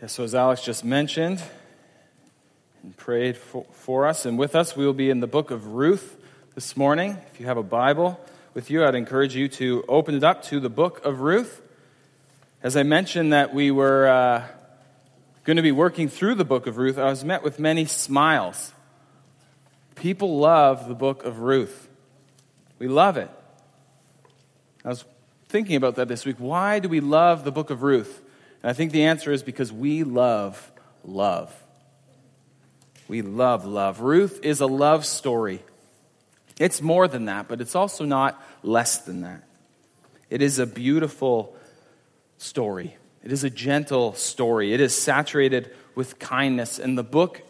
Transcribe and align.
Yeah, 0.00 0.06
so, 0.06 0.22
as 0.22 0.32
Alex 0.32 0.62
just 0.62 0.84
mentioned 0.84 1.42
and 2.84 2.96
prayed 2.96 3.36
for, 3.36 3.66
for, 3.72 4.06
us 4.06 4.26
and 4.26 4.38
with 4.38 4.54
us, 4.54 4.76
we 4.76 4.86
will 4.86 4.92
be 4.92 5.10
in 5.10 5.18
the 5.18 5.26
book 5.26 5.50
of 5.50 5.66
Ruth 5.74 6.16
this 6.54 6.76
morning. 6.76 7.18
If 7.32 7.40
you 7.40 7.46
have 7.46 7.56
a 7.56 7.64
Bible 7.64 8.20
with 8.54 8.70
you, 8.70 8.84
I'd 8.84 8.94
encourage 8.94 9.34
you 9.34 9.48
to 9.48 9.84
open 9.88 10.14
it 10.14 10.22
up 10.22 10.44
to 10.44 10.60
the 10.60 10.68
book 10.68 11.04
of 11.04 11.22
Ruth. 11.22 11.60
As 12.62 12.76
I 12.76 12.84
mentioned 12.84 13.32
that 13.32 13.52
we 13.52 13.72
were 13.72 14.06
uh, 14.06 14.46
going 15.42 15.56
to 15.56 15.64
be 15.64 15.72
working 15.72 16.08
through 16.08 16.36
the 16.36 16.44
book 16.44 16.68
of 16.68 16.76
Ruth, 16.76 16.96
I 16.96 17.10
was 17.10 17.24
met 17.24 17.42
with 17.42 17.58
many 17.58 17.84
smiles. 17.84 18.72
People 19.96 20.38
love 20.38 20.86
the 20.86 20.94
book 20.94 21.24
of 21.24 21.40
Ruth. 21.40 21.88
We 22.78 22.86
love 22.86 23.16
it. 23.16 23.30
I 24.84 24.90
was 24.90 25.04
thinking 25.48 25.74
about 25.74 25.96
that 25.96 26.06
this 26.06 26.24
week. 26.24 26.36
Why 26.38 26.78
do 26.78 26.88
we 26.88 27.00
love 27.00 27.42
the 27.42 27.50
book 27.50 27.70
of 27.70 27.82
Ruth? 27.82 28.22
And 28.62 28.70
I 28.70 28.72
think 28.72 28.92
the 28.92 29.04
answer 29.04 29.32
is 29.32 29.42
because 29.42 29.72
we 29.72 30.04
love 30.04 30.72
love. 31.04 31.54
We 33.06 33.22
love 33.22 33.64
love. 33.64 34.00
Ruth 34.00 34.40
is 34.42 34.60
a 34.60 34.66
love 34.66 35.06
story. 35.06 35.62
It's 36.58 36.82
more 36.82 37.08
than 37.08 37.26
that, 37.26 37.48
but 37.48 37.60
it's 37.60 37.74
also 37.74 38.04
not 38.04 38.42
less 38.62 38.98
than 38.98 39.22
that. 39.22 39.42
It 40.28 40.42
is 40.42 40.58
a 40.58 40.66
beautiful 40.66 41.56
story. 42.36 42.96
It 43.24 43.32
is 43.32 43.44
a 43.44 43.50
gentle 43.50 44.14
story. 44.14 44.74
It 44.74 44.80
is 44.80 44.94
saturated 44.94 45.74
with 45.94 46.18
kindness. 46.18 46.78
And 46.78 46.98
the 46.98 47.04
book 47.04 47.42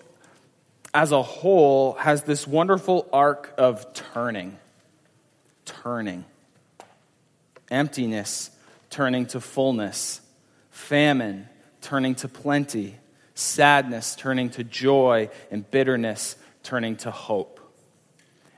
as 0.95 1.11
a 1.11 1.23
whole 1.23 1.95
has 1.95 2.23
this 2.23 2.47
wonderful 2.47 3.09
arc 3.13 3.53
of 3.59 3.93
turning. 3.95 4.59
Turning. 5.65 6.25
Emptiness 7.71 8.51
turning 8.91 9.27
to 9.27 9.41
fullness 9.41 10.21
famine 10.79 11.49
turning 11.81 12.15
to 12.15 12.29
plenty, 12.29 12.95
sadness 13.35 14.15
turning 14.15 14.49
to 14.51 14.65
joy, 14.65 15.29
and 15.51 15.69
bitterness 15.71 16.37
turning 16.63 16.97
to 16.97 17.11
hope. 17.11 17.61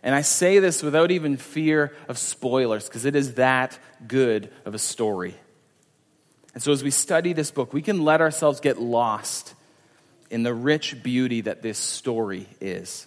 And 0.02 0.14
I 0.14 0.20
say 0.20 0.58
this 0.58 0.82
without 0.82 1.10
even 1.10 1.36
fear 1.36 1.92
of 2.08 2.18
spoilers 2.18 2.86
because 2.86 3.04
it 3.04 3.16
is 3.16 3.34
that 3.34 3.78
good 4.06 4.50
of 4.64 4.74
a 4.74 4.78
story. 4.78 5.34
And 6.54 6.62
so, 6.62 6.72
as 6.72 6.84
we 6.84 6.90
study 6.90 7.32
this 7.32 7.50
book, 7.50 7.72
we 7.72 7.82
can 7.82 8.04
let 8.04 8.20
ourselves 8.20 8.60
get 8.60 8.80
lost 8.80 9.54
in 10.30 10.42
the 10.42 10.54
rich 10.54 11.02
beauty 11.02 11.42
that 11.42 11.62
this 11.62 11.78
story 11.78 12.46
is. 12.60 13.06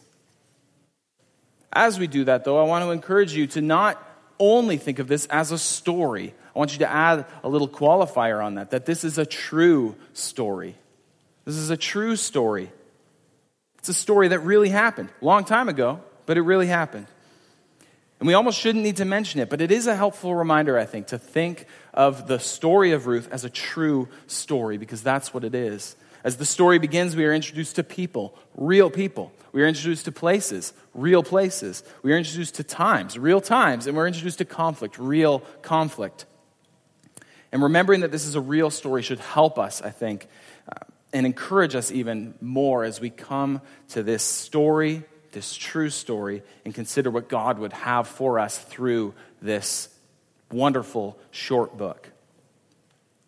As 1.72 2.00
we 2.00 2.08
do 2.08 2.26
that, 2.26 2.46
though, 2.46 2.60
I 2.60 2.64
want 2.64 2.84
to 2.86 2.92
encourage 2.92 3.34
you 3.34 3.48
to 3.48 3.62
not 3.62 4.02
only 4.40 4.78
think 4.78 5.00
of 5.00 5.08
this 5.08 5.26
as 5.28 5.52
a 5.52 5.58
story, 5.58 6.34
I 6.56 6.60
want 6.60 6.74
you 6.74 6.80
to 6.80 6.92
add 6.92 7.26
a 7.44 7.50
little 7.50 7.68
qualifier 7.68 8.44
on 8.44 8.56
that, 8.56 8.72
that 8.72 8.86
this 8.86 9.04
is 9.04 9.18
a 9.18 9.26
true 9.26 9.96
story. 10.14 10.76
This 11.46 11.56
is 11.56 11.70
a 11.70 11.78
true 11.78 12.16
story. 12.16 12.72
It's 13.80 13.90
a 13.90 13.94
story 13.94 14.30
that 14.30 14.40
really 14.40 14.70
happened 14.70 15.10
a 15.22 15.26
long 15.26 15.46
time 15.46 15.68
ago, 15.68 16.00
but 16.26 16.38
it 16.38 16.42
really 16.42 16.68
happened. 16.68 17.08
And 18.20 18.28
we 18.28 18.36
almost 18.36 18.60
shouldn't 18.60 18.84
need 18.84 18.98
to 18.98 19.06
mention 19.06 19.42
it, 19.42 19.50
but 19.50 19.60
it 19.60 19.72
is 19.72 19.88
a 19.88 19.96
helpful 19.96 20.34
reminder, 20.34 20.78
I 20.78 20.86
think, 20.86 21.08
to 21.08 21.18
think 21.18 21.66
of 21.94 22.28
the 22.28 22.40
story 22.40 22.92
of 22.94 23.08
Ruth 23.08 23.28
as 23.32 23.44
a 23.44 23.50
true 23.50 24.08
story, 24.28 24.78
because 24.78 25.04
that's 25.04 25.34
what 25.34 25.44
it 25.44 25.54
is. 25.54 25.98
As 26.24 26.38
the 26.38 26.46
story 26.46 26.80
begins, 26.80 27.18
we 27.18 27.26
are 27.26 27.34
introduced 27.34 27.76
to 27.76 27.84
people, 27.84 28.34
real 28.56 28.90
people. 28.90 29.34
We 29.52 29.62
are 29.62 29.68
introduced 29.68 30.06
to 30.06 30.14
places, 30.14 30.72
real 30.94 31.22
places. 31.22 31.84
We 32.02 32.14
are 32.14 32.18
introduced 32.18 32.56
to 32.56 32.64
times, 32.64 33.20
real 33.20 33.42
times. 33.42 33.88
And 33.88 33.98
we're 33.98 34.08
introduced 34.08 34.38
to 34.38 34.46
conflict, 34.46 34.98
real 34.98 35.40
conflict. 35.62 36.26
And 37.54 37.62
remembering 37.62 38.02
that 38.02 38.12
this 38.12 38.26
is 38.26 38.34
a 38.34 38.42
real 38.42 38.72
story 38.72 39.04
should 39.04 39.20
help 39.20 39.60
us, 39.60 39.80
I 39.84 39.92
think, 39.92 40.28
uh, 40.68 40.86
and 41.14 41.24
encourage 41.24 41.76
us 41.76 41.92
even 41.92 42.34
more 42.42 42.84
as 42.84 43.00
we 43.00 43.12
come 43.12 43.62
to 43.90 44.02
this 44.02 44.24
story, 44.24 45.04
this 45.34 45.54
true 45.54 45.92
story, 45.92 46.42
and 46.66 46.74
consider 46.74 47.12
what 47.12 47.30
God 47.30 47.60
would 47.60 47.72
have 47.74 48.08
for 48.08 48.40
us 48.40 48.58
through 48.58 49.14
this 49.40 49.88
wonderful 50.52 51.16
short 51.30 51.78
book. 51.78 52.10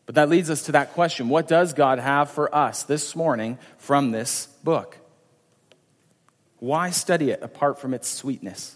But 0.07 0.15
that 0.15 0.27
leads 0.27 0.49
us 0.49 0.63
to 0.63 0.71
that 0.71 0.93
question 0.93 1.29
what 1.29 1.47
does 1.47 1.73
God 1.73 1.99
have 1.99 2.31
for 2.31 2.53
us 2.53 2.81
this 2.81 3.15
morning 3.15 3.59
from 3.77 4.09
this 4.09 4.47
book? 4.63 4.97
Why 6.57 6.89
study 6.89 7.29
it 7.29 7.43
apart 7.43 7.79
from 7.79 7.93
its 7.93 8.07
sweetness? 8.07 8.75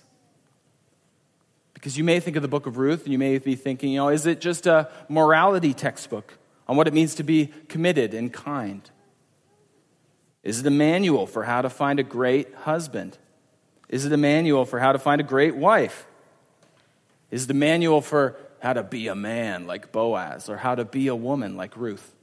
Because 1.79 1.97
you 1.97 2.03
may 2.03 2.19
think 2.19 2.35
of 2.35 2.41
the 2.41 2.49
book 2.49 2.65
of 2.65 2.77
Ruth 2.77 3.03
and 3.03 3.13
you 3.13 3.17
may 3.17 3.37
be 3.37 3.55
thinking, 3.55 3.93
you 3.93 3.99
know, 3.99 4.09
is 4.09 4.25
it 4.25 4.41
just 4.41 4.67
a 4.67 4.89
morality 5.07 5.73
textbook 5.73 6.37
on 6.67 6.75
what 6.75 6.89
it 6.89 6.93
means 6.93 7.15
to 7.15 7.23
be 7.23 7.53
committed 7.69 8.13
and 8.13 8.33
kind? 8.33 8.81
Is 10.43 10.59
it 10.59 10.67
a 10.67 10.71
manual 10.71 11.25
for 11.25 11.45
how 11.45 11.61
to 11.61 11.69
find 11.69 11.97
a 11.97 12.03
great 12.03 12.53
husband? 12.53 13.17
Is 13.87 14.03
it 14.03 14.11
a 14.11 14.17
manual 14.17 14.65
for 14.65 14.79
how 14.79 14.91
to 14.91 14.99
find 14.99 15.21
a 15.21 15.23
great 15.23 15.55
wife? 15.55 16.05
Is 17.31 17.45
it 17.45 17.51
a 17.51 17.53
manual 17.53 18.01
for 18.01 18.35
how 18.59 18.73
to 18.73 18.83
be 18.83 19.07
a 19.07 19.15
man 19.15 19.65
like 19.65 19.93
Boaz 19.93 20.49
or 20.49 20.57
how 20.57 20.75
to 20.75 20.83
be 20.83 21.07
a 21.07 21.15
woman 21.15 21.55
like 21.55 21.77
Ruth? 21.77 22.13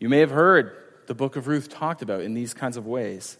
You 0.00 0.08
may 0.08 0.18
have 0.18 0.32
heard 0.32 0.76
the 1.06 1.14
book 1.14 1.36
of 1.36 1.46
Ruth 1.46 1.68
talked 1.68 2.02
about 2.02 2.22
in 2.22 2.34
these 2.34 2.54
kinds 2.54 2.76
of 2.76 2.88
ways. 2.88 3.36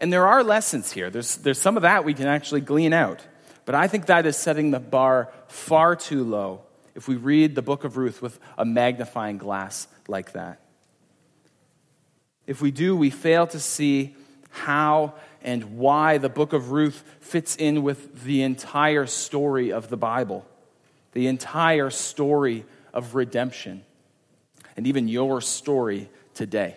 And 0.00 0.12
there 0.12 0.28
are 0.28 0.44
lessons 0.44 0.92
here. 0.92 1.10
There's, 1.10 1.38
there's 1.38 1.60
some 1.60 1.76
of 1.76 1.82
that 1.82 2.04
we 2.04 2.14
can 2.14 2.28
actually 2.28 2.60
glean 2.60 2.92
out. 2.92 3.26
But 3.70 3.76
I 3.76 3.86
think 3.86 4.06
that 4.06 4.26
is 4.26 4.36
setting 4.36 4.72
the 4.72 4.80
bar 4.80 5.30
far 5.46 5.94
too 5.94 6.24
low 6.24 6.62
if 6.96 7.06
we 7.06 7.14
read 7.14 7.54
the 7.54 7.62
book 7.62 7.84
of 7.84 7.96
Ruth 7.96 8.20
with 8.20 8.36
a 8.58 8.64
magnifying 8.64 9.38
glass 9.38 9.86
like 10.08 10.32
that. 10.32 10.58
If 12.48 12.60
we 12.60 12.72
do, 12.72 12.96
we 12.96 13.10
fail 13.10 13.46
to 13.46 13.60
see 13.60 14.16
how 14.50 15.14
and 15.40 15.78
why 15.78 16.18
the 16.18 16.28
book 16.28 16.52
of 16.52 16.72
Ruth 16.72 17.04
fits 17.20 17.54
in 17.54 17.84
with 17.84 18.24
the 18.24 18.42
entire 18.42 19.06
story 19.06 19.72
of 19.72 19.88
the 19.88 19.96
Bible, 19.96 20.44
the 21.12 21.28
entire 21.28 21.90
story 21.90 22.64
of 22.92 23.14
redemption, 23.14 23.84
and 24.76 24.88
even 24.88 25.06
your 25.06 25.40
story 25.40 26.10
today. 26.34 26.76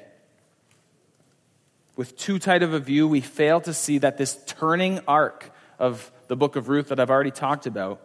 With 1.96 2.16
too 2.16 2.38
tight 2.38 2.62
of 2.62 2.72
a 2.72 2.80
view, 2.80 3.08
we 3.08 3.22
fail 3.22 3.62
to 3.62 3.74
see 3.74 3.98
that 3.98 4.20
this 4.20 4.38
turning 4.46 5.00
arc 5.08 5.50
of 5.80 6.12
the 6.28 6.36
book 6.36 6.56
of 6.56 6.70
Ruth 6.70 6.90
that 6.90 7.00
I've 7.00 7.10
already 7.10 7.32
talked 7.32 7.66
about, 7.66 8.02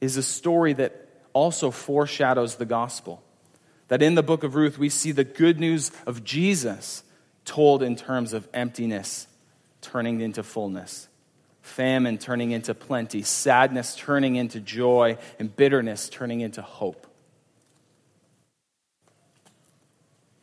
is 0.00 0.16
a 0.16 0.22
story 0.22 0.72
that 0.74 1.08
also 1.32 1.70
foreshadows 1.70 2.56
the 2.56 2.66
gospel. 2.66 3.22
That 3.88 4.02
in 4.02 4.14
the 4.14 4.22
book 4.22 4.44
of 4.44 4.54
Ruth, 4.54 4.78
we 4.78 4.88
see 4.88 5.12
the 5.12 5.24
good 5.24 5.60
news 5.60 5.90
of 6.06 6.24
Jesus 6.24 7.02
told 7.44 7.82
in 7.82 7.96
terms 7.96 8.32
of 8.32 8.48
emptiness 8.54 9.26
turning 9.80 10.20
into 10.20 10.42
fullness, 10.42 11.08
famine 11.60 12.16
turning 12.18 12.52
into 12.52 12.74
plenty, 12.74 13.22
sadness 13.22 13.94
turning 13.94 14.36
into 14.36 14.60
joy, 14.60 15.18
and 15.38 15.54
bitterness 15.54 16.08
turning 16.08 16.40
into 16.40 16.62
hope. 16.62 17.06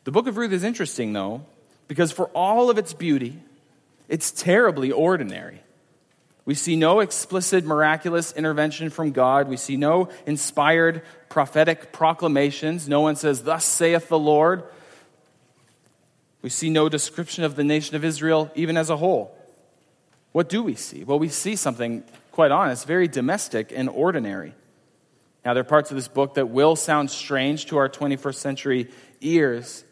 The 0.04 0.12
book 0.12 0.26
of 0.26 0.36
Ruth 0.36 0.52
is 0.52 0.64
interesting, 0.64 1.12
though, 1.12 1.44
because 1.88 2.12
for 2.12 2.26
all 2.28 2.70
of 2.70 2.78
its 2.78 2.92
beauty, 2.92 3.38
it's 4.08 4.30
terribly 4.30 4.90
ordinary. 4.90 5.60
We 6.44 6.54
see 6.54 6.74
no 6.74 7.00
explicit 7.00 7.64
miraculous 7.64 8.32
intervention 8.32 8.90
from 8.90 9.12
God. 9.12 9.48
We 9.48 9.56
see 9.56 9.76
no 9.76 10.08
inspired 10.26 11.02
prophetic 11.28 11.92
proclamations. 11.92 12.88
No 12.88 13.00
one 13.00 13.14
says, 13.16 13.42
Thus 13.42 13.64
saith 13.64 14.08
the 14.08 14.18
Lord. 14.18 14.64
We 16.42 16.50
see 16.50 16.68
no 16.68 16.88
description 16.88 17.44
of 17.44 17.54
the 17.54 17.62
nation 17.62 17.94
of 17.94 18.04
Israel, 18.04 18.50
even 18.56 18.76
as 18.76 18.90
a 18.90 18.96
whole. 18.96 19.36
What 20.32 20.48
do 20.48 20.62
we 20.62 20.74
see? 20.74 21.04
Well, 21.04 21.18
we 21.18 21.28
see 21.28 21.54
something, 21.54 22.02
quite 22.32 22.50
honest, 22.50 22.86
very 22.86 23.06
domestic 23.06 23.72
and 23.72 23.88
ordinary. 23.88 24.54
Now, 25.44 25.54
there 25.54 25.60
are 25.60 25.64
parts 25.64 25.90
of 25.90 25.96
this 25.96 26.08
book 26.08 26.34
that 26.34 26.48
will 26.48 26.74
sound 26.74 27.10
strange 27.10 27.66
to 27.66 27.76
our 27.76 27.88
21st 27.88 28.34
century 28.34 28.90
ears, 29.20 29.84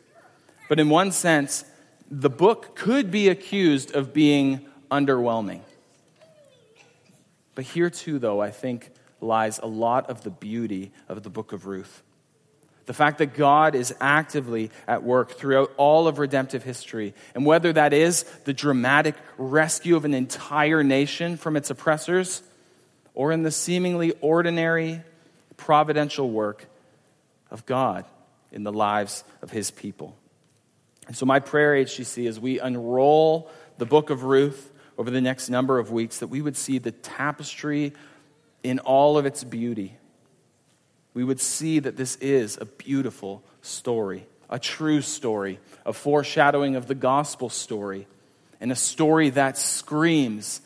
but 0.69 0.81
in 0.81 0.89
one 0.89 1.13
sense, 1.13 1.65
the 2.11 2.31
book 2.31 2.75
could 2.75 3.11
be 3.11 3.29
accused 3.29 3.95
of 3.95 4.13
being 4.13 4.67
underwhelming. 4.91 5.61
But 7.61 7.67
here 7.67 7.91
too, 7.91 8.19
though, 8.19 8.41
I 8.41 8.53
think 8.53 8.91
lies 9.21 9.59
a 9.59 9.67
lot 9.67 10.09
of 10.09 10.23
the 10.23 10.31
beauty 10.31 10.93
of 11.11 11.23
the 11.23 11.29
book 11.29 11.53
of 11.53 11.67
Ruth. 11.67 12.03
The 12.87 12.95
fact 12.95 13.19
that 13.19 13.35
God 13.35 13.75
is 13.75 13.95
actively 14.01 14.71
at 14.89 15.03
work 15.03 15.33
throughout 15.33 15.71
all 15.77 16.09
of 16.09 16.19
redemptive 16.19 16.65
history, 16.65 17.13
and 17.35 17.45
whether 17.45 17.71
that 17.71 17.93
is 17.93 18.23
the 18.45 18.55
dramatic 18.55 19.15
rescue 19.37 19.95
of 19.95 20.07
an 20.07 20.15
entire 20.15 20.83
nation 20.83 21.37
from 21.37 21.55
its 21.55 21.69
oppressors, 21.69 22.43
or 23.13 23.31
in 23.31 23.43
the 23.43 23.51
seemingly 23.51 24.15
ordinary 24.23 25.03
providential 25.59 26.31
work 26.31 26.65
of 27.51 27.67
God 27.67 28.07
in 28.53 28.63
the 28.63 28.73
lives 28.73 29.23
of 29.43 29.51
his 29.51 29.71
people. 29.71 30.17
And 31.09 31.15
so, 31.15 31.27
my 31.27 31.41
prayer, 31.41 31.75
HGC, 31.75 32.27
as 32.27 32.41
we 32.41 32.59
unroll 32.59 33.51
the 33.77 33.85
book 33.85 34.09
of 34.09 34.25
Ruth, 34.25 34.73
over 35.01 35.11
the 35.11 35.21
next 35.23 35.49
number 35.49 35.79
of 35.79 35.91
weeks 35.91 36.19
that 36.19 36.27
we 36.27 36.43
would 36.43 36.59
see 36.59 36.77
the 36.77 36.93
tapestry 36.93 37.95
in 38.63 38.79
all 38.81 39.17
of 39.17 39.25
its 39.25 39.43
beauty. 39.43 39.97
we 41.15 41.25
would 41.25 41.41
see 41.41 41.79
that 41.79 41.97
this 41.97 42.17
is 42.17 42.59
a 42.61 42.67
beautiful 42.67 43.43
story, 43.63 44.27
a 44.51 44.59
true 44.59 45.01
story, 45.01 45.59
a 45.87 45.93
foreshadowing 45.95 46.77
of 46.77 46.87
the 46.87 46.95
gospel 46.95 47.49
story, 47.49 48.07
and 48.61 48.71
a 48.71 48.77
story 48.77 49.31
that 49.31 49.57
screams, 49.57 50.61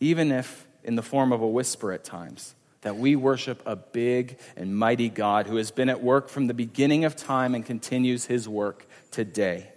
even 0.00 0.32
if 0.32 0.66
in 0.82 0.96
the 0.96 1.02
form 1.02 1.30
of 1.30 1.40
a 1.40 1.46
whisper 1.46 1.92
at 1.92 2.02
times, 2.02 2.56
that 2.80 2.96
we 2.96 3.14
worship 3.14 3.62
a 3.64 3.76
big 3.76 4.40
and 4.56 4.76
mighty 4.76 5.08
God 5.08 5.46
who 5.46 5.54
has 5.54 5.70
been 5.70 5.88
at 5.88 6.02
work 6.02 6.28
from 6.28 6.48
the 6.48 6.54
beginning 6.54 7.04
of 7.04 7.14
time 7.14 7.54
and 7.54 7.64
continues 7.64 8.24
his 8.24 8.48
work 8.48 8.88
today. 9.12 9.68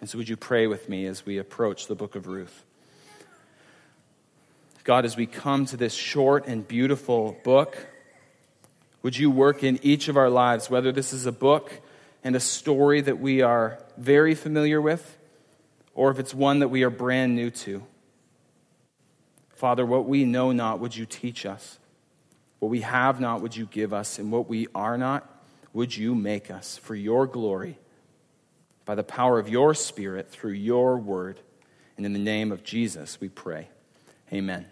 And 0.00 0.10
so, 0.10 0.18
would 0.18 0.28
you 0.28 0.36
pray 0.36 0.66
with 0.66 0.88
me 0.88 1.06
as 1.06 1.24
we 1.24 1.38
approach 1.38 1.86
the 1.86 1.94
book 1.94 2.16
of 2.16 2.26
Ruth? 2.26 2.64
God, 4.84 5.04
as 5.04 5.16
we 5.16 5.26
come 5.26 5.66
to 5.66 5.76
this 5.76 5.94
short 5.94 6.46
and 6.46 6.66
beautiful 6.66 7.36
book, 7.44 7.76
would 9.02 9.16
you 9.16 9.30
work 9.30 9.62
in 9.62 9.78
each 9.82 10.08
of 10.08 10.16
our 10.16 10.30
lives, 10.30 10.70
whether 10.70 10.92
this 10.92 11.12
is 11.12 11.26
a 11.26 11.32
book 11.32 11.72
and 12.24 12.36
a 12.36 12.40
story 12.40 13.00
that 13.00 13.18
we 13.18 13.42
are 13.42 13.78
very 13.96 14.34
familiar 14.34 14.80
with, 14.80 15.18
or 15.94 16.10
if 16.10 16.18
it's 16.18 16.34
one 16.34 16.60
that 16.60 16.68
we 16.68 16.82
are 16.82 16.90
brand 16.90 17.34
new 17.34 17.50
to? 17.50 17.82
Father, 19.54 19.84
what 19.84 20.06
we 20.06 20.24
know 20.24 20.52
not, 20.52 20.80
would 20.80 20.96
you 20.96 21.06
teach 21.06 21.44
us? 21.44 21.78
What 22.58 22.68
we 22.70 22.80
have 22.80 23.20
not, 23.20 23.40
would 23.42 23.56
you 23.56 23.66
give 23.66 23.92
us? 23.92 24.18
And 24.18 24.32
what 24.32 24.48
we 24.48 24.66
are 24.74 24.98
not, 24.98 25.26
would 25.72 25.96
you 25.96 26.14
make 26.14 26.50
us 26.50 26.76
for 26.76 26.94
your 26.94 27.26
glory? 27.26 27.78
by 28.90 28.96
the 28.96 29.04
power 29.04 29.38
of 29.38 29.48
your 29.48 29.72
Spirit 29.72 30.28
through 30.28 30.50
your 30.50 30.96
word. 30.96 31.38
And 31.96 32.04
in 32.04 32.12
the 32.12 32.18
name 32.18 32.50
of 32.50 32.64
Jesus, 32.64 33.20
we 33.20 33.28
pray. 33.28 33.68
Amen. 34.32 34.66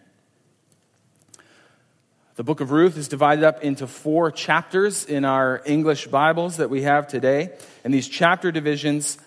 The 2.37 2.45
book 2.45 2.61
of 2.61 2.71
Ruth 2.71 2.97
is 2.97 3.09
divided 3.09 3.43
up 3.43 3.65
into 3.65 3.89
four 3.89 4.31
chapters 4.31 5.05
in 5.05 5.25
our 5.25 5.61
English 5.67 6.07
Bibles 6.07 6.59
that 6.59 6.71
we 6.71 6.83
have 6.83 7.09
today. 7.09 7.51
And 7.83 7.93
these 7.93 8.07
chapter 8.07 8.53
divisions 8.53 9.19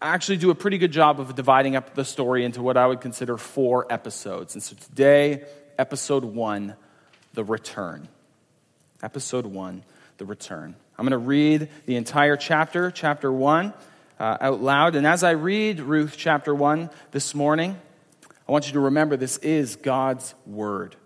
actually 0.00 0.36
do 0.36 0.50
a 0.50 0.54
pretty 0.54 0.78
good 0.78 0.92
job 0.92 1.18
of 1.18 1.34
dividing 1.34 1.74
up 1.74 1.94
the 1.94 2.04
story 2.04 2.44
into 2.44 2.62
what 2.62 2.76
I 2.76 2.86
would 2.86 3.00
consider 3.00 3.36
four 3.36 3.92
episodes. 3.92 4.54
And 4.54 4.62
so 4.62 4.76
today, 4.76 5.44
episode 5.76 6.22
one, 6.22 6.76
the 7.32 7.42
return. 7.42 8.06
Episode 9.02 9.46
one, 9.46 9.82
the 10.18 10.24
return. 10.24 10.76
I'm 10.96 11.04
going 11.04 11.10
to 11.10 11.18
read 11.18 11.68
the 11.86 11.96
entire 11.96 12.36
chapter, 12.36 12.92
chapter 12.92 13.32
one 13.32 13.74
uh, 14.18 14.36
out 14.40 14.62
loud. 14.62 14.94
And 14.94 15.06
as 15.06 15.22
I 15.22 15.32
read 15.32 15.80
Ruth 15.80 16.14
chapter 16.16 16.54
1 16.54 16.90
this 17.10 17.34
morning, 17.34 17.80
I 18.46 18.52
want 18.52 18.66
you 18.66 18.74
to 18.74 18.80
remember 18.80 19.16
this 19.16 19.38
is 19.38 19.76
God's 19.76 20.34
word. 20.46 20.96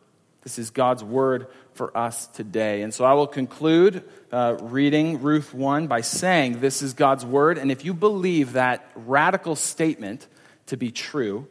This 0.42 0.58
is 0.58 0.70
God's 0.70 1.04
word 1.04 1.48
for 1.74 1.96
us 1.96 2.26
today. 2.28 2.82
And 2.82 2.92
so 2.92 3.04
I 3.04 3.12
will 3.12 3.26
conclude 3.26 4.02
uh, 4.32 4.56
reading 4.60 5.20
Ruth 5.20 5.54
1 5.54 5.86
by 5.86 6.00
saying 6.00 6.60
this 6.60 6.82
is 6.82 6.94
God's 6.94 7.24
word. 7.24 7.58
And 7.58 7.70
if 7.70 7.84
you 7.84 7.94
believe 7.94 8.54
that 8.54 8.90
radical 8.94 9.54
statement 9.56 10.26
to 10.66 10.76
be 10.76 10.90
true, 10.90 11.46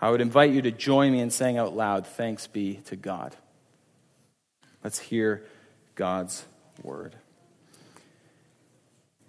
I 0.00 0.10
would 0.10 0.20
invite 0.20 0.52
you 0.52 0.62
to 0.62 0.70
join 0.70 1.12
me 1.12 1.20
in 1.20 1.30
saying 1.30 1.58
out 1.58 1.74
loud, 1.74 2.06
Thanks 2.06 2.46
be 2.46 2.76
to 2.86 2.96
God. 2.96 3.34
Let's 4.84 4.98
hear 4.98 5.44
God's 5.94 6.44
word. 6.82 7.16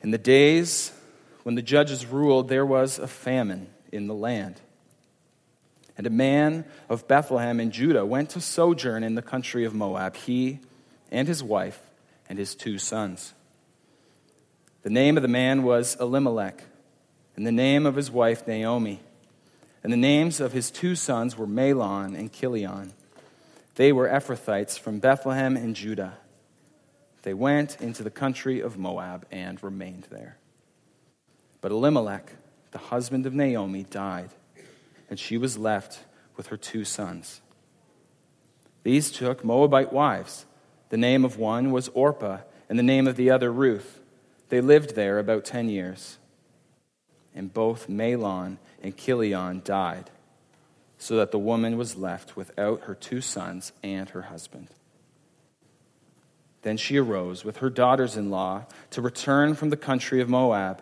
In 0.01 0.11
the 0.11 0.17
days 0.17 0.91
when 1.43 1.55
the 1.55 1.61
judges 1.61 2.05
ruled, 2.05 2.47
there 2.47 2.65
was 2.65 2.99
a 2.99 3.07
famine 3.07 3.67
in 3.91 4.07
the 4.07 4.13
land. 4.13 4.61
And 5.97 6.07
a 6.07 6.11
man 6.11 6.65
of 6.89 7.07
Bethlehem 7.07 7.59
in 7.59 7.71
Judah 7.71 8.05
went 8.05 8.29
to 8.31 8.41
sojourn 8.41 9.03
in 9.03 9.15
the 9.15 9.21
country 9.21 9.65
of 9.65 9.73
Moab, 9.73 10.15
he 10.15 10.59
and 11.11 11.27
his 11.27 11.43
wife 11.43 11.79
and 12.29 12.39
his 12.39 12.55
two 12.55 12.77
sons. 12.77 13.33
The 14.83 14.89
name 14.89 15.17
of 15.17 15.21
the 15.21 15.27
man 15.27 15.63
was 15.63 15.95
Elimelech, 15.99 16.63
and 17.35 17.45
the 17.45 17.51
name 17.51 17.85
of 17.85 17.95
his 17.95 18.09
wife 18.09 18.47
Naomi. 18.47 19.01
And 19.83 19.91
the 19.91 19.97
names 19.97 20.39
of 20.39 20.53
his 20.53 20.71
two 20.71 20.95
sons 20.95 21.37
were 21.37 21.47
Mahlon 21.47 22.17
and 22.17 22.31
Chilion. 22.31 22.93
They 23.75 23.91
were 23.91 24.07
Ephrathites 24.07 24.77
from 24.77 24.99
Bethlehem 24.99 25.57
in 25.57 25.73
Judah. 25.73 26.17
They 27.23 27.33
went 27.33 27.79
into 27.81 28.03
the 28.03 28.09
country 28.09 28.59
of 28.59 28.77
Moab 28.77 29.25
and 29.31 29.61
remained 29.63 30.07
there. 30.09 30.37
But 31.61 31.71
Elimelech, 31.71 32.31
the 32.71 32.79
husband 32.79 33.25
of 33.25 33.33
Naomi, 33.33 33.83
died, 33.83 34.29
and 35.11 35.19
she 35.19 35.37
was 35.37 35.57
left 35.57 36.05
with 36.37 36.47
her 36.47 36.57
two 36.57 36.85
sons. 36.85 37.41
These 38.83 39.11
took 39.11 39.43
Moabite 39.43 39.91
wives. 39.91 40.45
The 40.89 40.97
name 40.97 41.25
of 41.25 41.37
one 41.37 41.71
was 41.71 41.89
Orpah, 41.89 42.39
and 42.69 42.79
the 42.79 42.83
name 42.83 43.07
of 43.07 43.17
the 43.17 43.29
other 43.29 43.51
Ruth. 43.51 43.99
They 44.47 44.61
lived 44.61 44.95
there 44.95 45.19
about 45.19 45.43
ten 45.43 45.67
years. 45.67 46.17
And 47.35 47.53
both 47.53 47.89
Mahlon 47.89 48.57
and 48.81 48.95
Chilion 48.97 49.61
died, 49.65 50.09
so 50.97 51.17
that 51.17 51.31
the 51.31 51.39
woman 51.39 51.77
was 51.77 51.97
left 51.97 52.37
without 52.37 52.83
her 52.83 52.95
two 52.95 53.19
sons 53.19 53.73
and 53.83 54.09
her 54.09 54.23
husband. 54.23 54.69
Then 56.61 56.77
she 56.77 56.97
arose 56.97 57.43
with 57.43 57.57
her 57.57 57.69
daughters 57.69 58.15
in 58.15 58.29
law 58.29 58.65
to 58.91 59.01
return 59.01 59.55
from 59.55 59.71
the 59.71 59.77
country 59.77 60.21
of 60.21 60.29
Moab 60.29 60.81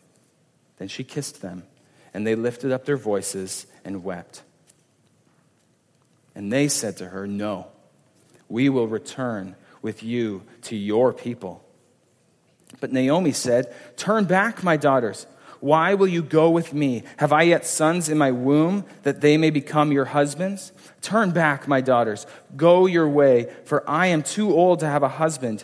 Then 0.81 0.87
she 0.87 1.03
kissed 1.03 1.43
them, 1.43 1.61
and 2.11 2.25
they 2.25 2.33
lifted 2.33 2.71
up 2.71 2.85
their 2.85 2.97
voices 2.97 3.67
and 3.85 4.03
wept. 4.03 4.41
And 6.33 6.51
they 6.51 6.69
said 6.69 6.97
to 6.97 7.09
her, 7.09 7.27
No, 7.27 7.67
we 8.49 8.67
will 8.67 8.87
return 8.87 9.55
with 9.83 10.01
you 10.01 10.41
to 10.63 10.75
your 10.75 11.13
people. 11.13 11.63
But 12.79 12.91
Naomi 12.91 13.31
said, 13.31 13.71
Turn 13.95 14.23
back, 14.25 14.63
my 14.63 14.75
daughters. 14.75 15.27
Why 15.59 15.93
will 15.93 16.07
you 16.07 16.23
go 16.23 16.49
with 16.49 16.73
me? 16.73 17.03
Have 17.17 17.31
I 17.31 17.43
yet 17.43 17.67
sons 17.67 18.09
in 18.09 18.17
my 18.17 18.31
womb 18.31 18.83
that 19.03 19.21
they 19.21 19.37
may 19.37 19.51
become 19.51 19.91
your 19.91 20.05
husbands? 20.05 20.71
Turn 21.01 21.29
back, 21.29 21.67
my 21.67 21.81
daughters. 21.81 22.25
Go 22.55 22.87
your 22.87 23.07
way, 23.07 23.53
for 23.65 23.87
I 23.87 24.07
am 24.07 24.23
too 24.23 24.51
old 24.51 24.79
to 24.79 24.87
have 24.87 25.03
a 25.03 25.09
husband 25.09 25.63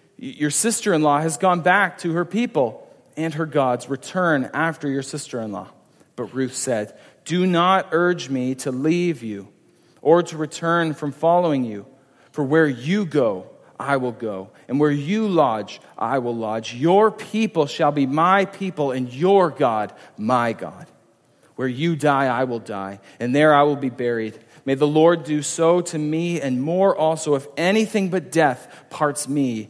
your 0.21 0.51
sister 0.51 0.93
in 0.93 1.01
law 1.01 1.19
has 1.19 1.37
gone 1.37 1.61
back 1.61 1.97
to 1.99 2.13
her 2.13 2.25
people 2.25 2.87
and 3.17 3.33
her 3.33 3.47
gods. 3.47 3.89
Return 3.89 4.51
after 4.53 4.87
your 4.87 5.01
sister 5.01 5.41
in 5.41 5.51
law. 5.51 5.67
But 6.15 6.35
Ruth 6.35 6.53
said, 6.53 6.95
Do 7.25 7.47
not 7.47 7.87
urge 7.91 8.29
me 8.29 8.53
to 8.55 8.71
leave 8.71 9.23
you 9.23 9.47
or 9.99 10.21
to 10.21 10.37
return 10.37 10.93
from 10.93 11.11
following 11.11 11.63
you. 11.63 11.87
For 12.31 12.43
where 12.43 12.67
you 12.67 13.05
go, 13.05 13.49
I 13.79 13.97
will 13.97 14.11
go, 14.11 14.51
and 14.67 14.79
where 14.79 14.91
you 14.91 15.27
lodge, 15.27 15.81
I 15.97 16.19
will 16.19 16.35
lodge. 16.35 16.75
Your 16.75 17.09
people 17.09 17.65
shall 17.65 17.91
be 17.91 18.05
my 18.05 18.45
people, 18.45 18.91
and 18.91 19.11
your 19.11 19.49
God, 19.49 19.91
my 20.17 20.53
God. 20.53 20.85
Where 21.55 21.67
you 21.67 21.95
die, 21.95 22.27
I 22.27 22.43
will 22.43 22.59
die, 22.59 22.99
and 23.19 23.35
there 23.35 23.55
I 23.55 23.63
will 23.63 23.75
be 23.75 23.89
buried. 23.89 24.37
May 24.65 24.75
the 24.75 24.87
Lord 24.87 25.23
do 25.23 25.41
so 25.41 25.81
to 25.81 25.97
me, 25.97 26.39
and 26.39 26.61
more 26.61 26.95
also, 26.95 27.33
if 27.33 27.47
anything 27.57 28.09
but 28.09 28.31
death 28.31 28.85
parts 28.91 29.27
me 29.27 29.69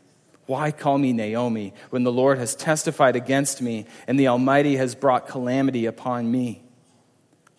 Why 0.51 0.71
call 0.71 0.97
me 0.97 1.13
Naomi 1.13 1.73
when 1.91 2.03
the 2.03 2.11
Lord 2.11 2.37
has 2.37 2.55
testified 2.55 3.15
against 3.15 3.61
me, 3.61 3.85
and 4.05 4.19
the 4.19 4.27
Almighty 4.27 4.75
has 4.75 4.95
brought 4.95 5.25
calamity 5.25 5.85
upon 5.85 6.29
me? 6.29 6.61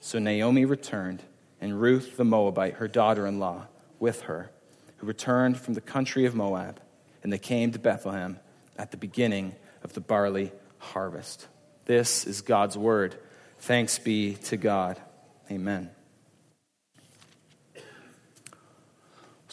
So 0.00 0.18
Naomi 0.18 0.66
returned, 0.66 1.22
and 1.58 1.80
Ruth 1.80 2.18
the 2.18 2.26
Moabite, 2.26 2.74
her 2.74 2.88
daughter 2.88 3.26
in 3.26 3.38
law, 3.38 3.66
with 3.98 4.20
her, 4.24 4.50
who 4.98 5.06
returned 5.06 5.58
from 5.58 5.72
the 5.72 5.80
country 5.80 6.26
of 6.26 6.34
Moab, 6.34 6.82
and 7.22 7.32
they 7.32 7.38
came 7.38 7.72
to 7.72 7.78
Bethlehem 7.78 8.38
at 8.76 8.90
the 8.90 8.98
beginning 8.98 9.54
of 9.82 9.94
the 9.94 10.02
barley 10.02 10.52
harvest. 10.76 11.48
This 11.86 12.26
is 12.26 12.42
God's 12.42 12.76
word. 12.76 13.16
Thanks 13.60 13.98
be 13.98 14.34
to 14.34 14.58
God. 14.58 15.00
Amen. 15.50 15.88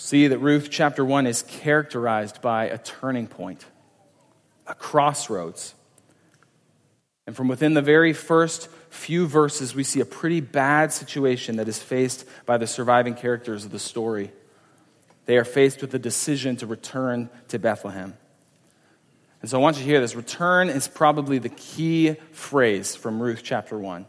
See 0.02 0.30
that 0.30 0.38
Ruth 0.38 0.70
chapter 0.72 1.04
1 1.04 1.28
is 1.28 1.42
characterized 1.42 2.42
by 2.42 2.68
a 2.68 2.78
turning 2.78 3.28
point, 3.28 3.66
a 4.66 4.74
crossroads. 4.74 5.76
And 7.28 7.36
from 7.36 7.50
within 7.50 7.74
the 7.74 7.82
very 7.82 8.14
first 8.14 8.70
few 8.90 9.28
verses, 9.28 9.76
we 9.76 9.84
see 9.84 10.00
a 10.00 10.06
pretty 10.06 10.40
bad 10.40 10.94
situation 10.94 11.58
that 11.58 11.68
is 11.68 11.80
faced 11.80 12.24
by 12.46 12.58
the 12.58 12.66
surviving 12.66 13.14
characters 13.14 13.66
of 13.66 13.72
the 13.72 13.78
story 13.78 14.32
they 15.26 15.38
are 15.38 15.44
faced 15.44 15.82
with 15.82 15.92
the 15.92 16.00
decision 16.00 16.56
to 16.56 16.66
return 16.66 17.30
to 17.50 17.60
Bethlehem. 17.60 18.18
And 19.42 19.52
so 19.52 19.60
I 19.60 19.62
want 19.62 19.76
you 19.76 19.84
to 19.84 19.90
hear 19.90 20.00
this. 20.00 20.16
Return 20.16 20.70
is 20.70 20.88
probably 20.88 21.40
the 21.40 21.50
key 21.50 22.16
phrase 22.32 22.96
from 22.96 23.22
Ruth 23.22 23.42
chapter 23.44 23.78
1. 23.78 24.06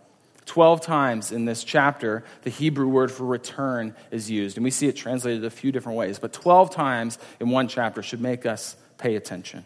Twelve 0.51 0.81
times 0.81 1.31
in 1.31 1.45
this 1.45 1.63
chapter, 1.63 2.25
the 2.43 2.51
Hebrew 2.51 2.89
word 2.89 3.13
for 3.13 3.25
return 3.25 3.95
is 4.11 4.29
used. 4.29 4.57
And 4.57 4.65
we 4.65 4.73
see 4.73 4.89
it 4.89 4.97
translated 4.97 5.45
a 5.45 5.51
few 5.51 5.71
different 5.71 5.97
ways. 5.97 6.19
But 6.19 6.33
12 6.33 6.71
times 6.71 7.21
in 7.39 7.51
one 7.51 7.69
chapter 7.69 8.03
should 8.03 8.21
make 8.21 8.45
us 8.47 8.75
pay 8.99 9.15
attention. 9.15 9.65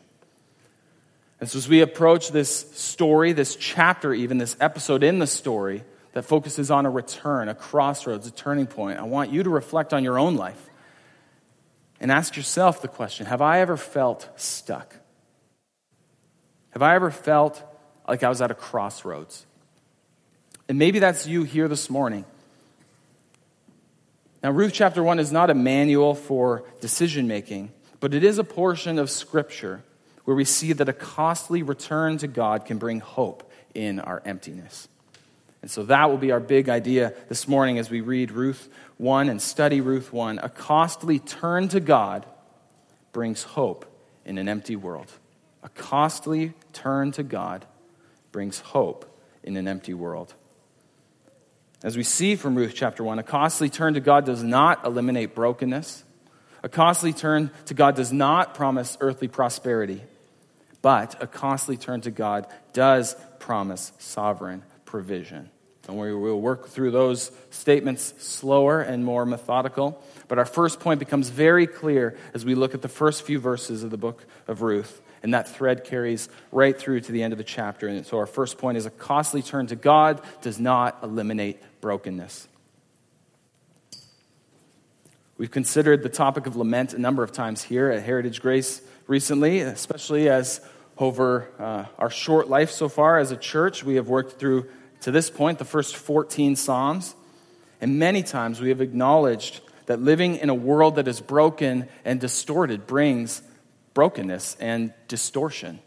And 1.40 1.48
so 1.48 1.56
as 1.56 1.70
we 1.70 1.80
approach 1.80 2.32
this 2.32 2.70
story, 2.78 3.32
this 3.32 3.56
chapter, 3.56 4.12
even 4.12 4.36
this 4.36 4.58
episode 4.60 5.02
in 5.02 5.20
the 5.20 5.26
story 5.26 5.84
that 6.12 6.26
focuses 6.26 6.70
on 6.70 6.84
a 6.84 6.90
return, 6.90 7.48
a 7.48 7.54
crossroads, 7.54 8.26
a 8.26 8.30
turning 8.30 8.66
point, 8.66 8.98
I 8.98 9.04
want 9.04 9.32
you 9.32 9.42
to 9.42 9.48
reflect 9.48 9.94
on 9.94 10.04
your 10.04 10.18
own 10.18 10.36
life 10.36 10.68
and 11.98 12.12
ask 12.12 12.36
yourself 12.36 12.82
the 12.82 12.88
question 12.88 13.24
Have 13.24 13.40
I 13.40 13.60
ever 13.60 13.78
felt 13.78 14.28
stuck? 14.36 14.96
Have 16.72 16.82
I 16.82 16.94
ever 16.94 17.10
felt 17.10 17.62
like 18.06 18.22
I 18.22 18.28
was 18.28 18.42
at 18.42 18.50
a 18.50 18.54
crossroads? 18.54 19.46
And 20.68 20.78
maybe 20.78 20.99
that's 20.99 21.26
you 21.26 21.44
here 21.44 21.68
this 21.68 21.90
morning. 21.90 22.25
Now, 24.42 24.50
Ruth 24.50 24.73
chapter 24.73 25.02
1 25.02 25.18
is 25.18 25.33
not 25.33 25.50
a 25.50 25.54
manual 25.54 26.14
for 26.14 26.64
decision 26.80 27.26
making, 27.26 27.73
but 28.00 28.14
it 28.14 28.25
is 28.25 28.38
a 28.38 28.44
portion 28.44 28.99
of 28.99 29.11
Scripture 29.11 29.83
where 30.25 30.37
we 30.37 30.44
see 30.44 30.73
that 30.73 30.88
a 30.88 30.92
costly 30.92 31.62
return 31.62 32.18
to 32.18 32.26
God 32.26 32.66
can 32.66 32.78
bring 32.78 33.00
hope 33.00 33.50
in 33.75 34.00
our 34.00 34.23
emptiness. 34.25 34.88
And 35.62 35.71
so 35.71 35.85
that 35.85 36.11
will 36.11 36.18
be 36.18 36.30
our 36.30 36.40
big 36.40 36.68
idea 36.68 37.14
this 37.28 37.49
morning 37.49 37.78
as 37.78 37.88
we 37.88 38.02
read 38.02 38.30
Ruth 38.30 38.68
1 38.99 39.30
and 39.30 39.40
study 39.40 39.80
Ruth 39.80 40.12
1. 40.12 40.38
A 40.40 40.49
costly 40.49 41.18
turn 41.18 41.68
to 41.68 41.80
God 41.80 42.26
brings 43.12 43.42
hope 43.42 43.87
in 44.26 44.37
an 44.37 44.49
empty 44.49 44.76
world. 44.76 45.11
A 45.62 45.68
costly 45.71 46.52
turn 46.75 47.12
to 47.12 47.23
God 47.23 47.64
brings 48.30 48.61
hope 48.61 49.06
in 49.42 49.56
an 49.56 49.66
empty 49.66 49.94
world. 49.94 50.35
As 51.84 51.98
we 51.98 52.02
see 52.02 52.34
from 52.34 52.54
Ruth 52.54 52.72
chapter 52.74 53.04
1, 53.04 53.18
a 53.18 53.22
costly 53.22 53.68
turn 53.68 53.92
to 53.92 54.00
God 54.00 54.24
does 54.24 54.42
not 54.42 54.86
eliminate 54.86 55.34
brokenness. 55.34 56.02
A 56.62 56.68
costly 56.70 57.12
turn 57.12 57.50
to 57.66 57.74
God 57.74 57.94
does 57.94 58.10
not 58.10 58.54
promise 58.54 58.96
earthly 59.02 59.28
prosperity, 59.28 60.00
but 60.80 61.22
a 61.22 61.26
costly 61.26 61.76
turn 61.76 62.00
to 62.00 62.10
God 62.10 62.46
does 62.72 63.14
promise 63.38 63.92
sovereign 63.98 64.62
provision. 64.86 65.50
And 65.86 65.98
we 65.98 66.14
will 66.14 66.40
work 66.40 66.68
through 66.68 66.92
those 66.92 67.30
statements 67.50 68.14
slower 68.16 68.80
and 68.80 69.04
more 69.04 69.26
methodical. 69.26 70.02
But 70.28 70.38
our 70.38 70.46
first 70.46 70.80
point 70.80 71.00
becomes 71.00 71.28
very 71.28 71.66
clear 71.66 72.16
as 72.32 72.46
we 72.46 72.54
look 72.54 72.74
at 72.74 72.80
the 72.80 72.88
first 72.88 73.24
few 73.24 73.38
verses 73.38 73.82
of 73.82 73.90
the 73.90 73.98
book 73.98 74.24
of 74.48 74.62
Ruth. 74.62 75.02
And 75.22 75.32
that 75.34 75.48
thread 75.48 75.84
carries 75.84 76.28
right 76.52 76.78
through 76.78 77.00
to 77.00 77.12
the 77.12 77.22
end 77.22 77.32
of 77.32 77.38
the 77.38 77.44
chapter. 77.44 77.88
And 77.88 78.04
so 78.06 78.18
our 78.18 78.26
first 78.26 78.58
point 78.58 78.76
is 78.76 78.86
a 78.86 78.90
costly 78.90 79.42
turn 79.42 79.66
to 79.68 79.76
God 79.76 80.22
does 80.42 80.58
not 80.58 80.98
eliminate 81.02 81.62
brokenness. 81.84 82.48
We've 85.36 85.50
considered 85.50 86.02
the 86.02 86.08
topic 86.08 86.46
of 86.46 86.56
lament 86.56 86.94
a 86.94 86.98
number 86.98 87.22
of 87.22 87.30
times 87.30 87.62
here 87.62 87.90
at 87.90 88.02
Heritage 88.02 88.40
Grace 88.40 88.80
recently, 89.06 89.60
especially 89.60 90.30
as 90.30 90.62
over 90.96 91.46
uh, 91.58 91.84
our 91.98 92.08
short 92.08 92.48
life 92.48 92.70
so 92.70 92.88
far 92.88 93.18
as 93.18 93.32
a 93.32 93.36
church, 93.36 93.84
we 93.84 93.96
have 93.96 94.08
worked 94.08 94.40
through 94.40 94.66
to 95.02 95.10
this 95.10 95.28
point, 95.28 95.58
the 95.58 95.66
first 95.66 95.94
14 95.94 96.56
Psalms. 96.56 97.14
And 97.82 97.98
many 97.98 98.22
times 98.22 98.62
we 98.62 98.70
have 98.70 98.80
acknowledged 98.80 99.60
that 99.84 100.00
living 100.00 100.36
in 100.36 100.48
a 100.48 100.54
world 100.54 100.96
that 100.96 101.06
is 101.06 101.20
broken 101.20 101.86
and 102.02 102.18
distorted 102.18 102.86
brings 102.86 103.42
brokenness 103.92 104.56
and 104.58 104.94
distortion. 105.06 105.80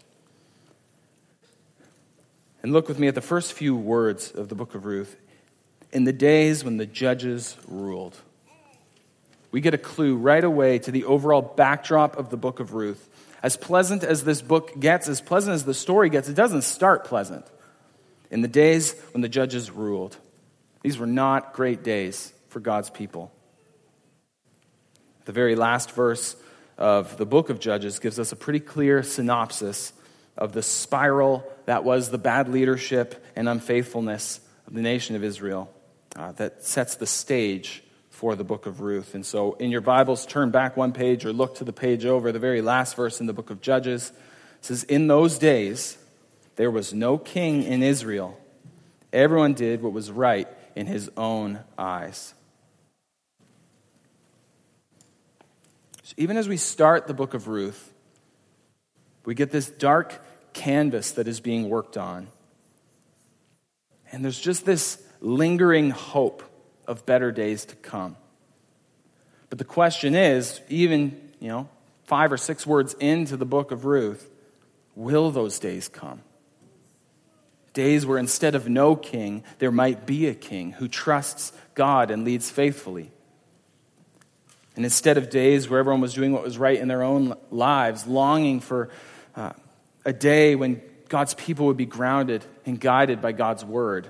And 2.61 2.71
look 2.71 2.87
with 2.87 2.99
me 2.99 3.07
at 3.07 3.15
the 3.15 3.21
first 3.21 3.53
few 3.53 3.75
words 3.75 4.29
of 4.29 4.49
the 4.49 4.53
book 4.53 4.75
of 4.75 4.85
Ruth. 4.85 5.17
In 5.91 6.03
the 6.03 6.13
days 6.13 6.63
when 6.63 6.77
the 6.77 6.85
judges 6.85 7.57
ruled. 7.67 8.17
We 9.51 9.61
get 9.61 9.73
a 9.73 9.77
clue 9.77 10.17
right 10.17 10.43
away 10.43 10.79
to 10.79 10.91
the 10.91 11.05
overall 11.05 11.41
backdrop 11.41 12.17
of 12.17 12.29
the 12.29 12.37
book 12.37 12.59
of 12.59 12.73
Ruth. 12.73 13.09
As 13.41 13.55
pleasant 13.55 14.03
as 14.03 14.23
this 14.23 14.41
book 14.41 14.77
gets, 14.79 15.07
as 15.07 15.21
pleasant 15.21 15.53
as 15.53 15.63
the 15.63 15.73
story 15.73 16.09
gets, 16.09 16.27
it 16.27 16.35
doesn't 16.35 16.63
start 16.63 17.05
pleasant 17.05 17.45
in 18.29 18.41
the 18.41 18.47
days 18.47 18.93
when 19.13 19.21
the 19.21 19.29
judges 19.29 19.71
ruled. 19.71 20.17
These 20.81 20.97
were 20.97 21.07
not 21.07 21.53
great 21.53 21.83
days 21.83 22.33
for 22.49 22.59
God's 22.59 22.89
people. 22.89 23.31
The 25.25 25.31
very 25.31 25.55
last 25.55 25.91
verse 25.91 26.35
of 26.77 27.17
the 27.17 27.25
book 27.25 27.49
of 27.49 27.59
Judges 27.59 27.99
gives 27.99 28.19
us 28.19 28.31
a 28.31 28.35
pretty 28.35 28.59
clear 28.59 29.03
synopsis 29.03 29.93
of 30.37 30.53
the 30.53 30.61
spiral 30.61 31.49
that 31.65 31.83
was 31.83 32.09
the 32.09 32.17
bad 32.17 32.49
leadership 32.49 33.25
and 33.35 33.49
unfaithfulness 33.49 34.39
of 34.67 34.73
the 34.73 34.81
nation 34.81 35.15
of 35.15 35.23
Israel 35.23 35.73
uh, 36.17 36.31
that 36.33 36.63
sets 36.63 36.95
the 36.95 37.05
stage 37.05 37.83
for 38.09 38.35
the 38.35 38.43
book 38.43 38.65
of 38.65 38.81
Ruth. 38.81 39.13
And 39.13 39.23
so, 39.23 39.53
in 39.53 39.69
your 39.69 39.81
Bibles, 39.81 40.25
turn 40.25 40.49
back 40.49 40.75
one 40.75 40.91
page 40.91 41.23
or 41.23 41.31
look 41.31 41.55
to 41.55 41.63
the 41.63 41.71
page 41.71 42.05
over, 42.05 42.31
the 42.31 42.39
very 42.39 42.61
last 42.61 42.95
verse 42.95 43.19
in 43.19 43.27
the 43.27 43.33
book 43.33 43.51
of 43.51 43.61
Judges 43.61 44.11
says, 44.61 44.83
In 44.85 45.05
those 45.05 45.37
days, 45.37 45.97
there 46.55 46.71
was 46.71 46.93
no 46.93 47.19
king 47.19 47.61
in 47.63 47.83
Israel. 47.83 48.39
Everyone 49.13 49.53
did 49.53 49.83
what 49.83 49.93
was 49.93 50.09
right 50.09 50.47
in 50.75 50.87
his 50.87 51.09
own 51.15 51.59
eyes. 51.77 52.33
So 56.01 56.13
even 56.17 56.35
as 56.37 56.49
we 56.49 56.57
start 56.57 57.05
the 57.05 57.13
book 57.13 57.35
of 57.35 57.47
Ruth, 57.47 57.93
we 59.25 59.35
get 59.35 59.51
this 59.51 59.69
dark 59.69 60.23
canvas 60.53 61.11
that 61.11 61.27
is 61.27 61.39
being 61.39 61.69
worked 61.69 61.97
on. 61.97 62.27
And 64.11 64.23
there's 64.23 64.39
just 64.39 64.65
this 64.65 65.03
lingering 65.19 65.89
hope 65.89 66.43
of 66.87 67.05
better 67.05 67.31
days 67.31 67.65
to 67.65 67.75
come. 67.75 68.15
But 69.49 69.59
the 69.59 69.65
question 69.65 70.15
is, 70.15 70.61
even, 70.69 71.19
you 71.39 71.49
know, 71.49 71.69
five 72.03 72.31
or 72.31 72.37
six 72.37 72.65
words 72.65 72.93
into 72.99 73.37
the 73.37 73.45
book 73.45 73.71
of 73.71 73.85
Ruth, 73.85 74.29
will 74.95 75.31
those 75.31 75.59
days 75.59 75.87
come? 75.87 76.21
Days 77.73 78.05
where 78.05 78.17
instead 78.17 78.55
of 78.55 78.67
no 78.67 78.95
king, 78.95 79.43
there 79.59 79.71
might 79.71 80.05
be 80.05 80.27
a 80.27 80.33
king 80.33 80.71
who 80.71 80.87
trusts 80.87 81.51
God 81.75 82.09
and 82.09 82.23
leads 82.23 82.49
faithfully. 82.49 83.11
And 84.75 84.85
instead 84.85 85.17
of 85.17 85.29
days 85.29 85.69
where 85.69 85.79
everyone 85.79 86.01
was 86.01 86.13
doing 86.13 86.31
what 86.31 86.43
was 86.43 86.57
right 86.57 86.79
in 86.79 86.87
their 86.87 87.03
own 87.03 87.35
lives, 87.51 88.05
longing 88.07 88.59
for 88.59 88.89
uh, 89.35 89.53
a 90.05 90.13
day 90.13 90.55
when 90.55 90.81
God's 91.09 91.33
people 91.33 91.67
would 91.67 91.77
be 91.77 91.85
grounded 91.85 92.45
and 92.65 92.79
guided 92.79 93.21
by 93.21 93.31
God's 93.31 93.63
word. 93.65 94.09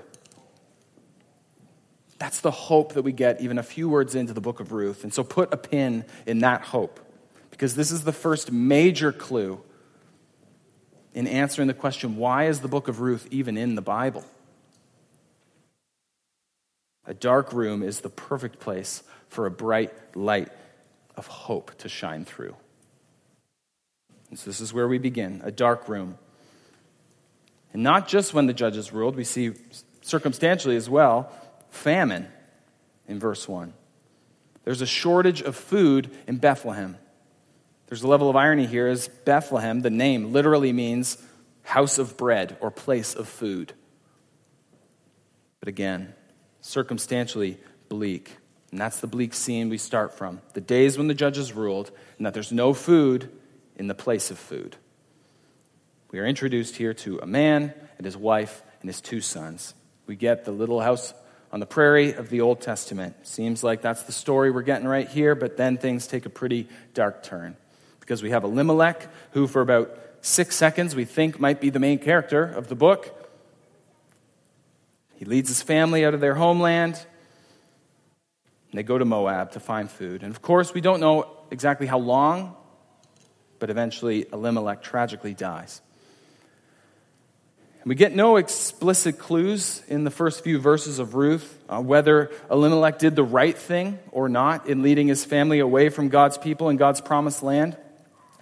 That's 2.18 2.40
the 2.40 2.50
hope 2.50 2.94
that 2.94 3.02
we 3.02 3.12
get 3.12 3.40
even 3.40 3.58
a 3.58 3.62
few 3.62 3.88
words 3.88 4.14
into 4.14 4.32
the 4.32 4.40
book 4.40 4.60
of 4.60 4.72
Ruth. 4.72 5.04
And 5.04 5.14
so 5.14 5.22
put 5.22 5.52
a 5.52 5.56
pin 5.56 6.04
in 6.26 6.40
that 6.40 6.62
hope 6.62 7.00
because 7.50 7.76
this 7.76 7.90
is 7.90 8.04
the 8.04 8.12
first 8.12 8.50
major 8.50 9.12
clue 9.12 9.60
in 11.14 11.26
answering 11.26 11.68
the 11.68 11.74
question 11.74 12.16
why 12.16 12.46
is 12.46 12.60
the 12.60 12.68
book 12.68 12.88
of 12.88 13.00
Ruth 13.00 13.28
even 13.30 13.56
in 13.56 13.76
the 13.76 13.82
Bible? 13.82 14.24
A 17.06 17.14
dark 17.14 17.52
room 17.52 17.82
is 17.82 18.00
the 18.00 18.10
perfect 18.10 18.58
place 18.58 19.02
for 19.28 19.46
a 19.46 19.50
bright 19.50 19.92
light 20.16 20.50
of 21.16 21.26
hope 21.26 21.76
to 21.78 21.88
shine 21.88 22.24
through. 22.24 22.54
And 24.28 24.38
so 24.38 24.50
this 24.50 24.60
is 24.60 24.74
where 24.74 24.86
we 24.86 24.98
begin 24.98 25.40
a 25.42 25.50
dark 25.50 25.88
room. 25.88 26.18
And 27.72 27.82
not 27.82 28.08
just 28.08 28.34
when 28.34 28.46
the 28.46 28.52
judges 28.52 28.92
ruled, 28.92 29.16
we 29.16 29.24
see 29.24 29.52
circumstantially 30.02 30.76
as 30.76 30.90
well 30.90 31.32
famine 31.70 32.28
in 33.06 33.18
verse 33.18 33.48
1. 33.48 33.72
There's 34.64 34.82
a 34.82 34.86
shortage 34.86 35.40
of 35.40 35.56
food 35.56 36.10
in 36.26 36.36
Bethlehem. 36.36 36.96
There's 37.86 38.02
a 38.02 38.08
level 38.08 38.28
of 38.28 38.36
irony 38.36 38.66
here 38.66 38.86
as 38.86 39.08
Bethlehem, 39.08 39.80
the 39.80 39.90
name, 39.90 40.32
literally 40.32 40.72
means 40.72 41.16
house 41.62 41.98
of 41.98 42.16
bread 42.16 42.56
or 42.60 42.70
place 42.70 43.14
of 43.14 43.28
food. 43.28 43.72
But 45.60 45.68
again, 45.68 46.14
circumstantially 46.60 47.58
bleak. 47.88 48.36
And 48.70 48.80
that's 48.80 49.00
the 49.00 49.06
bleak 49.06 49.32
scene 49.32 49.70
we 49.70 49.78
start 49.78 50.14
from. 50.14 50.42
The 50.52 50.60
days 50.60 50.98
when 50.98 51.08
the 51.08 51.14
judges 51.14 51.54
ruled, 51.54 51.90
and 52.18 52.26
that 52.26 52.34
there's 52.34 52.52
no 52.52 52.74
food 52.74 53.30
in 53.76 53.86
the 53.86 53.94
place 53.94 54.30
of 54.30 54.38
food. 54.38 54.76
We 56.10 56.18
are 56.18 56.26
introduced 56.26 56.76
here 56.76 56.94
to 56.94 57.18
a 57.20 57.26
man 57.26 57.72
and 57.96 58.04
his 58.04 58.16
wife 58.16 58.62
and 58.80 58.88
his 58.88 59.00
two 59.00 59.20
sons. 59.20 59.74
We 60.06 60.16
get 60.16 60.44
the 60.44 60.52
little 60.52 60.80
house 60.80 61.14
on 61.50 61.60
the 61.60 61.66
prairie 61.66 62.12
of 62.12 62.28
the 62.28 62.40
Old 62.40 62.60
Testament. 62.60 63.26
Seems 63.26 63.64
like 63.64 63.82
that's 63.82 64.02
the 64.02 64.12
story 64.12 64.50
we're 64.50 64.62
getting 64.62 64.86
right 64.86 65.08
here, 65.08 65.34
but 65.34 65.56
then 65.56 65.78
things 65.78 66.06
take 66.06 66.26
a 66.26 66.30
pretty 66.30 66.68
dark 66.94 67.22
turn. 67.22 67.56
Because 68.00 68.22
we 68.22 68.30
have 68.30 68.44
Elimelech, 68.44 69.08
who 69.32 69.46
for 69.46 69.60
about 69.60 69.98
six 70.20 70.56
seconds 70.56 70.94
we 70.94 71.04
think 71.04 71.40
might 71.40 71.60
be 71.60 71.70
the 71.70 71.78
main 71.78 71.98
character 71.98 72.44
of 72.44 72.68
the 72.68 72.74
book. 72.74 73.14
He 75.16 75.24
leads 75.24 75.48
his 75.48 75.62
family 75.62 76.04
out 76.04 76.14
of 76.14 76.20
their 76.20 76.34
homeland. 76.34 76.94
And 78.70 78.78
they 78.78 78.82
go 78.82 78.98
to 78.98 79.04
Moab 79.04 79.52
to 79.52 79.60
find 79.60 79.90
food. 79.90 80.22
And 80.22 80.30
of 80.30 80.42
course, 80.42 80.74
we 80.74 80.80
don't 80.80 81.00
know 81.00 81.30
exactly 81.50 81.86
how 81.86 81.98
long, 81.98 82.54
but 83.58 83.70
eventually 83.70 84.26
Elimelech 84.32 84.82
tragically 84.82 85.34
dies. 85.34 85.80
We 87.88 87.94
get 87.94 88.14
no 88.14 88.36
explicit 88.36 89.18
clues 89.18 89.82
in 89.88 90.04
the 90.04 90.10
first 90.10 90.44
few 90.44 90.58
verses 90.58 90.98
of 90.98 91.14
Ruth 91.14 91.58
uh, 91.70 91.80
whether 91.80 92.30
Elimelech 92.50 92.98
did 92.98 93.16
the 93.16 93.22
right 93.22 93.56
thing 93.56 93.98
or 94.12 94.28
not 94.28 94.68
in 94.68 94.82
leading 94.82 95.08
his 95.08 95.24
family 95.24 95.58
away 95.60 95.88
from 95.88 96.10
God's 96.10 96.36
people 96.36 96.68
and 96.68 96.78
God's 96.78 97.00
promised 97.00 97.42
land. 97.42 97.78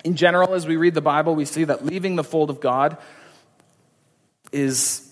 In 0.03 0.17
general, 0.17 0.53
as 0.55 0.67
we 0.67 0.75
read 0.75 0.95
the 0.95 1.01
Bible, 1.01 1.37
we 1.37 1.45
see 1.45 1.63
that 1.63 1.87
leaving 1.87 2.17
the 2.17 2.25
fold 2.25 2.51
of 2.51 2.59
God 2.59 2.99
is 4.51 5.09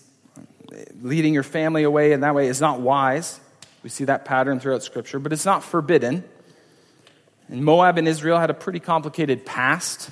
leading 1.01 1.33
your 1.33 1.43
family 1.43 1.83
away 1.83 2.11
in 2.11 2.19
that 2.19 2.35
way 2.35 2.47
is 2.47 2.59
not 2.59 2.81
wise. 2.81 3.39
We 3.83 3.89
see 3.89 4.03
that 4.03 4.25
pattern 4.25 4.59
throughout 4.59 4.83
Scripture, 4.83 5.17
but 5.17 5.31
it's 5.31 5.45
not 5.45 5.63
forbidden. 5.63 6.25
And 7.47 7.63
Moab 7.63 7.97
and 7.97 8.05
Israel 8.05 8.37
had 8.37 8.49
a 8.49 8.53
pretty 8.53 8.81
complicated 8.81 9.45
past, 9.45 10.11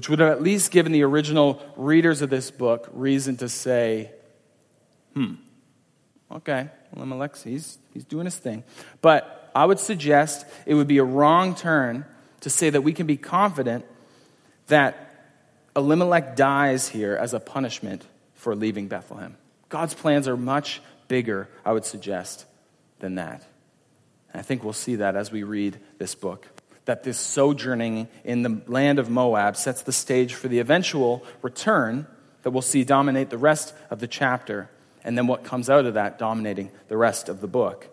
which 0.00 0.08
would 0.08 0.18
have 0.18 0.30
at 0.30 0.42
least 0.42 0.70
given 0.70 0.92
the 0.92 1.02
original 1.02 1.60
readers 1.76 2.22
of 2.22 2.30
this 2.30 2.50
book 2.50 2.88
reason 2.94 3.36
to 3.36 3.50
say, 3.50 4.10
hmm, 5.12 5.34
okay, 6.32 6.70
Elimelech, 6.96 7.36
he's, 7.36 7.76
he's 7.92 8.06
doing 8.06 8.24
his 8.24 8.38
thing. 8.38 8.64
But 9.02 9.50
I 9.54 9.66
would 9.66 9.78
suggest 9.78 10.46
it 10.64 10.72
would 10.72 10.86
be 10.86 10.96
a 10.96 11.04
wrong 11.04 11.54
turn 11.54 12.06
to 12.40 12.48
say 12.48 12.70
that 12.70 12.80
we 12.80 12.94
can 12.94 13.06
be 13.06 13.18
confident 13.18 13.84
that 14.68 15.36
Elimelech 15.76 16.34
dies 16.34 16.88
here 16.88 17.14
as 17.14 17.34
a 17.34 17.38
punishment 17.38 18.02
for 18.36 18.56
leaving 18.56 18.88
Bethlehem. 18.88 19.36
God's 19.68 19.92
plans 19.92 20.26
are 20.28 20.36
much 20.38 20.80
bigger, 21.08 21.46
I 21.62 21.72
would 21.72 21.84
suggest, 21.84 22.46
than 23.00 23.16
that. 23.16 23.44
And 24.32 24.40
I 24.40 24.42
think 24.42 24.64
we'll 24.64 24.72
see 24.72 24.96
that 24.96 25.14
as 25.14 25.30
we 25.30 25.42
read 25.42 25.78
this 25.98 26.14
book. 26.14 26.48
That 26.90 27.04
this 27.04 27.20
sojourning 27.20 28.08
in 28.24 28.42
the 28.42 28.62
land 28.66 28.98
of 28.98 29.08
Moab 29.08 29.56
sets 29.56 29.82
the 29.82 29.92
stage 29.92 30.34
for 30.34 30.48
the 30.48 30.58
eventual 30.58 31.24
return 31.40 32.08
that 32.42 32.50
we'll 32.50 32.62
see 32.62 32.82
dominate 32.82 33.30
the 33.30 33.38
rest 33.38 33.72
of 33.90 34.00
the 34.00 34.08
chapter, 34.08 34.68
and 35.04 35.16
then 35.16 35.28
what 35.28 35.44
comes 35.44 35.70
out 35.70 35.86
of 35.86 35.94
that 35.94 36.18
dominating 36.18 36.72
the 36.88 36.96
rest 36.96 37.28
of 37.28 37.40
the 37.40 37.46
book. 37.46 37.86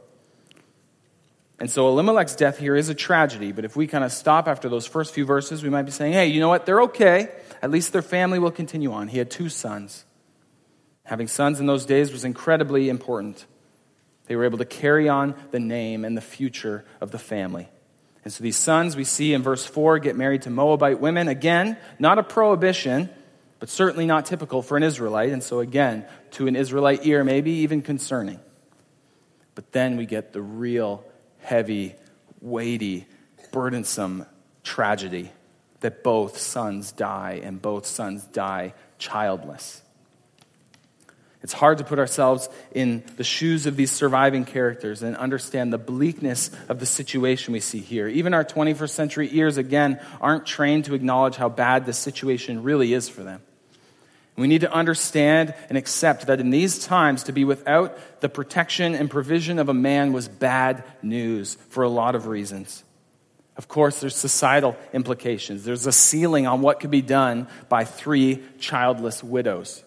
And 1.60 1.69
so 1.69 1.89
Elimelech's 1.89 2.36
death 2.36 2.58
here 2.58 2.76
is 2.76 2.89
a 2.89 2.95
tragedy, 2.95 3.52
but 3.52 3.65
if 3.65 3.76
we 3.76 3.86
kind 3.86 4.04
of 4.04 4.12
stop 4.12 4.48
after 4.48 4.67
those 4.67 4.88
first 4.88 5.13
few 5.13 5.26
verses, 5.26 5.62
we 5.62 5.69
might 5.69 5.84
be 5.84 5.91
saying, 5.91 6.13
hey, 6.13 6.26
you 6.26 6.39
know 6.39 6.50
what? 6.50 6.65
They're 6.65 6.82
okay. 6.82 7.30
At 7.62 7.69
least 7.69 7.93
their 7.93 8.02
family 8.02 8.39
will 8.39 8.50
continue 8.50 8.93
on. 8.93 9.10
He 9.10 9.19
had 9.19 9.30
two 9.30 9.50
sons. 9.50 10.06
Having 11.04 11.28
sons 11.28 11.60
in 11.60 11.67
those 11.67 11.86
days 11.86 12.12
was 12.12 12.26
incredibly 12.26 12.89
important. 12.89 13.45
They 14.26 14.36
were 14.36 14.45
able 14.45 14.58
to 14.58 14.65
carry 14.65 15.08
on 15.08 15.36
the 15.52 15.60
name 15.60 16.04
and 16.04 16.17
the 16.17 16.22
future 16.22 16.84
of 17.00 17.12
the 17.12 17.19
family. 17.19 17.69
And 18.28 18.34
so 18.34 18.44
these 18.44 18.58
sons 18.58 18.98
we 18.98 19.06
see 19.06 19.34
in 19.34 19.42
verse 19.42 19.66
4 19.66 20.00
get 20.00 20.18
married 20.18 20.42
to 20.42 20.50
Moabite 20.50 21.00
women. 21.00 21.30
Again, 21.30 21.78
not 21.98 22.20
a 22.20 22.24
prohibition, 22.24 23.10
but 23.60 23.70
certainly 23.70 24.06
not 24.06 24.26
typical 24.26 24.62
for 24.62 24.76
an 24.76 24.84
Israelite. 24.84 25.32
And 25.32 25.42
so, 25.42 25.62
again, 25.62 26.06
to 26.32 26.48
an 26.48 26.58
Israelite 26.58 27.06
ear, 27.06 27.24
maybe 27.24 27.52
even 27.52 27.82
concerning. 27.82 28.42
But 29.56 29.72
then 29.72 29.96
we 29.96 30.06
get 30.06 30.34
the 30.34 30.42
real 30.42 31.06
heavy, 31.40 31.96
weighty, 32.42 33.08
burdensome 33.54 34.26
tragedy 34.62 35.32
that 35.80 36.04
both 36.04 36.38
sons 36.38 36.92
die, 36.92 37.40
and 37.42 37.62
both 37.62 37.86
sons 37.86 38.26
die 38.26 38.74
childless. 38.98 39.82
It's 41.43 41.54
hard 41.54 41.78
to 41.78 41.84
put 41.84 42.00
ourselves 42.00 42.50
in 42.71 43.04
the 43.15 43.23
shoes 43.23 43.67
of 43.67 43.76
these 43.76 43.91
surviving 43.91 44.43
characters 44.43 45.04
and 45.04 45.15
understand 45.15 45.71
the 45.71 45.78
bleakness 45.78 46.50
of 46.67 46.80
the 46.80 46.86
situation 46.86 47.54
we 47.54 47.60
see 47.60 47.80
here. 47.80 48.08
Even 48.08 48.34
our 48.34 48.43
21st 48.43 48.89
century 48.89 49.30
ears, 49.32 49.58
again, 49.58 50.00
aren't 50.19 50.45
trained 50.45 50.86
to 50.86 50.95
acknowledge 50.95 51.36
how 51.36 51.47
bad 51.47 51.86
the 51.86 51.93
situation 51.93 52.63
really 52.63 52.91
is 52.93 53.08
for 53.08 53.23
them. 53.23 53.41
We 54.36 54.47
need 54.47 54.62
to 54.62 54.71
understand 54.71 55.56
and 55.69 55.78
accept 55.78 56.28
that 56.28 56.39
in 56.39 56.52
these 56.52 56.86
times, 56.86 57.23
to 57.23 57.32
be 57.32 57.43
without 57.43 58.21
the 58.21 58.30
protection 58.30 58.93
and 58.93 59.10
provision 59.10 59.58
of 59.58 59.67
a 59.67 59.73
man 59.73 60.13
was 60.13 60.28
bad 60.28 60.84
news 61.02 61.56
for 61.69 61.84
a 61.84 61.89
lot 61.89 62.13
of 62.13 62.28
reasons. 62.28 62.84
Of 63.58 63.67
course, 63.67 64.00
there's 64.00 64.15
societal 64.15 64.78
implications. 64.93 65.63
There's 65.63 65.88
a 65.88 65.91
ceiling 65.91 66.45
on 66.45 66.62
what 66.62 66.80
could 66.80 66.91
be 66.91 67.02
done 67.02 67.47
by 67.67 67.84
three 67.86 68.43
childless 68.60 69.23
widows. 69.23 69.84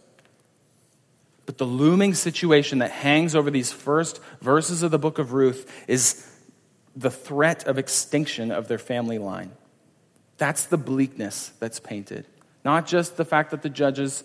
But 1.50 1.58
the 1.58 1.66
looming 1.66 2.14
situation 2.14 2.78
that 2.78 2.92
hangs 2.92 3.34
over 3.34 3.50
these 3.50 3.72
first 3.72 4.20
verses 4.40 4.84
of 4.84 4.92
the 4.92 5.00
book 5.00 5.18
of 5.18 5.32
Ruth 5.32 5.68
is 5.88 6.24
the 6.94 7.10
threat 7.10 7.66
of 7.66 7.76
extinction 7.76 8.52
of 8.52 8.68
their 8.68 8.78
family 8.78 9.18
line. 9.18 9.50
That's 10.38 10.66
the 10.66 10.76
bleakness 10.76 11.50
that's 11.58 11.80
painted. 11.80 12.24
Not 12.64 12.86
just 12.86 13.16
the 13.16 13.24
fact 13.24 13.50
that 13.50 13.62
the 13.62 13.68
judges, 13.68 14.22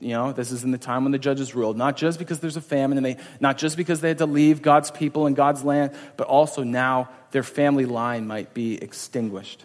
you 0.00 0.12
know, 0.12 0.32
this 0.32 0.50
is 0.50 0.64
in 0.64 0.70
the 0.70 0.78
time 0.78 1.04
when 1.04 1.12
the 1.12 1.18
judges 1.18 1.54
ruled, 1.54 1.76
not 1.76 1.98
just 1.98 2.18
because 2.18 2.40
there's 2.40 2.56
a 2.56 2.62
famine 2.62 2.96
and 2.96 3.04
they, 3.04 3.18
not 3.38 3.58
just 3.58 3.76
because 3.76 4.00
they 4.00 4.08
had 4.08 4.16
to 4.16 4.24
leave 4.24 4.62
God's 4.62 4.90
people 4.90 5.26
and 5.26 5.36
God's 5.36 5.62
land, 5.62 5.94
but 6.16 6.26
also 6.26 6.62
now 6.62 7.10
their 7.32 7.42
family 7.42 7.84
line 7.84 8.26
might 8.26 8.54
be 8.54 8.82
extinguished. 8.82 9.62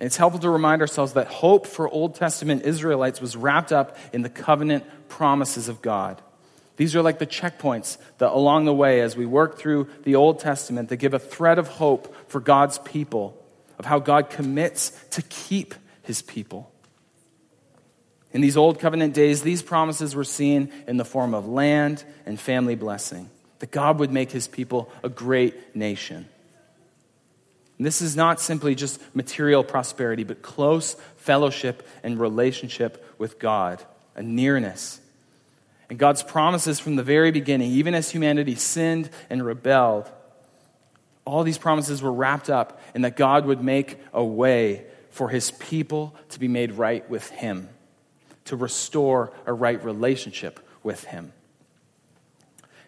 It's 0.00 0.16
helpful 0.16 0.40
to 0.40 0.50
remind 0.50 0.80
ourselves 0.80 1.12
that 1.12 1.26
hope 1.26 1.66
for 1.66 1.88
Old 1.88 2.14
Testament 2.14 2.62
Israelites 2.64 3.20
was 3.20 3.36
wrapped 3.36 3.70
up 3.70 3.96
in 4.12 4.22
the 4.22 4.30
covenant 4.30 4.84
promises 5.08 5.68
of 5.68 5.82
God. 5.82 6.22
These 6.76 6.96
are 6.96 7.02
like 7.02 7.18
the 7.18 7.26
checkpoints 7.26 7.98
that 8.16 8.32
along 8.32 8.64
the 8.64 8.72
way, 8.72 9.02
as 9.02 9.14
we 9.14 9.26
work 9.26 9.58
through 9.58 9.88
the 10.04 10.14
Old 10.14 10.40
Testament, 10.40 10.88
that 10.88 10.96
give 10.96 11.12
a 11.12 11.18
thread 11.18 11.58
of 11.58 11.68
hope 11.68 12.14
for 12.30 12.40
God's 12.40 12.78
people, 12.78 13.36
of 13.78 13.84
how 13.84 13.98
God 13.98 14.30
commits 14.30 14.90
to 15.10 15.20
keep 15.22 15.74
his 16.02 16.22
people. 16.22 16.72
In 18.32 18.40
these 18.40 18.56
Old 18.56 18.78
Covenant 18.78 19.12
days, 19.12 19.42
these 19.42 19.60
promises 19.60 20.14
were 20.14 20.24
seen 20.24 20.72
in 20.86 20.96
the 20.96 21.04
form 21.04 21.34
of 21.34 21.46
land 21.46 22.02
and 22.24 22.40
family 22.40 22.76
blessing, 22.76 23.28
that 23.58 23.70
God 23.70 23.98
would 23.98 24.10
make 24.10 24.30
his 24.30 24.48
people 24.48 24.90
a 25.02 25.10
great 25.10 25.76
nation. 25.76 26.28
And 27.80 27.86
this 27.86 28.02
is 28.02 28.14
not 28.14 28.42
simply 28.42 28.74
just 28.74 29.00
material 29.16 29.64
prosperity, 29.64 30.22
but 30.22 30.42
close 30.42 30.96
fellowship 31.16 31.88
and 32.02 32.20
relationship 32.20 33.02
with 33.16 33.38
God, 33.38 33.82
a 34.14 34.22
nearness. 34.22 35.00
And 35.88 35.98
God's 35.98 36.22
promises 36.22 36.78
from 36.78 36.96
the 36.96 37.02
very 37.02 37.30
beginning, 37.30 37.70
even 37.70 37.94
as 37.94 38.10
humanity 38.10 38.54
sinned 38.56 39.08
and 39.30 39.42
rebelled, 39.42 40.10
all 41.24 41.42
these 41.42 41.56
promises 41.56 42.02
were 42.02 42.12
wrapped 42.12 42.50
up 42.50 42.82
in 42.94 43.00
that 43.00 43.16
God 43.16 43.46
would 43.46 43.64
make 43.64 43.96
a 44.12 44.22
way 44.22 44.84
for 45.08 45.30
his 45.30 45.50
people 45.52 46.14
to 46.28 46.38
be 46.38 46.48
made 46.48 46.72
right 46.72 47.08
with 47.08 47.30
him, 47.30 47.70
to 48.44 48.56
restore 48.56 49.32
a 49.46 49.54
right 49.54 49.82
relationship 49.82 50.60
with 50.82 51.04
him. 51.04 51.32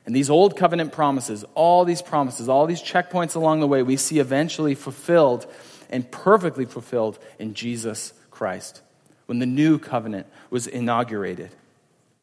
And 0.05 0.17
these 0.17 0.31
old 0.31 0.57
covenant 0.57 0.93
promises, 0.93 1.45
all 1.55 1.85
these 1.85 2.03
promises, 2.03 2.49
all 2.49 2.67
these 2.67 2.83
checkpoints 2.83 3.37
along 3.37 3.61
the 3.61 3.69
way, 3.69 3.83
we 3.83 3.97
see 3.97 4.19
eventually 4.19 4.75
fulfilled 4.75 5.47
and 5.91 6.11
perfectly 6.11 6.65
fulfilled 6.65 7.19
in 7.38 7.55
Jesus 7.55 8.12
Christ 8.31 8.83
when 9.27 9.38
the 9.38 9.47
new 9.47 9.79
covenant 9.79 10.27
was 10.51 10.67
inaugurated. 10.67 11.51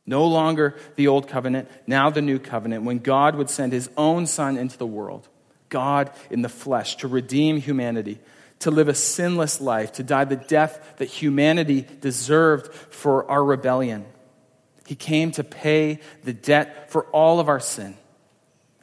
No 0.05 0.25
longer 0.25 0.75
the 0.95 1.07
old 1.07 1.27
covenant, 1.27 1.69
now 1.87 2.09
the 2.09 2.21
new 2.21 2.39
covenant, 2.39 2.83
when 2.83 2.99
God 2.99 3.35
would 3.35 3.49
send 3.49 3.71
his 3.71 3.89
own 3.95 4.25
son 4.25 4.57
into 4.57 4.77
the 4.77 4.87
world, 4.87 5.27
God 5.69 6.11
in 6.29 6.41
the 6.41 6.49
flesh 6.49 6.97
to 6.97 7.07
redeem 7.07 7.57
humanity, 7.57 8.19
to 8.59 8.71
live 8.71 8.89
a 8.89 8.93
sinless 8.95 9.61
life, 9.61 9.93
to 9.93 10.03
die 10.03 10.25
the 10.25 10.35
death 10.35 10.95
that 10.97 11.05
humanity 11.05 11.85
deserved 12.01 12.73
for 12.73 13.29
our 13.29 13.43
rebellion. 13.43 14.05
He 14.89 14.95
came 14.95 15.29
to 15.33 15.43
pay 15.43 15.99
the 16.23 16.33
debt 16.33 16.89
for 16.89 17.03
all 17.11 17.39
of 17.39 17.47
our 17.47 17.59
sin 17.59 17.95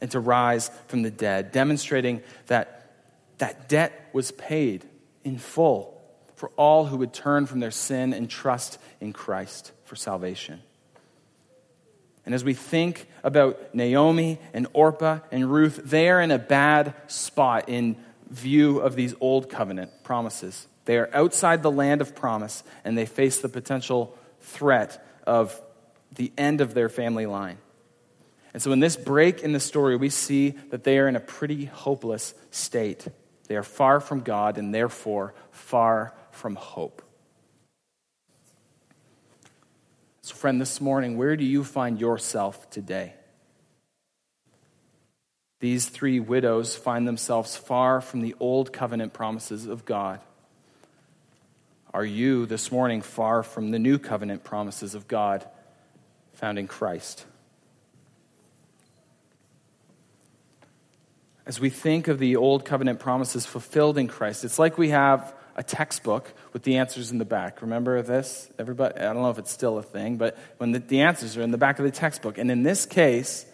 and 0.01 0.09
to 0.13 0.21
rise 0.21 0.71
from 0.87 1.03
the 1.03 1.11
dead, 1.11 1.51
demonstrating 1.51 2.23
that 2.47 2.93
that 3.39 3.69
debt 3.69 4.09
was 4.13 4.31
paid 4.31 4.85
in 5.25 5.37
full 5.37 6.01
for 6.37 6.51
all 6.51 6.87
who 6.87 6.99
would 6.99 7.13
turn 7.13 7.47
from 7.47 7.59
their 7.59 7.73
sin 7.73 8.13
and 8.13 8.31
trust 8.31 8.79
in 9.01 9.13
Christ 9.13 9.73
for 9.83 9.97
salvation. 9.97 10.63
And 12.25 12.37
as 12.37 12.45
we 12.45 12.55
think 12.55 13.09
about 13.25 13.75
Naomi 13.75 14.39
and 14.55 14.69
Orpah 14.75 15.19
and 15.33 15.51
Ruth, 15.51 15.81
they 15.85 16.09
are 16.09 16.21
in 16.21 16.31
a 16.31 16.39
bad 16.39 16.95
spot 17.09 17.65
in 17.69 17.97
view 18.31 18.79
of 18.79 18.95
these 18.95 19.17
old 19.21 19.51
covenant 19.51 20.05
promises. 20.05 20.69
They 20.85 20.99
are 20.99 21.11
outside 21.13 21.65
the 21.65 21.71
land 21.73 22.01
of 22.01 22.15
promise 22.15 22.63
and 22.85 22.97
they 22.97 23.07
face 23.07 23.41
the 23.41 23.49
potential 23.49 24.17
threat 24.41 25.05
of 25.27 25.61
the 26.17 26.33
end 26.37 26.61
of 26.61 26.75
their 26.75 26.89
family 26.89 27.27
line. 27.27 27.59
And 28.53 28.63
so, 28.63 28.73
in 28.73 28.81
this 28.81 28.97
break 28.97 29.43
in 29.43 29.53
the 29.53 29.61
story, 29.61 29.97
we 29.97 30.09
see 30.09 30.51
that 30.71 30.83
they 30.83 30.99
are 30.99 31.09
in 31.09 31.17
a 31.17 31.21
pretty 31.21 31.67
hopeless 31.67 32.35
state. 32.51 33.07
They 33.49 33.57
are 33.57 33.63
far 33.63 34.01
from 34.01 34.21
God 34.21 34.59
and 34.59 34.75
therefore 34.75 35.35
far 35.51 36.15
from 36.31 36.57
hope. 36.57 37.03
So, 40.23 40.35
friend, 40.35 40.61
this 40.61 40.81
morning, 40.81 41.17
where 41.17 41.37
do 41.37 41.45
you 41.45 41.63
find 41.65 42.01
yourself 42.01 42.69
today? 42.71 43.15
These 45.61 45.89
three 45.89 46.21
widows 46.21 46.77
find 46.77 47.07
themselves 47.07 47.57
far 47.57 48.01
from 48.01 48.23
the 48.23 48.35
old 48.41 48.73
covenant 48.73 49.13
promises 49.13 49.67
of 49.67 49.85
God. 49.85 50.21
Are 51.95 52.05
you 52.05 52.45
this 52.47 52.73
morning 52.73 53.01
far 53.03 53.43
from 53.43 53.71
the 53.71 53.79
new 53.79 53.99
covenant 53.99 54.45
promises 54.45 54.95
of 54.95 55.09
God 55.09 55.47
found 56.37 56.59
in 56.59 56.69
Christ? 56.69 57.27
As 61.45 61.61
we 61.61 61.71
think 61.71 62.09
of 62.09 62.19
the 62.19 62.37
old 62.37 62.65
covenant 62.65 62.99
promises 62.99 63.47
fulfilled 63.47 63.99
in 63.99 64.09
Christ, 64.09 64.45
it's 64.45 64.59
like 64.59 64.79
we 64.79 64.91
have 64.91 65.35
a 65.55 65.63
textbook 65.63 66.33
with 66.53 66.65
the 66.65 66.77
answers 66.77 67.11
in 67.11 67.19
the 67.19 67.25
back. 67.25 67.63
Remember 67.63 68.03
this? 68.03 68.51
Everybody, 68.59 68.97
I 68.97 69.13
don't 69.13 69.23
know 69.23 69.31
if 69.31 69.39
it's 69.39 69.53
still 69.53 69.79
a 69.79 69.83
thing, 69.83 70.17
but 70.17 70.37
when 70.59 70.73
the, 70.73 70.81
the 70.81 71.01
answers 71.01 71.37
are 71.37 71.43
in 71.43 71.51
the 71.51 71.59
back 71.59 71.79
of 71.79 71.85
the 71.85 71.91
textbook. 71.91 72.37
And 72.37 72.51
in 72.51 72.63
this 72.63 72.85
case, 72.85 73.47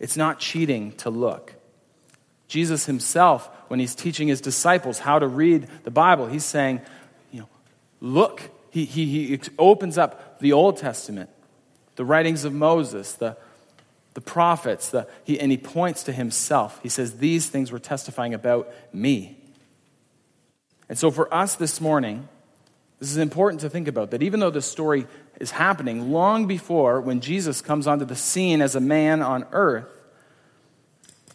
it's 0.00 0.16
not 0.16 0.40
cheating 0.40 0.92
to 0.92 1.10
look. 1.10 1.54
Jesus 2.48 2.86
himself, 2.86 3.48
when 3.68 3.78
he's 3.78 3.94
teaching 3.94 4.28
his 4.28 4.40
disciples 4.40 4.98
how 4.98 5.18
to 5.18 5.26
read 5.26 5.68
the 5.84 5.90
Bible, 5.90 6.26
he's 6.26 6.44
saying, 6.44 6.80
you 7.30 7.40
know, 7.40 7.48
look. 8.00 8.50
He, 8.70 8.86
he, 8.86 9.04
he 9.26 9.40
opens 9.56 9.96
up 9.96 10.40
the 10.40 10.52
Old 10.52 10.78
Testament, 10.78 11.30
the 11.96 12.04
writings 12.04 12.44
of 12.44 12.52
Moses, 12.52 13.12
the, 13.14 13.36
the 14.14 14.20
prophets, 14.20 14.90
the, 14.90 15.06
he, 15.24 15.38
and 15.38 15.50
he 15.50 15.58
points 15.58 16.04
to 16.04 16.12
himself. 16.12 16.80
He 16.82 16.88
says, 16.88 17.18
These 17.18 17.48
things 17.48 17.70
were 17.72 17.78
testifying 17.78 18.34
about 18.34 18.72
me. 18.92 19.36
And 20.88 20.98
so 20.98 21.10
for 21.10 21.32
us 21.32 21.56
this 21.56 21.80
morning, 21.80 22.28
this 23.00 23.10
is 23.10 23.16
important 23.16 23.60
to 23.62 23.70
think 23.70 23.88
about 23.88 24.10
that 24.12 24.22
even 24.22 24.40
though 24.40 24.50
the 24.50 24.62
story 24.62 25.06
is 25.40 25.50
happening 25.50 26.12
long 26.12 26.46
before 26.46 27.00
when 27.00 27.20
Jesus 27.20 27.60
comes 27.60 27.86
onto 27.86 28.04
the 28.04 28.16
scene 28.16 28.62
as 28.62 28.74
a 28.74 28.80
man 28.80 29.22
on 29.22 29.46
earth, 29.52 29.88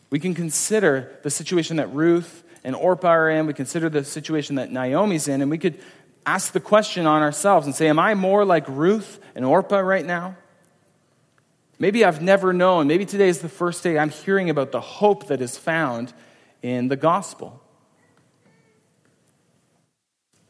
we 0.10 0.20
can 0.20 0.34
consider 0.34 1.20
the 1.24 1.30
situation 1.30 1.78
that 1.78 1.94
Ruth 1.94 2.44
and 2.64 2.76
Orpah 2.76 3.08
are 3.08 3.30
in. 3.30 3.46
We 3.46 3.54
consider 3.54 3.90
the 3.90 4.04
situation 4.04 4.56
that 4.56 4.72
Naomi's 4.72 5.28
in, 5.28 5.42
and 5.42 5.52
we 5.52 5.58
could 5.58 5.80
ask 6.26 6.52
the 6.52 6.60
question 6.60 7.06
on 7.06 7.22
ourselves 7.22 7.66
and 7.66 7.76
say, 7.76 7.88
Am 7.88 8.00
I 8.00 8.16
more 8.16 8.46
like 8.46 8.68
Ruth 8.68 9.20
and 9.36 9.46
Orpah 9.46 9.80
right 9.80 10.06
now? 10.06 10.36
Maybe 11.80 12.04
I've 12.04 12.22
never 12.22 12.52
known. 12.52 12.88
Maybe 12.88 13.06
today 13.06 13.30
is 13.30 13.40
the 13.40 13.50
first 13.50 13.84
day 13.84 13.98
I'm 13.98 14.10
hearing 14.10 14.50
about 14.50 14.74
the 14.74 14.82
hope 14.82 15.28
that 15.28 15.42
is 15.42 15.58
found 15.58 16.14
in 16.62 16.90
the 16.90 16.98
gospel. 16.98 17.64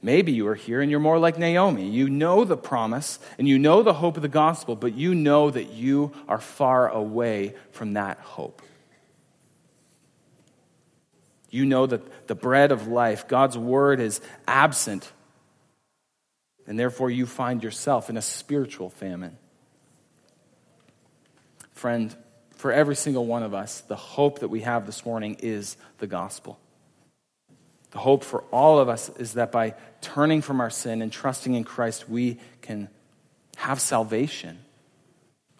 Maybe 0.01 0.31
you 0.31 0.47
are 0.47 0.55
here 0.55 0.81
and 0.81 0.89
you're 0.89 0.99
more 0.99 1.19
like 1.19 1.37
Naomi. 1.37 1.87
You 1.87 2.09
know 2.09 2.45
the 2.45 2.57
promise 2.57 3.19
and 3.37 3.47
you 3.47 3.59
know 3.59 3.83
the 3.83 3.93
hope 3.93 4.15
of 4.15 4.23
the 4.23 4.27
gospel, 4.27 4.75
but 4.75 4.95
you 4.95 5.13
know 5.13 5.51
that 5.51 5.71
you 5.71 6.13
are 6.27 6.39
far 6.39 6.89
away 6.89 7.53
from 7.71 7.93
that 7.93 8.17
hope. 8.19 8.61
You 11.51 11.65
know 11.65 11.85
that 11.85 12.27
the 12.27 12.35
bread 12.35 12.71
of 12.71 12.87
life, 12.87 13.27
God's 13.27 13.57
word, 13.57 13.99
is 13.99 14.21
absent, 14.47 15.11
and 16.67 16.79
therefore 16.79 17.09
you 17.09 17.25
find 17.25 17.63
yourself 17.63 18.09
in 18.09 18.17
a 18.17 18.21
spiritual 18.21 18.89
famine. 18.89 19.37
Friend, 21.79 22.13
for 22.57 22.73
every 22.73 22.97
single 22.97 23.25
one 23.25 23.41
of 23.41 23.53
us, 23.53 23.79
the 23.79 23.95
hope 23.95 24.39
that 24.39 24.49
we 24.49 24.59
have 24.63 24.85
this 24.85 25.05
morning 25.05 25.37
is 25.39 25.77
the 25.99 26.07
gospel. 26.07 26.59
The 27.91 27.99
hope 27.99 28.25
for 28.25 28.41
all 28.51 28.79
of 28.79 28.89
us 28.89 29.07
is 29.17 29.35
that 29.35 29.53
by 29.53 29.75
turning 30.01 30.41
from 30.41 30.59
our 30.59 30.69
sin 30.69 31.01
and 31.01 31.09
trusting 31.09 31.53
in 31.53 31.63
Christ, 31.63 32.09
we 32.09 32.37
can 32.61 32.89
have 33.55 33.79
salvation. 33.79 34.59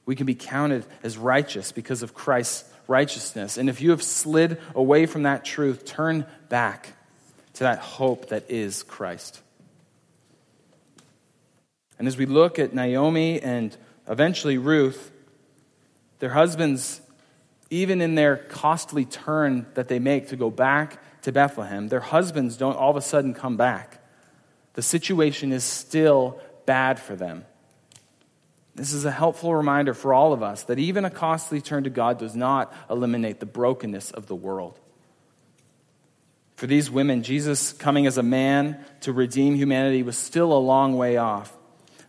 We 0.06 0.18
can 0.18 0.26
be 0.26 0.36
counted 0.36 0.86
as 1.04 1.18
righteous 1.18 1.72
because 1.72 2.04
of 2.04 2.14
Christ's 2.14 2.70
righteousness. 2.90 3.58
And 3.58 3.70
if 3.70 3.80
you 3.80 3.92
have 3.92 4.04
slid 4.04 4.60
away 4.76 5.06
from 5.06 5.24
that 5.24 5.46
truth, 5.46 5.86
turn 5.86 6.26
back 6.50 6.90
to 7.54 7.64
that 7.64 7.80
hope 7.80 8.28
that 8.28 8.52
is 8.52 8.84
Christ. 8.84 9.40
And 11.98 12.10
as 12.10 12.18
we 12.18 12.26
look 12.26 12.60
at 12.60 12.74
Naomi 12.74 13.40
and 13.40 13.74
eventually 14.06 14.58
Ruth, 14.58 15.14
their 16.20 16.30
husbands, 16.30 17.02
even 17.70 18.02
in 18.02 18.16
their 18.16 18.38
costly 18.38 19.06
turn 19.06 19.66
that 19.74 19.88
they 19.88 20.00
make 20.00 20.30
to 20.30 20.36
go 20.36 20.50
back 20.50 21.02
to 21.24 21.32
Bethlehem, 21.32 21.88
their 21.88 22.00
husbands 22.00 22.58
don't 22.58 22.76
all 22.76 22.92
of 22.92 22.96
a 22.96 23.02
sudden 23.02 23.34
come 23.34 23.58
back. 23.58 24.02
The 24.74 24.82
situation 24.82 25.52
is 25.52 25.64
still 25.64 26.40
bad 26.66 27.00
for 27.00 27.16
them. 27.16 27.46
This 28.76 28.94
is 28.94 29.04
a 29.04 29.12
helpful 29.12 29.54
reminder 29.54 29.94
for 29.94 30.14
all 30.14 30.32
of 30.32 30.42
us 30.42 30.64
that 30.64 30.80
even 30.80 31.04
a 31.04 31.10
costly 31.10 31.60
turn 31.60 31.84
to 31.84 31.90
God 31.90 32.18
does 32.18 32.36
not 32.36 32.74
eliminate 32.90 33.40
the 33.40 33.46
brokenness 33.46 34.12
of 34.12 34.28
the 34.28 34.36
world. 34.36 34.80
For 36.56 36.68
these 36.68 36.92
women, 36.92 37.24
Jesus 37.24 37.74
coming 37.74 38.06
as 38.06 38.18
a 38.18 38.24
man 38.24 38.84
to 39.02 39.12
redeem 39.14 39.56
humanity 39.56 40.04
was 40.04 40.18
still 40.18 40.54
a 40.54 40.60
long 40.60 40.98
way 40.98 41.18
off. 41.18 41.58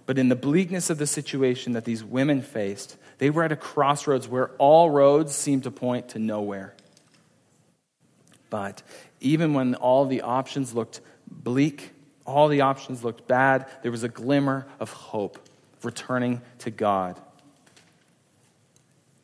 But 0.07 0.19
in 0.19 0.29
the 0.29 0.37
bleakness 0.37 0.91
of 0.91 0.99
the 0.99 1.07
situation 1.07 1.73
that 1.75 1.85
these 1.85 2.03
women 2.03 2.43
faced, 2.43 2.97
they 3.21 3.29
were 3.29 3.45
at 3.45 3.53
a 3.53 3.57
crossroads 3.57 4.27
where 4.27 4.49
all 4.57 4.91
roads 4.91 5.35
seemed 5.35 5.65
to 5.65 5.71
point 5.71 6.09
to 6.09 6.19
nowhere. 6.19 6.75
But 8.49 8.83
even 9.21 9.53
when 9.53 9.75
all 9.75 10.07
the 10.07 10.23
options 10.23 10.75
looked 10.75 11.03
bleak, 11.31 11.91
all 12.25 12.49
the 12.49 12.63
options 12.63 13.05
looked 13.05 13.29
bad, 13.29 13.67
there 13.83 13.91
was 13.91 14.05
a 14.05 14.09
glimmer 14.09 14.67
of 14.81 14.91
hope, 14.91 15.39
returning 15.83 16.41
to 16.61 16.71
God. 16.71 17.21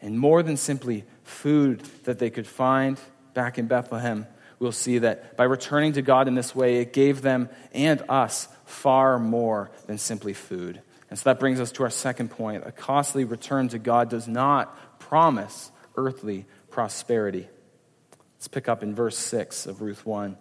And 0.02 0.18
more 0.18 0.42
than 0.42 0.58
simply 0.58 1.04
food 1.24 1.80
that 2.04 2.18
they 2.18 2.28
could 2.28 2.46
find 2.46 3.00
back 3.32 3.58
in 3.58 3.66
Bethlehem, 3.66 4.26
we'll 4.58 4.72
see 4.72 4.98
that 4.98 5.38
by 5.38 5.44
returning 5.44 5.94
to 5.94 6.02
God 6.02 6.28
in 6.28 6.34
this 6.34 6.54
way, 6.54 6.82
it 6.82 6.92
gave 6.92 7.22
them 7.22 7.48
and 7.72 8.02
us 8.10 8.46
far 8.66 9.18
more 9.18 9.70
than 9.86 9.96
simply 9.96 10.34
food. 10.34 10.82
And 11.08 11.18
so 11.18 11.30
that 11.30 11.38
brings 11.38 11.60
us 11.60 11.72
to 11.72 11.84
our 11.84 11.90
second 11.90 12.30
point. 12.30 12.64
A 12.66 12.72
costly 12.72 13.24
return 13.24 13.68
to 13.68 13.78
God 13.78 14.08
does 14.08 14.26
not 14.26 14.98
promise 14.98 15.70
earthly 15.96 16.46
prosperity. 16.70 17.48
Let's 18.36 18.48
pick 18.48 18.68
up 18.68 18.82
in 18.82 18.94
verse 18.94 19.16
6 19.16 19.66
of 19.66 19.80
Ruth 19.80 20.04
1. 20.04 20.36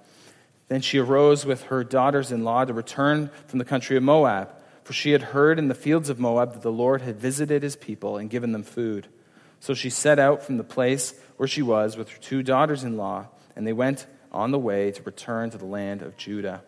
Then 0.68 0.82
she 0.82 0.98
arose 0.98 1.46
with 1.46 1.64
her 1.64 1.84
daughters 1.84 2.32
in 2.32 2.44
law 2.44 2.66
to 2.66 2.74
return 2.74 3.30
from 3.48 3.60
the 3.60 3.66
country 3.66 3.96
of 3.96 4.04
Moab, 4.04 4.50
for 4.84 4.94
she 4.94 5.12
had 5.12 5.22
heard 5.22 5.60
in 5.60 5.68
the 5.68 5.76
fields 5.76 6.10
of 6.10 6.20
Moab 6.20 6.54
that 6.54 6.62
the 6.62 6.72
Lord 6.72 7.02
had 7.02 7.20
visited 7.20 7.64
his 7.64 7.76
people 7.76 8.18
and 8.18 8.30
given 8.30 8.52
them 8.52 8.64
food. 8.64 9.08
So 9.60 9.74
she 9.74 9.90
set 9.90 10.20
out 10.20 10.44
from 10.44 10.58
the 10.58 10.64
place 10.64 11.14
where 11.38 11.48
she 11.48 11.62
was 11.62 11.98
with 11.98 12.10
her 12.10 12.18
two 12.18 12.44
daughters 12.44 12.84
in 12.84 12.98
law, 12.98 13.28
and 13.56 13.66
they 13.66 13.74
went 13.74 14.08
on 14.32 14.52
the 14.52 14.60
way 14.60 14.92
to 14.92 15.04
return 15.04 15.50
to 15.52 15.58
the 15.58 15.66
land 15.66 16.02
of 16.02 16.18
Judah. 16.18 16.64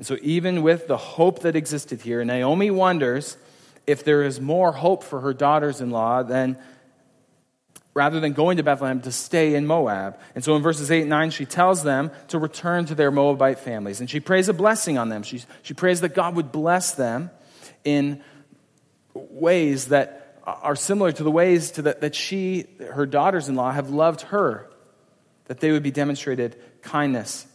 And 0.00 0.06
so, 0.06 0.16
even 0.22 0.62
with 0.62 0.86
the 0.86 0.96
hope 0.96 1.40
that 1.40 1.54
existed 1.54 2.00
here, 2.00 2.24
Naomi 2.24 2.70
wonders 2.70 3.36
if 3.86 4.02
there 4.02 4.22
is 4.22 4.40
more 4.40 4.72
hope 4.72 5.04
for 5.04 5.20
her 5.20 5.34
daughters 5.34 5.82
in 5.82 5.90
law 5.90 6.22
than 6.22 6.56
rather 7.92 8.18
than 8.18 8.32
going 8.32 8.56
to 8.56 8.62
Bethlehem 8.62 9.02
to 9.02 9.12
stay 9.12 9.54
in 9.54 9.66
Moab. 9.66 10.18
And 10.34 10.42
so 10.42 10.56
in 10.56 10.62
verses 10.62 10.90
8 10.90 11.02
and 11.02 11.10
9, 11.10 11.30
she 11.32 11.44
tells 11.44 11.82
them 11.82 12.12
to 12.28 12.38
return 12.38 12.86
to 12.86 12.94
their 12.94 13.10
Moabite 13.10 13.58
families. 13.58 14.00
And 14.00 14.08
she 14.08 14.20
prays 14.20 14.48
a 14.48 14.54
blessing 14.54 14.96
on 14.96 15.10
them. 15.10 15.22
She, 15.22 15.42
she 15.62 15.74
prays 15.74 16.00
that 16.00 16.14
God 16.14 16.34
would 16.34 16.50
bless 16.50 16.94
them 16.94 17.30
in 17.84 18.24
ways 19.12 19.88
that 19.88 20.40
are 20.46 20.76
similar 20.76 21.12
to 21.12 21.22
the 21.22 21.30
ways 21.30 21.72
to 21.72 21.82
the, 21.82 21.98
that 22.00 22.14
she, 22.14 22.64
her 22.90 23.04
daughters 23.04 23.50
in 23.50 23.54
law, 23.54 23.70
have 23.70 23.90
loved 23.90 24.22
her. 24.22 24.70
that 25.48 25.60
they 25.60 25.70
would 25.70 25.82
be 25.82 25.90
demonstrated 25.90 26.56
kindness. 26.80 27.46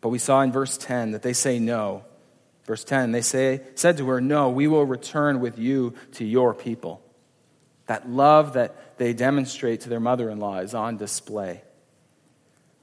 But 0.00 0.10
we 0.10 0.18
saw 0.18 0.40
in 0.42 0.52
verse 0.52 0.76
10 0.76 1.12
that 1.12 1.22
they 1.22 1.32
say 1.32 1.58
no. 1.58 2.04
Verse 2.64 2.84
10, 2.84 3.12
they 3.12 3.22
say, 3.22 3.62
said 3.74 3.96
to 3.96 4.06
her, 4.08 4.20
No, 4.20 4.50
we 4.50 4.66
will 4.66 4.84
return 4.84 5.40
with 5.40 5.58
you 5.58 5.94
to 6.12 6.24
your 6.24 6.54
people. 6.54 7.02
That 7.86 8.08
love 8.08 8.52
that 8.52 8.98
they 8.98 9.14
demonstrate 9.14 9.82
to 9.82 9.88
their 9.88 10.00
mother 10.00 10.28
in 10.28 10.38
law 10.38 10.58
is 10.58 10.74
on 10.74 10.98
display. 10.98 11.62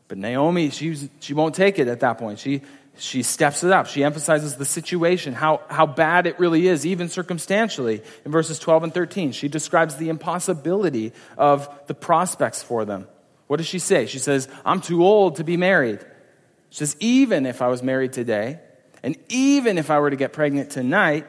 But 0.07 0.17
Naomi, 0.17 0.71
she, 0.71 1.09
she 1.19 1.33
won't 1.33 1.55
take 1.55 1.77
it 1.79 1.87
at 1.87 1.99
that 1.99 2.17
point. 2.17 2.39
She, 2.39 2.61
she 2.97 3.23
steps 3.23 3.63
it 3.63 3.71
up. 3.71 3.87
She 3.87 4.03
emphasizes 4.03 4.55
the 4.55 4.65
situation, 4.65 5.33
how, 5.33 5.61
how 5.69 5.85
bad 5.85 6.27
it 6.27 6.39
really 6.39 6.67
is, 6.67 6.85
even 6.85 7.09
circumstantially. 7.09 8.01
In 8.23 8.31
verses 8.31 8.57
12 8.59 8.85
and 8.85 8.93
13, 8.93 9.31
she 9.31 9.47
describes 9.47 9.97
the 9.97 10.09
impossibility 10.09 11.13
of 11.37 11.69
the 11.87 11.93
prospects 11.93 12.63
for 12.63 12.85
them. 12.85 13.07
What 13.47 13.57
does 13.57 13.67
she 13.67 13.79
say? 13.79 14.05
She 14.05 14.19
says, 14.19 14.47
I'm 14.65 14.81
too 14.81 15.05
old 15.05 15.35
to 15.35 15.43
be 15.43 15.57
married. 15.57 16.03
Says, 16.75 16.97
even 16.99 17.45
if 17.45 17.61
I 17.61 17.69
was 17.69 17.81
married 17.81 18.11
today, 18.11 18.59
and 19.01 19.15
even 19.29 19.77
if 19.77 19.89
I 19.89 19.97
were 19.99 20.09
to 20.09 20.17
get 20.17 20.33
pregnant 20.33 20.71
tonight, 20.71 21.25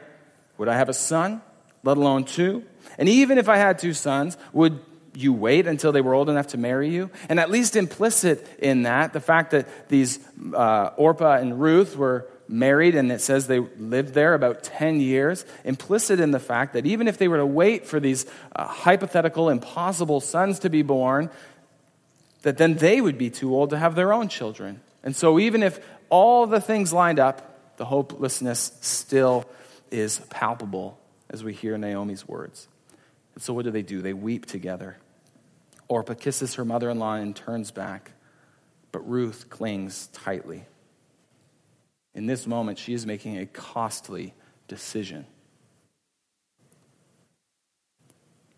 would 0.57 0.67
I 0.67 0.75
have 0.75 0.89
a 0.89 0.93
son, 0.93 1.41
let 1.83 1.95
alone 1.95 2.25
two? 2.25 2.65
And 2.97 3.07
even 3.07 3.37
if 3.37 3.47
I 3.47 3.55
had 3.55 3.79
two 3.79 3.93
sons, 3.93 4.35
would 4.51 4.81
you 5.13 5.31
wait 5.31 5.65
until 5.65 5.93
they 5.93 6.01
were 6.01 6.13
old 6.13 6.29
enough 6.29 6.47
to 6.47 6.57
marry 6.57 6.89
you? 6.89 7.11
And 7.29 7.39
at 7.39 7.49
least 7.49 7.77
implicit 7.77 8.45
in 8.59 8.83
that, 8.83 9.13
the 9.13 9.21
fact 9.21 9.51
that 9.51 9.87
these 9.87 10.19
uh, 10.53 10.89
Orpah 10.97 11.37
and 11.37 11.61
Ruth 11.61 11.95
were 11.95 12.27
married 12.49 12.95
and 12.95 13.09
it 13.09 13.21
says 13.21 13.47
they 13.47 13.59
lived 13.59 14.13
there 14.13 14.33
about 14.33 14.65
10 14.65 14.99
years, 14.99 15.45
implicit 15.63 16.19
in 16.19 16.31
the 16.31 16.41
fact 16.41 16.73
that 16.73 16.85
even 16.85 17.07
if 17.07 17.17
they 17.17 17.29
were 17.29 17.37
to 17.37 17.45
wait 17.45 17.85
for 17.85 18.01
these 18.01 18.25
uh, 18.53 18.67
hypothetical, 18.67 19.47
impossible 19.47 20.19
sons 20.19 20.59
to 20.59 20.69
be 20.69 20.81
born, 20.81 21.29
that 22.41 22.57
then 22.57 22.73
they 22.73 22.99
would 22.99 23.17
be 23.17 23.29
too 23.29 23.55
old 23.55 23.69
to 23.69 23.77
have 23.77 23.95
their 23.95 24.11
own 24.11 24.27
children. 24.27 24.81
And 25.07 25.15
so, 25.15 25.39
even 25.39 25.63
if 25.63 25.79
all 26.09 26.47
the 26.47 26.59
things 26.59 26.91
lined 26.91 27.17
up, 27.17 27.77
the 27.77 27.85
hopelessness 27.85 28.73
still 28.81 29.45
is 29.89 30.19
palpable 30.29 30.99
as 31.29 31.45
we 31.45 31.53
hear 31.53 31.77
Naomi's 31.77 32.27
words. 32.27 32.67
And 33.33 33.41
so, 33.41 33.53
what 33.53 33.63
do 33.63 33.71
they 33.71 33.83
do? 33.83 34.01
They 34.01 34.11
weep 34.11 34.47
together. 34.47 34.97
Orpah 35.87 36.15
kisses 36.15 36.55
her 36.55 36.65
mother 36.65 36.89
in 36.89 36.99
law 36.99 37.13
and 37.13 37.33
turns 37.33 37.71
back, 37.71 38.11
but 38.91 38.99
Ruth 39.09 39.49
clings 39.49 40.07
tightly. 40.07 40.65
In 42.13 42.25
this 42.25 42.45
moment, 42.45 42.77
she 42.77 42.93
is 42.93 43.05
making 43.05 43.37
a 43.37 43.45
costly 43.45 44.33
decision. 44.67 45.25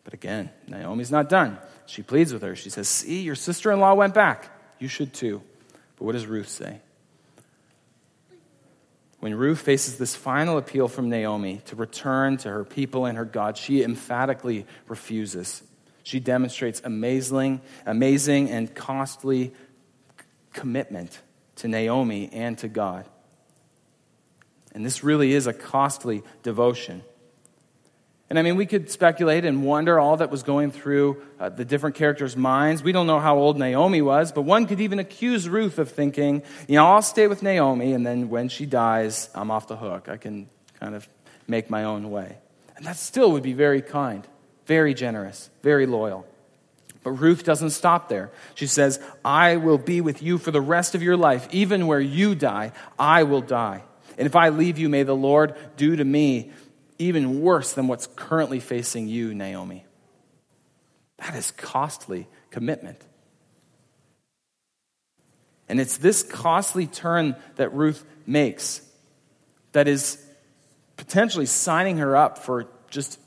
But 0.04 0.16
again, 0.16 0.50
Naomi's 0.68 1.12
not 1.12 1.30
done. 1.30 1.60
She 1.86 2.02
pleads 2.02 2.34
with 2.34 2.42
her. 2.42 2.56
She 2.56 2.72
says, 2.72 2.88
See, 2.88 3.22
your 3.22 3.36
sister 3.36 3.72
in 3.72 3.80
law 3.80 3.94
went 3.94 4.16
back. 4.16 4.50
You 4.80 4.88
should 4.88 5.14
too. 5.14 5.44
But 6.00 6.06
what 6.06 6.14
does 6.14 6.26
Ruth 6.26 6.50
say? 6.50 6.80
When 9.20 9.36
Ruth 9.36 9.60
faces 9.60 9.98
this 9.98 10.16
final 10.16 10.58
appeal 10.58 10.88
from 10.88 11.10
Naomi 11.10 11.62
to 11.66 11.76
return 11.76 12.38
to 12.38 12.50
her 12.50 12.64
people 12.64 13.06
and 13.06 13.18
her 13.18 13.26
God, 13.26 13.58
she 13.58 13.84
emphatically 13.84 14.66
refuses. 14.88 15.62
She 16.04 16.22
demonstrates 16.22 16.82
amazing, 16.86 17.60
amazing 17.86 18.50
and 18.50 18.74
costly 18.74 19.54
commitment 20.54 21.20
to 21.58 21.68
Naomi 21.68 22.30
and 22.32 22.58
to 22.60 22.70
God. 22.70 23.06
And 24.74 24.86
this 24.86 25.04
really 25.04 25.34
is 25.34 25.48
a 25.48 25.54
costly 25.54 26.24
devotion. 26.42 27.04
And 28.30 28.38
I 28.38 28.44
mean, 28.44 28.56
we 28.56 28.68
could 28.68 28.92
speculate 28.92 29.44
and 29.44 29.64
wonder 29.64 30.00
all 30.00 30.18
that 30.18 30.30
was 30.30 30.44
going 30.44 30.72
through 30.72 31.22
uh, 31.40 31.50
the 31.50 31.66
different 31.66 31.96
characters' 31.96 32.38
minds. 32.38 32.84
We 32.84 32.92
don't 32.92 33.08
know 33.08 33.20
how 33.20 33.38
old 33.38 33.58
Naomi 33.58 34.04
was, 34.04 34.32
but 34.32 34.44
one 34.44 34.68
could 34.68 34.80
even 34.80 35.00
accuse 35.00 35.50
Ruth 35.50 35.80
of 35.80 35.90
thinking, 35.90 36.44
you 36.68 36.76
know, 36.76 36.86
I'll 36.86 37.02
stay 37.02 37.26
with 37.26 37.42
Naomi, 37.42 37.94
and 37.94 38.06
then 38.06 38.30
when 38.30 38.48
she 38.48 38.68
dies, 38.68 39.30
I'm 39.34 39.50
off 39.50 39.68
the 39.68 39.78
hook. 39.78 40.10
I 40.10 40.18
can 40.18 40.48
kind 40.80 40.94
of 40.94 41.08
make 41.48 41.72
my 41.72 41.86
own 41.86 42.12
way. 42.12 42.38
And 42.78 42.86
that 42.86 42.98
still 42.98 43.32
would 43.32 43.44
be 43.44 43.54
very 43.54 43.82
kind, 43.82 44.28
very 44.68 44.94
generous, 44.94 45.50
very 45.64 45.88
loyal. 45.88 46.28
But 47.04 47.12
Ruth 47.12 47.44
doesn't 47.44 47.72
stop 47.72 48.10
there. 48.10 48.30
She 48.56 48.68
says, 48.68 49.02
I 49.26 49.56
will 49.56 49.78
be 49.78 50.02
with 50.02 50.22
you 50.22 50.38
for 50.38 50.52
the 50.52 50.62
rest 50.62 50.94
of 50.96 51.02
your 51.02 51.18
life. 51.18 51.48
Even 51.52 51.88
where 51.88 52.00
you 52.00 52.36
die, 52.36 52.74
I 53.00 53.24
will 53.24 53.42
die. 53.42 53.84
And 54.18 54.26
if 54.26 54.36
I 54.36 54.50
leave 54.50 54.78
you, 54.78 54.90
may 54.90 55.04
the 55.04 55.16
Lord 55.16 55.56
do 55.78 55.96
to 55.96 56.04
me 56.04 56.52
even 57.00 57.42
worse 57.42 57.74
than 57.74 57.88
what's 57.88 58.08
currently 58.16 58.60
facing 58.60 59.08
you, 59.08 59.34
Naomi. 59.34 59.86
That 61.18 61.36
is 61.36 61.52
costly 61.52 62.28
commitment. 62.52 63.02
And 65.68 65.80
it's 65.80 65.98
this 65.98 66.24
costly 66.24 66.88
turn 66.88 67.36
that 67.56 67.74
Ruth 67.74 68.04
makes 68.26 68.82
that 69.72 69.88
is 69.88 70.24
potentially 70.98 71.46
signing 71.46 71.98
her 71.98 72.16
up 72.16 72.40
for 72.40 72.68
just 72.90 73.20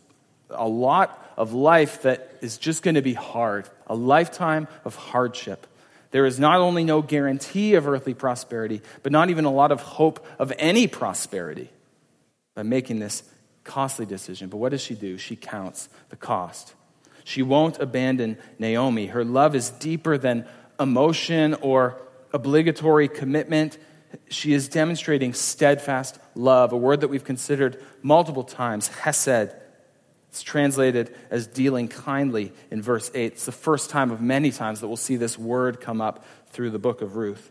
a 0.50 0.68
lot 0.68 1.18
of 1.36 1.52
life 1.52 2.02
that 2.02 2.36
is 2.40 2.58
just 2.58 2.82
going 2.82 2.96
to 2.96 3.02
be 3.02 3.14
hard, 3.14 3.68
a 3.86 3.94
lifetime 3.94 4.68
of 4.84 4.96
hardship. 4.96 5.66
There 6.10 6.26
is 6.26 6.38
not 6.38 6.60
only 6.60 6.84
no 6.84 7.00
guarantee 7.00 7.74
of 7.74 7.88
earthly 7.88 8.12
prosperity, 8.12 8.82
but 9.02 9.12
not 9.12 9.30
even 9.30 9.44
a 9.44 9.50
lot 9.50 9.72
of 9.72 9.80
hope 9.80 10.26
of 10.38 10.52
any 10.58 10.86
prosperity 10.86 11.70
by 12.54 12.64
making 12.64 12.98
this 12.98 13.22
costly 13.64 14.06
decision. 14.06 14.48
But 14.48 14.58
what 14.58 14.70
does 14.70 14.80
she 14.80 14.94
do? 14.94 15.18
She 15.18 15.36
counts 15.36 15.88
the 16.08 16.16
cost. 16.16 16.74
She 17.24 17.42
won't 17.42 17.78
abandon 17.78 18.38
Naomi. 18.58 19.06
Her 19.06 19.24
love 19.24 19.54
is 19.54 19.70
deeper 19.70 20.18
than 20.18 20.46
emotion 20.80 21.54
or 21.54 22.00
obligatory 22.32 23.08
commitment. 23.08 23.78
She 24.28 24.52
is 24.52 24.68
demonstrating 24.68 25.32
steadfast 25.32 26.18
love, 26.34 26.72
a 26.72 26.76
word 26.76 27.00
that 27.00 27.08
we've 27.08 27.24
considered 27.24 27.82
multiple 28.02 28.44
times, 28.44 28.88
hesed. 28.88 29.54
It's 30.28 30.42
translated 30.42 31.14
as 31.30 31.46
dealing 31.46 31.88
kindly 31.88 32.52
in 32.70 32.80
verse 32.82 33.10
8. 33.14 33.32
It's 33.32 33.44
the 33.44 33.52
first 33.52 33.90
time 33.90 34.10
of 34.10 34.20
many 34.20 34.50
times 34.50 34.80
that 34.80 34.88
we'll 34.88 34.96
see 34.96 35.16
this 35.16 35.38
word 35.38 35.80
come 35.80 36.00
up 36.00 36.24
through 36.48 36.70
the 36.70 36.78
book 36.78 37.02
of 37.02 37.16
Ruth. 37.16 37.50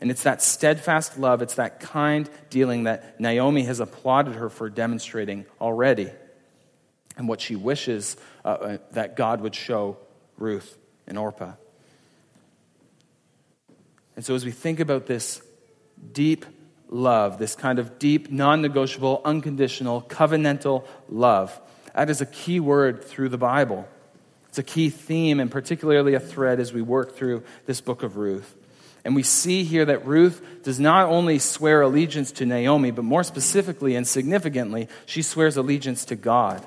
And 0.00 0.10
it's 0.10 0.22
that 0.22 0.42
steadfast 0.42 1.18
love, 1.18 1.42
it's 1.42 1.56
that 1.56 1.80
kind 1.80 2.28
dealing 2.48 2.84
that 2.84 3.20
Naomi 3.20 3.64
has 3.64 3.80
applauded 3.80 4.34
her 4.34 4.48
for 4.48 4.70
demonstrating 4.70 5.44
already, 5.60 6.10
and 7.18 7.28
what 7.28 7.40
she 7.40 7.54
wishes 7.54 8.16
uh, 8.44 8.48
uh, 8.48 8.78
that 8.92 9.14
God 9.14 9.42
would 9.42 9.54
show 9.54 9.98
Ruth 10.38 10.78
and 11.06 11.18
Orpah. 11.18 11.52
And 14.16 14.24
so, 14.24 14.34
as 14.34 14.44
we 14.44 14.50
think 14.50 14.80
about 14.80 15.06
this 15.06 15.42
deep 16.12 16.46
love, 16.88 17.38
this 17.38 17.54
kind 17.54 17.78
of 17.78 17.98
deep, 17.98 18.30
non 18.30 18.62
negotiable, 18.62 19.20
unconditional, 19.24 20.02
covenantal 20.02 20.86
love, 21.10 21.58
that 21.94 22.08
is 22.08 22.22
a 22.22 22.26
key 22.26 22.58
word 22.58 23.04
through 23.04 23.28
the 23.28 23.38
Bible. 23.38 23.86
It's 24.48 24.58
a 24.58 24.62
key 24.62 24.90
theme, 24.90 25.40
and 25.40 25.50
particularly 25.50 26.14
a 26.14 26.20
thread 26.20 26.58
as 26.58 26.72
we 26.72 26.82
work 26.82 27.16
through 27.16 27.44
this 27.66 27.80
book 27.80 28.02
of 28.02 28.16
Ruth. 28.16 28.56
And 29.04 29.14
we 29.14 29.22
see 29.22 29.64
here 29.64 29.84
that 29.86 30.06
Ruth 30.06 30.62
does 30.62 30.78
not 30.78 31.08
only 31.08 31.38
swear 31.38 31.82
allegiance 31.82 32.32
to 32.32 32.46
Naomi, 32.46 32.90
but 32.90 33.04
more 33.04 33.24
specifically 33.24 33.96
and 33.96 34.06
significantly, 34.06 34.88
she 35.06 35.22
swears 35.22 35.56
allegiance 35.56 36.04
to 36.06 36.16
God. 36.16 36.64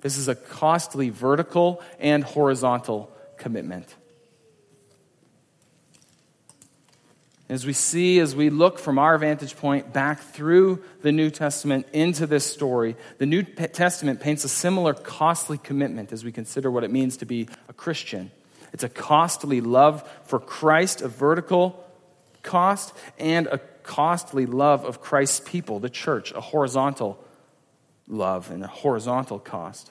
This 0.00 0.16
is 0.16 0.28
a 0.28 0.34
costly 0.34 1.10
vertical 1.10 1.82
and 1.98 2.24
horizontal 2.24 3.10
commitment. 3.36 3.94
As 7.48 7.64
we 7.64 7.72
see, 7.72 8.18
as 8.18 8.36
we 8.36 8.50
look 8.50 8.78
from 8.78 8.98
our 8.98 9.16
vantage 9.16 9.56
point 9.56 9.90
back 9.90 10.20
through 10.20 10.84
the 11.00 11.12
New 11.12 11.30
Testament 11.30 11.86
into 11.94 12.26
this 12.26 12.44
story, 12.44 12.94
the 13.16 13.24
New 13.24 13.42
Testament 13.42 14.20
paints 14.20 14.44
a 14.44 14.50
similar 14.50 14.92
costly 14.92 15.56
commitment 15.56 16.12
as 16.12 16.24
we 16.24 16.30
consider 16.30 16.70
what 16.70 16.84
it 16.84 16.90
means 16.90 17.16
to 17.18 17.24
be 17.24 17.48
a 17.68 17.72
Christian. 17.72 18.30
It's 18.72 18.84
a 18.84 18.88
costly 18.88 19.60
love 19.60 20.08
for 20.24 20.38
Christ, 20.38 21.00
a 21.00 21.08
vertical 21.08 21.84
cost, 22.42 22.94
and 23.18 23.46
a 23.46 23.58
costly 23.82 24.46
love 24.46 24.84
of 24.84 25.00
Christ's 25.00 25.40
people, 25.40 25.80
the 25.80 25.90
church, 25.90 26.32
a 26.32 26.40
horizontal 26.40 27.18
love 28.06 28.50
and 28.50 28.62
a 28.64 28.68
horizontal 28.68 29.38
cost. 29.38 29.90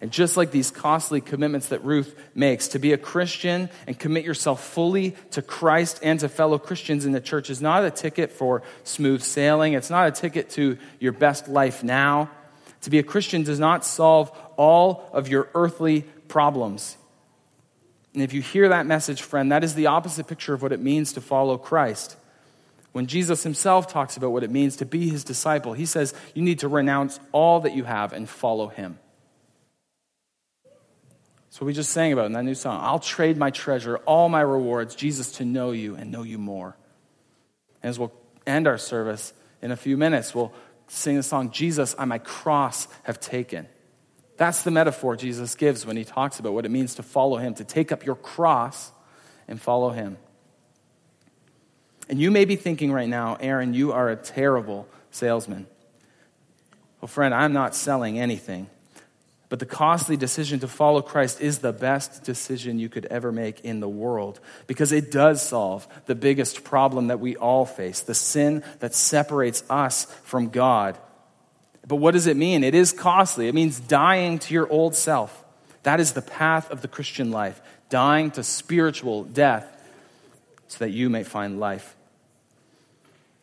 And 0.00 0.12
just 0.12 0.36
like 0.36 0.52
these 0.52 0.70
costly 0.70 1.20
commitments 1.20 1.68
that 1.68 1.84
Ruth 1.84 2.14
makes, 2.34 2.68
to 2.68 2.78
be 2.78 2.92
a 2.92 2.98
Christian 2.98 3.68
and 3.86 3.98
commit 3.98 4.24
yourself 4.24 4.62
fully 4.62 5.16
to 5.32 5.42
Christ 5.42 5.98
and 6.02 6.20
to 6.20 6.28
fellow 6.28 6.58
Christians 6.58 7.04
in 7.04 7.12
the 7.12 7.20
church 7.20 7.50
is 7.50 7.60
not 7.60 7.84
a 7.84 7.90
ticket 7.90 8.30
for 8.30 8.62
smooth 8.84 9.22
sailing. 9.22 9.72
It's 9.72 9.90
not 9.90 10.06
a 10.06 10.12
ticket 10.12 10.50
to 10.50 10.78
your 11.00 11.12
best 11.12 11.48
life 11.48 11.82
now. 11.82 12.30
To 12.82 12.90
be 12.90 12.98
a 12.98 13.02
Christian 13.02 13.42
does 13.42 13.58
not 13.58 13.84
solve 13.84 14.30
all 14.56 15.08
of 15.12 15.28
your 15.28 15.48
earthly 15.54 16.02
problems. 16.28 16.97
And 18.18 18.24
if 18.24 18.32
you 18.32 18.42
hear 18.42 18.70
that 18.70 18.84
message, 18.84 19.22
friend, 19.22 19.52
that 19.52 19.62
is 19.62 19.76
the 19.76 19.86
opposite 19.86 20.26
picture 20.26 20.52
of 20.52 20.60
what 20.60 20.72
it 20.72 20.80
means 20.80 21.12
to 21.12 21.20
follow 21.20 21.56
Christ. 21.56 22.16
When 22.90 23.06
Jesus 23.06 23.44
himself 23.44 23.86
talks 23.86 24.16
about 24.16 24.32
what 24.32 24.42
it 24.42 24.50
means 24.50 24.78
to 24.78 24.84
be 24.84 25.08
his 25.08 25.22
disciple, 25.22 25.72
he 25.72 25.86
says 25.86 26.12
you 26.34 26.42
need 26.42 26.58
to 26.58 26.66
renounce 26.66 27.20
all 27.30 27.60
that 27.60 27.76
you 27.76 27.84
have 27.84 28.12
and 28.12 28.28
follow 28.28 28.66
him. 28.66 28.98
That's 31.44 31.60
what 31.60 31.66
we 31.66 31.72
just 31.72 31.92
sang 31.92 32.12
about 32.12 32.26
in 32.26 32.32
that 32.32 32.42
new 32.42 32.56
song. 32.56 32.80
I'll 32.82 32.98
trade 32.98 33.36
my 33.36 33.50
treasure, 33.52 33.98
all 33.98 34.28
my 34.28 34.40
rewards, 34.40 34.96
Jesus, 34.96 35.30
to 35.34 35.44
know 35.44 35.70
you 35.70 35.94
and 35.94 36.10
know 36.10 36.24
you 36.24 36.38
more. 36.38 36.76
And 37.84 37.90
as 37.90 38.00
we'll 38.00 38.12
end 38.48 38.66
our 38.66 38.78
service 38.78 39.32
in 39.62 39.70
a 39.70 39.76
few 39.76 39.96
minutes, 39.96 40.34
we'll 40.34 40.52
sing 40.88 41.14
the 41.14 41.22
song, 41.22 41.52
Jesus, 41.52 41.94
I 41.96 42.04
my 42.04 42.18
cross 42.18 42.88
have 43.04 43.20
taken. 43.20 43.68
That's 44.38 44.62
the 44.62 44.70
metaphor 44.70 45.16
Jesus 45.16 45.54
gives 45.56 45.84
when 45.84 45.96
he 45.96 46.04
talks 46.04 46.38
about 46.38 46.54
what 46.54 46.64
it 46.64 46.70
means 46.70 46.94
to 46.94 47.02
follow 47.02 47.36
him, 47.36 47.54
to 47.54 47.64
take 47.64 47.92
up 47.92 48.06
your 48.06 48.14
cross 48.14 48.92
and 49.48 49.60
follow 49.60 49.90
him. 49.90 50.16
And 52.08 52.20
you 52.20 52.30
may 52.30 52.44
be 52.44 52.56
thinking 52.56 52.92
right 52.92 53.08
now, 53.08 53.36
Aaron, 53.40 53.74
you 53.74 53.92
are 53.92 54.08
a 54.08 54.16
terrible 54.16 54.88
salesman. 55.10 55.66
Well, 57.00 57.08
friend, 57.08 57.34
I'm 57.34 57.52
not 57.52 57.74
selling 57.74 58.18
anything. 58.18 58.70
But 59.48 59.58
the 59.58 59.66
costly 59.66 60.16
decision 60.16 60.60
to 60.60 60.68
follow 60.68 61.00
Christ 61.00 61.40
is 61.40 61.58
the 61.58 61.72
best 61.72 62.22
decision 62.22 62.78
you 62.78 62.88
could 62.88 63.06
ever 63.06 63.32
make 63.32 63.60
in 63.62 63.80
the 63.80 63.88
world 63.88 64.40
because 64.66 64.92
it 64.92 65.10
does 65.10 65.40
solve 65.40 65.88
the 66.06 66.14
biggest 66.14 66.64
problem 66.64 67.06
that 67.06 67.18
we 67.18 67.34
all 67.36 67.64
face 67.64 68.00
the 68.00 68.14
sin 68.14 68.62
that 68.80 68.94
separates 68.94 69.64
us 69.70 70.04
from 70.22 70.50
God. 70.50 70.98
But 71.88 71.96
what 71.96 72.12
does 72.12 72.26
it 72.26 72.36
mean? 72.36 72.62
It 72.62 72.74
is 72.74 72.92
costly. 72.92 73.48
It 73.48 73.54
means 73.54 73.80
dying 73.80 74.38
to 74.40 74.54
your 74.54 74.70
old 74.70 74.94
self. 74.94 75.44
That 75.84 76.00
is 76.00 76.12
the 76.12 76.22
path 76.22 76.70
of 76.70 76.82
the 76.82 76.88
Christian 76.88 77.30
life, 77.30 77.60
dying 77.88 78.30
to 78.32 78.44
spiritual 78.44 79.24
death 79.24 79.66
so 80.68 80.84
that 80.84 80.90
you 80.90 81.08
may 81.08 81.24
find 81.24 81.58
life. 81.58 81.96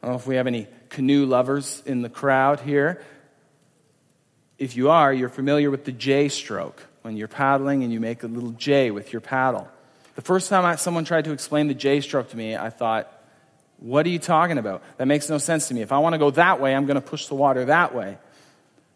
I 0.01 0.05
don't 0.05 0.13
know 0.13 0.19
if 0.19 0.27
we 0.27 0.36
have 0.36 0.45
any 0.45 0.67
canoe 0.89 1.25
lovers 1.25 1.81
in 1.88 2.03
the 2.03 2.10
crowd 2.10 2.60
here. 2.60 3.03
If 4.60 4.77
you 4.77 4.91
are, 4.91 5.12
you're 5.12 5.29
familiar 5.29 5.71
with 5.71 5.84
the 5.84 5.91
J 5.91 6.29
stroke 6.29 6.86
when 7.01 7.17
you're 7.17 7.27
paddling 7.27 7.84
and 7.84 7.91
you 7.91 7.99
make 7.99 8.21
a 8.21 8.27
little 8.27 8.51
J 8.51 8.91
with 8.91 9.12
your 9.12 9.21
paddle. 9.21 9.67
The 10.13 10.21
first 10.21 10.49
time 10.49 10.63
I, 10.65 10.75
someone 10.75 11.03
tried 11.03 11.25
to 11.25 11.31
explain 11.31 11.67
the 11.67 11.73
J 11.73 11.99
stroke 11.99 12.29
to 12.29 12.38
me, 12.38 12.55
I 12.55 12.69
thought, 12.69 13.12
what 13.79 14.05
are 14.05 14.10
you 14.10 14.19
talking 14.19 14.60
about? 14.60 14.84
That 14.97 15.08
makes 15.08 15.29
no 15.29 15.39
sense 15.39 15.67
to 15.69 15.73
me. 15.73 15.81
If 15.81 15.91
I 15.91 15.97
want 15.97 16.13
to 16.13 16.19
go 16.19 16.29
that 16.31 16.62
way, 16.62 16.75
I'm 16.75 16.86
going 16.86 16.95
to 16.95 17.01
push 17.01 17.25
the 17.25 17.36
water 17.36 17.65
that 17.65 17.95
way. 17.95 18.19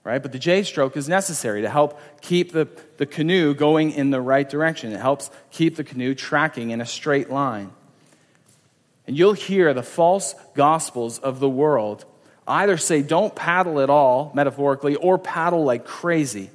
Right? 0.10 0.24
But 0.24 0.32
the 0.32 0.40
J 0.40 0.64
stroke 0.64 0.98
is 0.98 1.08
necessary 1.08 1.62
to 1.62 1.70
help 1.70 2.00
keep 2.20 2.52
the, 2.52 2.68
the 2.98 3.06
canoe 3.06 3.54
going 3.54 3.92
in 3.92 4.10
the 4.10 4.20
right 4.20 4.50
direction. 4.50 4.92
It 4.92 5.00
helps 5.00 5.30
keep 5.52 5.76
the 5.76 5.84
canoe 5.84 6.16
tracking 6.16 6.72
in 6.72 6.82
a 6.82 6.86
straight 6.88 7.30
line. 7.30 7.70
And 9.06 9.16
you'll 9.16 9.34
hear 9.34 9.72
the 9.72 9.84
false 9.84 10.34
gospels 10.56 11.20
of 11.20 11.40
the 11.40 11.48
world 11.48 12.06
either 12.48 12.76
say, 12.76 13.04
don't 13.04 13.36
paddle 13.36 13.80
at 13.82 13.92
all, 13.92 14.32
metaphorically, 14.34 14.96
or 14.96 15.20
paddle 15.20 15.64
like 15.64 15.86
crazy. 15.86 16.50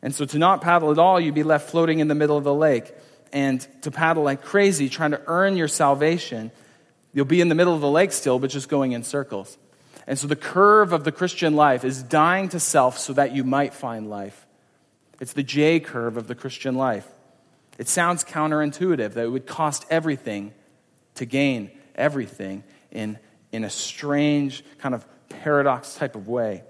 And 0.00 0.14
so 0.14 0.24
to 0.24 0.38
not 0.38 0.60
paddle 0.60 0.92
at 0.92 1.00
all, 1.00 1.18
you'd 1.18 1.34
be 1.34 1.42
left 1.42 1.68
floating 1.68 1.98
in 1.98 2.06
the 2.06 2.14
middle 2.14 2.36
of 2.36 2.44
the 2.44 2.54
lake. 2.54 2.94
And 3.32 3.66
to 3.82 3.90
paddle 3.90 4.22
like 4.22 4.42
crazy, 4.42 4.88
trying 4.88 5.10
to 5.10 5.22
earn 5.26 5.56
your 5.56 5.66
salvation, 5.66 6.52
you'll 7.12 7.24
be 7.24 7.40
in 7.40 7.48
the 7.48 7.56
middle 7.56 7.74
of 7.74 7.80
the 7.80 7.90
lake 7.90 8.12
still, 8.12 8.38
but 8.38 8.50
just 8.50 8.68
going 8.68 8.92
in 8.92 9.02
circles. 9.02 9.58
And 10.10 10.18
so 10.18 10.26
the 10.26 10.34
curve 10.34 10.92
of 10.92 11.04
the 11.04 11.12
Christian 11.12 11.54
life 11.54 11.84
is 11.84 12.02
dying 12.02 12.48
to 12.48 12.58
self 12.58 12.98
so 12.98 13.12
that 13.12 13.32
you 13.32 13.44
might 13.44 13.72
find 13.72 14.10
life. 14.10 14.44
It's 15.20 15.34
the 15.34 15.44
J 15.44 15.78
curve 15.78 16.16
of 16.16 16.26
the 16.26 16.34
Christian 16.34 16.74
life. 16.74 17.06
It 17.78 17.86
sounds 17.86 18.24
counterintuitive 18.24 19.12
that 19.12 19.24
it 19.24 19.28
would 19.28 19.46
cost 19.46 19.86
everything 19.88 20.52
to 21.14 21.26
gain 21.26 21.70
everything 21.94 22.64
in 22.90 23.20
in 23.52 23.62
a 23.62 23.70
strange, 23.70 24.64
kind 24.78 24.96
of 24.96 25.06
paradox 25.28 25.94
type 25.94 26.16
of 26.16 26.26
way. 26.26 26.64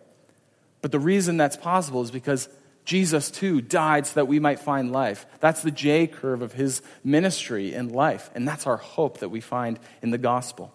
But 0.82 0.92
the 0.92 1.00
reason 1.00 1.38
that's 1.38 1.56
possible 1.56 2.02
is 2.02 2.10
because 2.10 2.46
Jesus, 2.84 3.30
too, 3.30 3.62
died 3.62 4.06
so 4.06 4.16
that 4.16 4.28
we 4.28 4.38
might 4.38 4.60
find 4.60 4.92
life. 4.92 5.24
That's 5.40 5.62
the 5.62 5.70
J 5.70 6.06
curve 6.08 6.42
of 6.42 6.52
his 6.52 6.82
ministry 7.02 7.72
in 7.72 7.88
life. 7.88 8.30
And 8.34 8.46
that's 8.46 8.66
our 8.66 8.76
hope 8.76 9.20
that 9.20 9.30
we 9.30 9.40
find 9.40 9.78
in 10.02 10.10
the 10.10 10.18
gospel. 10.18 10.74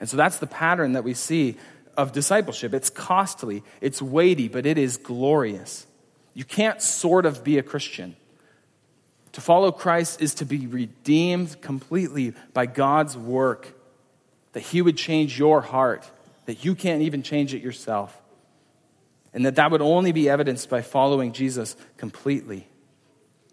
And 0.00 0.08
so 0.08 0.16
that's 0.16 0.38
the 0.38 0.46
pattern 0.46 0.92
that 0.92 1.04
we 1.04 1.14
see 1.14 1.56
of 1.96 2.12
discipleship. 2.12 2.72
It's 2.72 2.90
costly, 2.90 3.64
it's 3.80 4.00
weighty, 4.00 4.48
but 4.48 4.66
it 4.66 4.78
is 4.78 4.96
glorious. 4.96 5.86
You 6.34 6.44
can't 6.44 6.80
sort 6.80 7.26
of 7.26 7.42
be 7.42 7.58
a 7.58 7.62
Christian. 7.62 8.14
To 9.32 9.40
follow 9.40 9.72
Christ 9.72 10.22
is 10.22 10.34
to 10.34 10.44
be 10.44 10.66
redeemed 10.66 11.60
completely 11.60 12.34
by 12.52 12.66
God's 12.66 13.16
work 13.16 13.74
that 14.52 14.60
He 14.60 14.80
would 14.80 14.96
change 14.96 15.38
your 15.38 15.60
heart, 15.60 16.08
that 16.46 16.64
you 16.64 16.74
can't 16.74 17.02
even 17.02 17.22
change 17.22 17.54
it 17.54 17.62
yourself. 17.62 18.16
And 19.34 19.44
that 19.44 19.56
that 19.56 19.70
would 19.70 19.82
only 19.82 20.12
be 20.12 20.28
evidenced 20.28 20.70
by 20.70 20.80
following 20.80 21.32
Jesus 21.32 21.76
completely. 21.96 22.66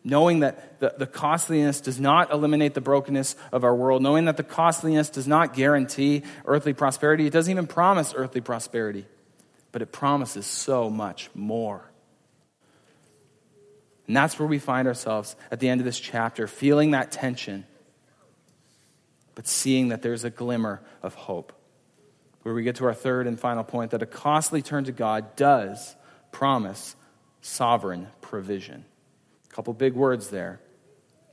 Knowing 0.06 0.39
that 0.39 0.80
the, 0.80 0.94
the 0.98 1.08
costliness 1.08 1.82
does 1.82 2.00
not 2.00 2.32
eliminate 2.32 2.74
the 2.74 2.80
brokenness 2.80 3.36
of 3.52 3.65
our 3.65 3.76
world, 3.76 4.02
knowing 4.02 4.26
that 4.26 4.38
the 4.38 4.44
costliness 4.44 5.10
does 5.10 5.28
not 5.28 5.54
guarantee 5.54 6.24
earthly 6.46 6.74
prosperity, 6.74 7.26
it 7.26 7.34
doesn't 7.34 7.52
even 7.52 7.68
promise 7.68 8.13
earthly 8.15 8.39
prosperity, 8.39 9.06
but 9.74 9.82
it 9.82 9.91
promises 9.91 10.46
so 10.46 10.89
much 10.89 11.30
more. 11.36 11.84
And 14.08 14.15
that's 14.15 14.39
where 14.39 14.48
we 14.48 14.60
find 14.60 14.88
ourselves 14.88 15.36
at 15.52 15.60
the 15.60 15.68
end 15.68 15.82
of 15.82 15.86
this 15.86 16.00
chapter, 16.00 16.48
feeling 16.48 16.91
that 16.91 17.12
tension 17.12 17.65
but 19.36 19.48
seeing 19.48 19.89
that 19.89 20.02
there's 20.02 20.24
a 20.24 20.30
glimmer 20.30 20.82
of 21.04 21.13
hope. 21.13 21.54
Where 22.41 22.56
we 22.56 22.63
get 22.63 22.78
to 22.78 22.86
our 22.86 22.94
third 22.94 23.28
and 23.28 23.39
final 23.39 23.63
point 23.63 23.91
that 23.91 24.02
a 24.02 24.06
costly 24.06 24.62
turn 24.62 24.86
to 24.86 24.91
God 24.91 25.36
does 25.36 25.96
promise 26.32 26.96
sovereign 27.41 28.08
provision. 28.22 28.86
Couple 29.56 29.74
big 29.74 29.94
words 29.94 30.32
there, 30.32 30.60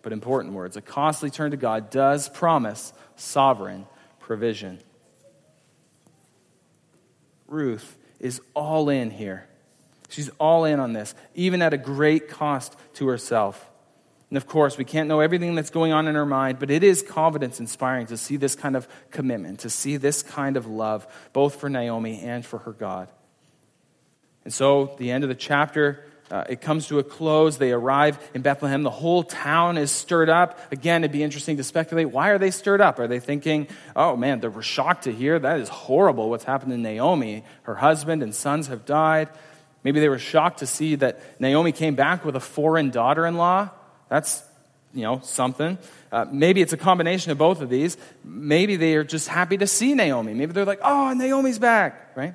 but 0.02 0.12
important 0.12 0.54
words. 0.54 0.76
A 0.76 0.80
costly 0.80 1.28
turn 1.28 1.50
to 1.50 1.56
God 1.56 1.90
does 1.90 2.28
promise 2.28 2.92
sovereign 3.16 3.84
provision. 4.20 4.78
Ruth 7.48 7.98
is 8.20 8.40
all 8.54 8.88
in 8.88 9.10
here. 9.10 9.48
She's 10.08 10.28
all 10.38 10.64
in 10.64 10.78
on 10.78 10.92
this, 10.92 11.16
even 11.34 11.62
at 11.62 11.74
a 11.74 11.76
great 11.76 12.28
cost 12.28 12.76
to 12.94 13.08
herself. 13.08 13.68
And 14.30 14.36
of 14.36 14.46
course, 14.46 14.78
we 14.78 14.84
can't 14.84 15.08
know 15.08 15.18
everything 15.18 15.56
that's 15.56 15.70
going 15.70 15.92
on 15.92 16.06
in 16.06 16.14
her 16.14 16.24
mind, 16.24 16.60
but 16.60 16.70
it 16.70 16.84
is 16.84 17.02
confidence 17.02 17.58
inspiring 17.58 18.06
to 18.06 18.16
see 18.16 18.36
this 18.36 18.54
kind 18.54 18.76
of 18.76 18.86
commitment, 19.10 19.58
to 19.60 19.68
see 19.68 19.96
this 19.96 20.22
kind 20.22 20.56
of 20.56 20.68
love, 20.68 21.08
both 21.32 21.56
for 21.56 21.68
Naomi 21.68 22.20
and 22.20 22.46
for 22.46 22.58
her 22.58 22.72
God. 22.72 23.10
And 24.44 24.54
so, 24.54 24.94
the 24.98 25.10
end 25.10 25.24
of 25.24 25.28
the 25.28 25.34
chapter, 25.34 26.04
uh, 26.32 26.44
it 26.48 26.62
comes 26.62 26.86
to 26.86 26.98
a 26.98 27.04
close. 27.04 27.58
They 27.58 27.72
arrive 27.72 28.18
in 28.32 28.40
Bethlehem. 28.40 28.82
The 28.82 28.90
whole 28.90 29.22
town 29.22 29.76
is 29.76 29.90
stirred 29.90 30.30
up. 30.30 30.58
Again, 30.72 31.04
it'd 31.04 31.12
be 31.12 31.22
interesting 31.22 31.58
to 31.58 31.62
speculate 31.62 32.10
why 32.10 32.30
are 32.30 32.38
they 32.38 32.50
stirred 32.50 32.80
up? 32.80 32.98
Are 32.98 33.06
they 33.06 33.20
thinking, 33.20 33.68
oh 33.94 34.16
man, 34.16 34.40
they 34.40 34.48
were 34.48 34.62
shocked 34.62 35.04
to 35.04 35.12
hear 35.12 35.38
that 35.38 35.60
is 35.60 35.68
horrible 35.68 36.30
what's 36.30 36.44
happened 36.44 36.72
to 36.72 36.78
Naomi? 36.78 37.44
Her 37.64 37.74
husband 37.74 38.22
and 38.22 38.34
sons 38.34 38.68
have 38.68 38.86
died. 38.86 39.28
Maybe 39.84 40.00
they 40.00 40.08
were 40.08 40.18
shocked 40.18 40.60
to 40.60 40.66
see 40.66 40.94
that 40.96 41.20
Naomi 41.38 41.70
came 41.70 41.96
back 41.96 42.24
with 42.24 42.34
a 42.34 42.40
foreign 42.40 42.88
daughter 42.88 43.26
in 43.26 43.36
law. 43.36 43.68
That's, 44.08 44.42
you 44.94 45.02
know, 45.02 45.20
something. 45.22 45.76
Uh, 46.10 46.24
maybe 46.32 46.62
it's 46.62 46.72
a 46.72 46.78
combination 46.78 47.30
of 47.30 47.36
both 47.36 47.60
of 47.60 47.68
these. 47.68 47.98
Maybe 48.24 48.76
they 48.76 48.94
are 48.94 49.04
just 49.04 49.28
happy 49.28 49.58
to 49.58 49.66
see 49.66 49.92
Naomi. 49.92 50.32
Maybe 50.32 50.54
they're 50.54 50.64
like, 50.64 50.80
oh, 50.82 51.12
Naomi's 51.12 51.58
back, 51.58 52.16
right? 52.16 52.34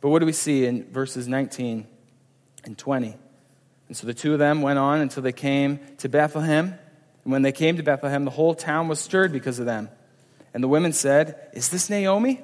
But 0.00 0.08
what 0.08 0.20
do 0.20 0.26
we 0.26 0.32
see 0.32 0.64
in 0.64 0.84
verses 0.90 1.28
19 1.28 1.88
and 2.64 2.76
20? 2.76 3.16
And 3.88 3.96
so 3.96 4.06
the 4.06 4.14
two 4.14 4.32
of 4.32 4.38
them 4.38 4.62
went 4.62 4.78
on 4.78 5.00
until 5.00 5.22
they 5.22 5.32
came 5.32 5.78
to 5.98 6.08
Bethlehem. 6.08 6.78
And 7.24 7.32
when 7.32 7.42
they 7.42 7.52
came 7.52 7.76
to 7.76 7.82
Bethlehem, 7.82 8.24
the 8.24 8.30
whole 8.30 8.54
town 8.54 8.88
was 8.88 9.00
stirred 9.00 9.32
because 9.32 9.58
of 9.58 9.66
them. 9.66 9.88
And 10.52 10.62
the 10.62 10.68
women 10.68 10.92
said, 10.92 11.50
Is 11.52 11.68
this 11.68 11.90
Naomi? 11.90 12.40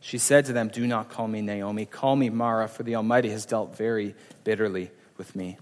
She 0.00 0.18
said 0.18 0.46
to 0.46 0.52
them, 0.52 0.68
Do 0.68 0.86
not 0.86 1.10
call 1.10 1.28
me 1.28 1.42
Naomi. 1.42 1.84
Call 1.84 2.16
me 2.16 2.30
Mara, 2.30 2.68
for 2.68 2.82
the 2.82 2.96
Almighty 2.96 3.30
has 3.30 3.46
dealt 3.46 3.76
very 3.76 4.14
bitterly 4.44 4.90
with 5.16 5.34
me. 5.34 5.58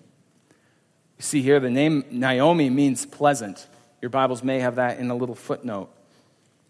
You 1.19 1.23
see 1.23 1.43
here, 1.43 1.61
the 1.61 1.71
name 1.71 2.05
Naomi 2.11 2.69
means 2.69 3.07
pleasant. 3.07 3.67
Your 4.03 4.11
Bibles 4.11 4.43
may 4.43 4.61
have 4.61 4.77
that 4.77 4.99
in 4.99 5.11
a 5.11 5.17
little 5.17 5.35
footnote. 5.35 5.91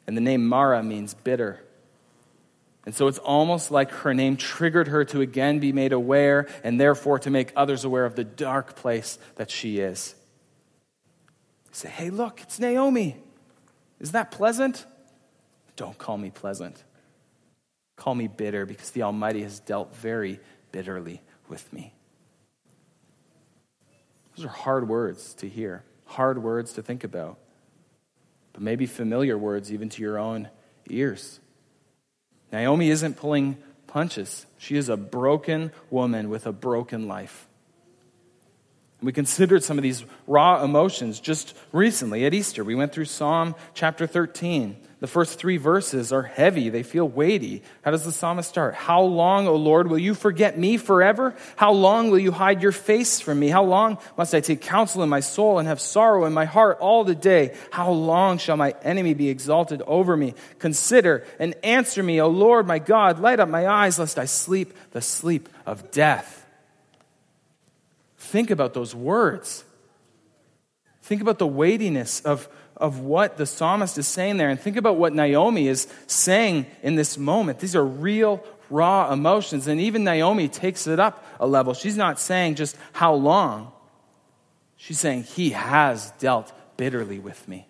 And 0.07 0.17
the 0.17 0.21
name 0.21 0.47
Mara 0.47 0.83
means 0.83 1.15
bitter. 1.15 1.61
And 2.87 2.95
so 2.95 3.09
it's 3.09 3.19
almost 3.19 3.73
like 3.73 3.91
her 3.91 4.15
name 4.15 4.37
triggered 4.37 4.87
her 4.89 5.05
to 5.07 5.21
again 5.21 5.59
be 5.59 5.73
made 5.73 5.93
aware 5.93 6.47
and 6.63 6.81
therefore 6.81 7.19
to 7.19 7.31
make 7.31 7.53
others 7.57 7.85
aware 7.85 8.05
of 8.05 8.15
the 8.15 8.25
dark 8.25 8.77
place 8.77 9.19
that 9.35 9.51
she 9.51 9.81
is. 9.81 10.15
say, 11.73 11.89
hey, 11.89 12.11
look, 12.11 12.41
it's 12.41 12.61
Naomi. 12.61 13.17
Is 13.99 14.13
that 14.13 14.31
pleasant? 14.31 14.87
Don't 15.75 15.99
call 15.99 16.17
me 16.17 16.31
pleasant. 16.31 16.83
Call 17.97 18.15
me 18.15 18.29
bitter 18.29 18.65
because 18.65 18.91
the 18.91 19.03
Almighty 19.03 19.43
has 19.43 19.59
dealt 19.59 19.95
very 19.97 20.39
bitterly 20.71 21.23
with 21.49 21.71
me. 21.73 21.93
Those 24.37 24.47
are 24.47 24.51
hard 24.51 24.89
words 24.89 25.35
to 25.35 25.49
hear, 25.49 25.83
hard 26.05 26.43
words 26.43 26.75
to 26.75 26.83
think 26.83 27.03
about, 27.03 27.39
but 28.53 28.63
maybe 28.63 28.87
familiar 28.87 29.37
words 29.37 29.73
even 29.73 29.89
to 29.89 30.03
your 30.03 30.19
own 30.19 30.51
ears. 30.89 31.41
Naomi 32.53 32.91
isn't 32.91 33.17
pulling 33.17 33.57
punches, 33.87 34.47
she 34.59 34.77
is 34.77 34.89
a 34.89 34.97
broken 34.97 35.73
woman 35.91 36.29
with 36.29 36.47
a 36.47 36.53
broken 36.53 37.09
life. 37.09 37.46
We 39.03 39.13
considered 39.13 39.63
some 39.63 39.77
of 39.79 39.83
these 39.83 40.05
raw 40.27 40.65
emotions 40.65 41.21
just 41.21 41.55
recently 41.71 42.25
at 42.25 42.33
Easter. 42.33 42.65
We 42.65 42.75
went 42.75 42.93
through 42.93 43.05
Psalm 43.05 43.55
chapter 43.75 44.07
13. 44.07 44.77
The 44.99 45.07
first 45.07 45.39
three 45.39 45.59
verses 45.59 46.11
are 46.11 46.23
heavy, 46.23 46.71
they 46.71 46.83
feel 46.83 47.07
weighty. 47.07 47.63
How 47.83 47.91
does 47.91 48.07
the 48.07 48.13
psalmist 48.13 48.49
start? 48.49 48.75
How 48.75 49.03
long, 49.03 49.47
O 49.47 49.55
Lord, 49.55 49.91
will 49.91 49.99
you 49.99 50.15
forget 50.15 50.59
me 50.59 50.79
forever? 50.79 51.35
How 51.57 51.73
long 51.73 52.11
will 52.11 52.19
you 52.19 52.33
hide 52.33 52.63
your 52.63 52.73
face 52.73 53.21
from 53.21 53.39
me? 53.39 53.49
How 53.49 53.63
long 53.63 53.99
must 54.17 54.35
I 54.35 54.41
take 54.41 54.63
counsel 54.63 55.03
in 55.03 55.11
my 55.11 55.21
soul 55.21 55.59
and 55.59 55.69
have 55.69 55.83
sorrow 55.83 56.25
in 56.25 56.33
my 56.33 56.47
heart 56.47 56.79
all 56.81 57.05
the 57.05 57.15
day? 57.15 57.55
How 57.71 57.91
long 57.91 58.39
shall 58.39 58.57
my 58.57 58.75
enemy 58.83 59.13
be 59.13 59.29
exalted 59.29 59.83
over 59.83 60.17
me? 60.17 60.33
Consider 60.59 61.27
and 61.39 61.55
answer 61.63 62.03
me, 62.03 62.19
O 62.23 62.29
Lord 62.29 62.67
my 62.67 62.79
God. 62.79 63.21
Light 63.21 63.39
up 63.39 63.51
my 63.51 63.67
eyes, 63.67 63.99
lest 63.99 64.19
I 64.19 64.25
sleep 64.25 64.73
the 64.93 65.03
sleep 65.03 65.51
of 65.67 65.91
death. 65.91 66.46
Think 68.27 68.51
about 68.51 68.75
those 68.75 68.93
words. 68.93 69.65
Think 71.03 71.23
about 71.23 71.39
the 71.39 71.47
weightiness 71.47 72.21
of, 72.23 72.49
of 72.77 72.99
what 72.99 73.37
the 73.37 73.47
psalmist 73.47 73.97
is 73.99 74.09
saying 74.09 74.37
there, 74.37 74.49
and 74.49 74.59
think 74.59 74.77
about 74.77 74.97
what 74.97 75.15
Naomi 75.15 75.69
is 75.69 75.87
saying 76.09 76.67
in 76.83 76.97
this 76.97 77.17
moment. 77.17 77.61
These 77.61 77.77
are 77.77 77.85
real, 77.85 78.43
raw 78.69 79.13
emotions. 79.13 79.69
And 79.69 79.81
even 79.81 80.03
Naomi 80.03 80.49
takes 80.49 80.89
it 80.89 80.99
up 80.99 81.25
a 81.39 81.47
level. 81.47 81.73
She's 81.73 81.97
not 81.97 82.19
saying 82.19 82.57
just 82.57 82.77
how 82.93 83.15
long, 83.15 83.71
she's 84.77 84.99
saying, 84.99 85.23
He 85.23 85.51
has 85.51 86.11
dealt 86.19 86.53
bitterly 86.77 87.21
with 87.21 87.47
me. 87.47 87.69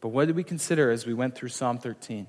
But 0.00 0.10
what 0.10 0.26
did 0.26 0.36
we 0.36 0.44
consider 0.44 0.92
as 0.92 1.04
we 1.04 1.14
went 1.14 1.34
through 1.34 1.48
Psalm 1.48 1.78
13? 1.78 2.28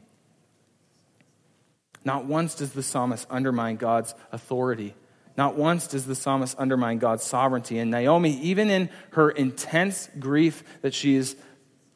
Not 2.04 2.26
once 2.26 2.56
does 2.56 2.72
the 2.72 2.82
psalmist 2.82 3.28
undermine 3.30 3.76
God's 3.76 4.16
authority 4.32 4.96
not 5.38 5.56
once 5.56 5.88
does 5.88 6.06
the 6.06 6.16
psalmist 6.16 6.56
undermine 6.58 6.98
God's 6.98 7.24
sovereignty. 7.24 7.78
And 7.78 7.92
Naomi, 7.92 8.40
even 8.42 8.72
in 8.72 8.90
her 9.12 9.30
intense 9.30 10.10
grief 10.20 10.64
that 10.82 10.96
she 10.96 11.16
is 11.16 11.36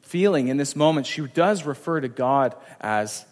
feeling 0.00 0.48
in 0.48 0.56
this 0.56 0.76
moment, 0.76 1.06
she 1.06 1.26
does 1.26 1.64
refer 1.64 2.00
to 2.00 2.08
God 2.08 2.54
as 2.80 3.26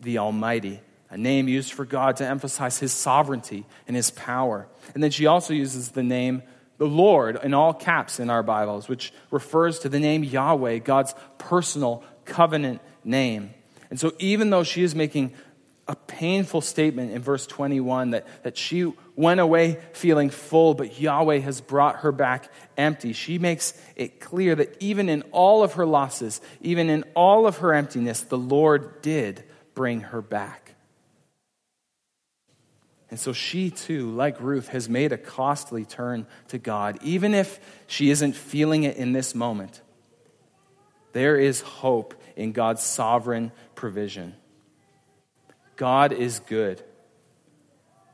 the 0.00 0.18
Almighty, 0.18 0.80
a 1.10 1.18
name 1.18 1.48
used 1.48 1.72
for 1.72 1.84
God 1.84 2.16
to 2.16 2.26
emphasize 2.26 2.78
his 2.78 2.92
sovereignty 2.92 3.66
and 3.88 3.96
his 3.96 4.10
power. 4.10 4.68
And 4.94 5.02
then 5.02 5.10
she 5.10 5.26
also 5.26 5.52
uses 5.52 5.90
the 5.90 6.04
name 6.04 6.42
the 6.78 6.86
Lord 6.86 7.38
in 7.42 7.52
all 7.52 7.74
caps 7.74 8.20
in 8.20 8.30
our 8.30 8.42
Bibles, 8.42 8.88
which 8.88 9.12
refers 9.30 9.80
to 9.80 9.90
the 9.90 10.00
name 10.00 10.24
Yahweh, 10.24 10.78
God's 10.78 11.14
personal 11.36 12.02
covenant 12.24 12.80
name. 13.04 13.50
And 13.90 14.00
so, 14.00 14.12
even 14.18 14.48
though 14.48 14.62
she 14.62 14.82
is 14.82 14.94
making 14.94 15.34
a 15.90 15.96
painful 15.96 16.60
statement 16.60 17.10
in 17.10 17.20
verse 17.20 17.48
21 17.48 18.10
that, 18.10 18.44
that 18.44 18.56
she 18.56 18.92
went 19.16 19.40
away 19.40 19.76
feeling 19.92 20.30
full, 20.30 20.72
but 20.72 21.00
Yahweh 21.00 21.38
has 21.38 21.60
brought 21.60 21.96
her 21.96 22.12
back 22.12 22.48
empty. 22.76 23.12
She 23.12 23.40
makes 23.40 23.74
it 23.96 24.20
clear 24.20 24.54
that 24.54 24.76
even 24.78 25.08
in 25.08 25.22
all 25.32 25.64
of 25.64 25.72
her 25.72 25.84
losses, 25.84 26.40
even 26.60 26.88
in 26.88 27.02
all 27.16 27.44
of 27.44 27.56
her 27.56 27.74
emptiness, 27.74 28.20
the 28.20 28.38
Lord 28.38 29.02
did 29.02 29.42
bring 29.74 30.02
her 30.02 30.22
back. 30.22 30.76
And 33.10 33.18
so 33.18 33.32
she 33.32 33.68
too, 33.68 34.12
like 34.12 34.40
Ruth, 34.40 34.68
has 34.68 34.88
made 34.88 35.10
a 35.10 35.18
costly 35.18 35.84
turn 35.84 36.28
to 36.48 36.58
God, 36.58 36.98
even 37.02 37.34
if 37.34 37.58
she 37.88 38.10
isn't 38.10 38.36
feeling 38.36 38.84
it 38.84 38.96
in 38.96 39.10
this 39.10 39.34
moment. 39.34 39.80
There 41.14 41.36
is 41.36 41.62
hope 41.62 42.14
in 42.36 42.52
God's 42.52 42.84
sovereign 42.84 43.50
provision. 43.74 44.36
God 45.80 46.12
is 46.12 46.40
good. 46.40 46.82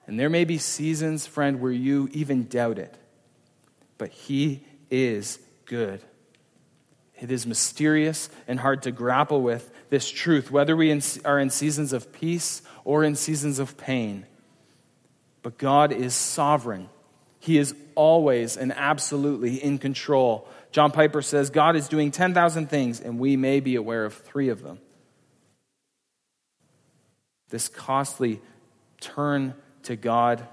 And 0.06 0.20
there 0.20 0.30
may 0.30 0.44
be 0.44 0.56
seasons, 0.56 1.26
friend, 1.26 1.60
where 1.60 1.72
you 1.72 2.08
even 2.12 2.46
doubt 2.46 2.78
it, 2.78 2.94
but 3.98 4.10
He 4.10 4.62
is 4.88 5.40
good. 5.64 6.00
It 7.20 7.32
is 7.32 7.44
mysterious 7.44 8.30
and 8.46 8.60
hard 8.60 8.82
to 8.82 8.92
grapple 8.92 9.42
with 9.42 9.68
this 9.90 10.08
truth, 10.08 10.48
whether 10.48 10.76
we 10.76 10.96
are 11.24 11.40
in 11.40 11.50
seasons 11.50 11.92
of 11.92 12.12
peace 12.12 12.62
or 12.84 13.02
in 13.02 13.16
seasons 13.16 13.58
of 13.58 13.76
pain. 13.76 14.26
But 15.42 15.58
God 15.58 15.90
is 15.90 16.14
sovereign. 16.14 16.88
He 17.40 17.58
is 17.58 17.74
always 17.96 18.56
and 18.56 18.72
absolutely 18.74 19.56
in 19.56 19.78
control. 19.78 20.48
John 20.70 20.92
Piper 20.92 21.20
says 21.20 21.50
God 21.50 21.74
is 21.74 21.88
doing 21.88 22.12
10,000 22.12 22.70
things, 22.70 23.00
and 23.00 23.18
we 23.18 23.36
may 23.36 23.58
be 23.58 23.74
aware 23.74 24.04
of 24.04 24.14
three 24.14 24.50
of 24.50 24.62
them. 24.62 24.78
This 27.56 27.68
costly 27.68 28.42
turn 29.00 29.54
to 29.84 29.96
God 29.96 30.46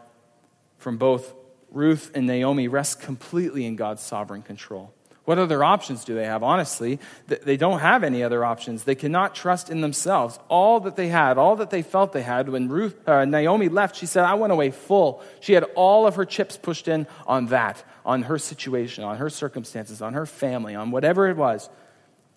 from 0.78 0.96
both 0.96 1.34
Ruth 1.70 2.10
and 2.16 2.26
Naomi 2.26 2.70
rests 2.70 2.96
completely 2.96 3.66
in 3.66 3.76
God's 3.76 4.02
sovereign 4.02 4.42
control. 4.42 4.94
What 5.26 5.38
other 5.38 5.66
options 5.66 6.06
do 6.06 6.16
they 6.16 6.24
have? 6.24 6.44
Honestly, 6.44 7.00
they 7.28 7.58
don't 7.58 7.80
have 7.80 8.06
any 8.06 8.24
other 8.24 8.46
options. 8.46 8.86
They 8.86 8.96
cannot 8.96 9.36
trust 9.36 9.70
in 9.70 9.82
themselves. 9.82 10.40
All 10.48 10.80
that 10.80 10.96
they 10.96 11.10
had, 11.10 11.38
all 11.38 11.58
that 11.58 11.72
they 11.72 11.82
felt 11.82 12.14
they 12.14 12.22
had, 12.22 12.48
when 12.48 12.70
Ruth, 12.70 12.96
uh, 13.06 13.26
Naomi 13.26 13.68
left, 13.68 13.98
she 13.98 14.06
said, 14.06 14.24
I 14.24 14.36
went 14.36 14.54
away 14.54 14.72
full. 14.72 15.22
She 15.42 15.52
had 15.52 15.66
all 15.76 16.08
of 16.08 16.16
her 16.16 16.24
chips 16.24 16.56
pushed 16.56 16.88
in 16.88 17.06
on 17.28 17.48
that, 17.48 17.84
on 18.06 18.22
her 18.22 18.38
situation, 18.38 19.04
on 19.04 19.18
her 19.18 19.30
circumstances, 19.30 20.02
on 20.02 20.14
her 20.14 20.26
family, 20.26 20.74
on 20.74 20.90
whatever 20.90 21.28
it 21.28 21.36
was. 21.36 21.70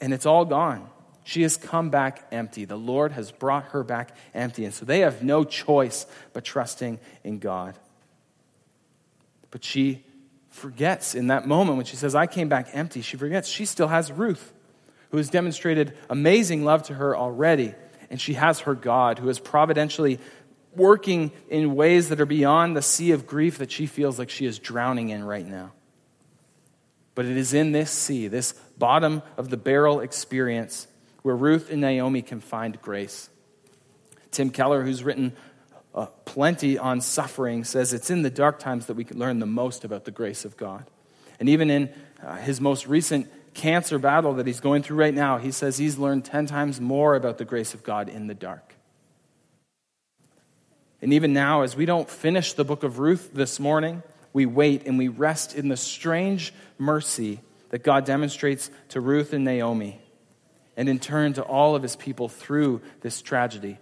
And 0.00 0.12
it's 0.12 0.26
all 0.26 0.44
gone. 0.44 0.90
She 1.26 1.42
has 1.42 1.56
come 1.56 1.90
back 1.90 2.24
empty. 2.30 2.66
The 2.66 2.76
Lord 2.76 3.10
has 3.10 3.32
brought 3.32 3.64
her 3.70 3.82
back 3.82 4.16
empty. 4.32 4.64
And 4.64 4.72
so 4.72 4.84
they 4.84 5.00
have 5.00 5.24
no 5.24 5.42
choice 5.42 6.06
but 6.32 6.44
trusting 6.44 7.00
in 7.24 7.40
God. 7.40 7.76
But 9.50 9.64
she 9.64 10.04
forgets 10.50 11.16
in 11.16 11.26
that 11.26 11.44
moment 11.44 11.78
when 11.78 11.84
she 11.84 11.96
says, 11.96 12.14
I 12.14 12.28
came 12.28 12.48
back 12.48 12.68
empty, 12.74 13.00
she 13.00 13.16
forgets 13.16 13.48
she 13.48 13.64
still 13.64 13.88
has 13.88 14.12
Ruth, 14.12 14.52
who 15.10 15.16
has 15.16 15.28
demonstrated 15.28 15.98
amazing 16.08 16.64
love 16.64 16.84
to 16.84 16.94
her 16.94 17.16
already. 17.16 17.74
And 18.08 18.20
she 18.20 18.34
has 18.34 18.60
her 18.60 18.76
God, 18.76 19.18
who 19.18 19.28
is 19.28 19.40
providentially 19.40 20.20
working 20.76 21.32
in 21.48 21.74
ways 21.74 22.08
that 22.10 22.20
are 22.20 22.26
beyond 22.26 22.76
the 22.76 22.82
sea 22.82 23.10
of 23.10 23.26
grief 23.26 23.58
that 23.58 23.72
she 23.72 23.86
feels 23.86 24.20
like 24.20 24.30
she 24.30 24.46
is 24.46 24.60
drowning 24.60 25.08
in 25.08 25.24
right 25.24 25.46
now. 25.46 25.72
But 27.16 27.24
it 27.24 27.36
is 27.36 27.52
in 27.52 27.72
this 27.72 27.90
sea, 27.90 28.28
this 28.28 28.52
bottom 28.78 29.22
of 29.36 29.50
the 29.50 29.56
barrel 29.56 29.98
experience, 29.98 30.86
where 31.26 31.34
Ruth 31.34 31.72
and 31.72 31.80
Naomi 31.80 32.22
can 32.22 32.38
find 32.38 32.80
grace. 32.80 33.30
Tim 34.30 34.48
Keller, 34.48 34.84
who's 34.84 35.02
written 35.02 35.32
uh, 35.92 36.06
plenty 36.24 36.78
on 36.78 37.00
suffering, 37.00 37.64
says 37.64 37.92
it's 37.92 38.10
in 38.10 38.22
the 38.22 38.30
dark 38.30 38.60
times 38.60 38.86
that 38.86 38.94
we 38.94 39.02
can 39.02 39.18
learn 39.18 39.40
the 39.40 39.44
most 39.44 39.84
about 39.84 40.04
the 40.04 40.12
grace 40.12 40.44
of 40.44 40.56
God. 40.56 40.88
And 41.40 41.48
even 41.48 41.68
in 41.68 41.92
uh, 42.22 42.36
his 42.36 42.60
most 42.60 42.86
recent 42.86 43.28
cancer 43.54 43.98
battle 43.98 44.34
that 44.34 44.46
he's 44.46 44.60
going 44.60 44.84
through 44.84 44.98
right 44.98 45.12
now, 45.12 45.38
he 45.38 45.50
says 45.50 45.78
he's 45.78 45.98
learned 45.98 46.24
10 46.24 46.46
times 46.46 46.80
more 46.80 47.16
about 47.16 47.38
the 47.38 47.44
grace 47.44 47.74
of 47.74 47.82
God 47.82 48.08
in 48.08 48.28
the 48.28 48.34
dark. 48.34 48.76
And 51.02 51.12
even 51.12 51.32
now, 51.32 51.62
as 51.62 51.74
we 51.74 51.86
don't 51.86 52.08
finish 52.08 52.52
the 52.52 52.64
book 52.64 52.84
of 52.84 53.00
Ruth 53.00 53.32
this 53.34 53.58
morning, 53.58 54.04
we 54.32 54.46
wait 54.46 54.86
and 54.86 54.96
we 54.96 55.08
rest 55.08 55.56
in 55.56 55.70
the 55.70 55.76
strange 55.76 56.54
mercy 56.78 57.40
that 57.70 57.82
God 57.82 58.04
demonstrates 58.04 58.70
to 58.90 59.00
Ruth 59.00 59.32
and 59.32 59.44
Naomi 59.44 60.00
and 60.76 60.88
in 60.88 60.98
turn 60.98 61.32
to 61.34 61.42
all 61.42 61.74
of 61.74 61.82
his 61.82 61.96
people 61.96 62.28
through 62.28 62.80
this 63.00 63.22
tragedy. 63.22 63.78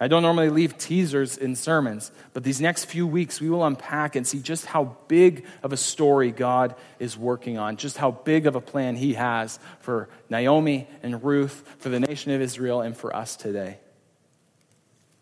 I 0.00 0.08
don't 0.08 0.22
normally 0.22 0.50
leave 0.50 0.76
teasers 0.78 1.38
in 1.38 1.54
sermons, 1.54 2.10
but 2.32 2.42
these 2.42 2.60
next 2.60 2.86
few 2.86 3.06
weeks 3.06 3.40
we 3.40 3.48
will 3.48 3.64
unpack 3.64 4.16
and 4.16 4.26
see 4.26 4.40
just 4.40 4.66
how 4.66 4.96
big 5.06 5.46
of 5.62 5.72
a 5.72 5.76
story 5.76 6.32
God 6.32 6.74
is 6.98 7.16
working 7.16 7.56
on, 7.56 7.76
just 7.76 7.98
how 7.98 8.10
big 8.10 8.48
of 8.48 8.56
a 8.56 8.60
plan 8.60 8.96
He 8.96 9.14
has 9.14 9.60
for 9.78 10.08
Naomi 10.28 10.88
and 11.04 11.22
Ruth, 11.22 11.62
for 11.78 11.88
the 11.88 12.00
nation 12.00 12.32
of 12.32 12.40
Israel, 12.40 12.80
and 12.80 12.96
for 12.96 13.14
us 13.14 13.36
today. 13.36 13.78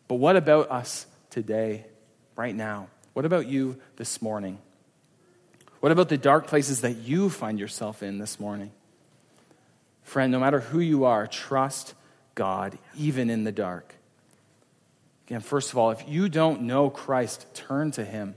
But 0.09 0.14
what 0.14 0.37
about 0.37 0.71
us 0.71 1.07
today, 1.29 1.85
right 2.35 2.55
now? 2.55 2.89
What 3.12 3.27
about 3.27 3.47
you 3.47 3.79
this 3.97 4.23
morning? 4.23 4.59
What 5.81 5.93
about 5.93 6.09
the 6.09 6.16
dark 6.16 6.47
places 6.47 6.81
that 6.81 6.97
you 6.97 7.29
find 7.29 7.61
yourself 7.61 8.03
in 8.03 8.16
this 8.16 8.41
morning? 8.41 8.73
Friend, 10.11 10.33
no 10.33 10.41
matter 10.41 10.59
who 10.59 10.81
you 10.81 11.05
are, 11.05 11.29
trust 11.29 11.95
God, 12.35 12.77
even 12.99 13.31
in 13.31 13.45
the 13.45 13.53
dark. 13.53 13.95
Again, 15.29 15.39
first 15.39 15.71
of 15.71 15.79
all, 15.79 15.93
if 15.93 16.03
you 16.09 16.29
don't 16.29 16.63
know 16.63 16.91
Christ, 16.91 17.47
turn 17.55 17.93
to 17.93 18.05
Him. 18.05 18.35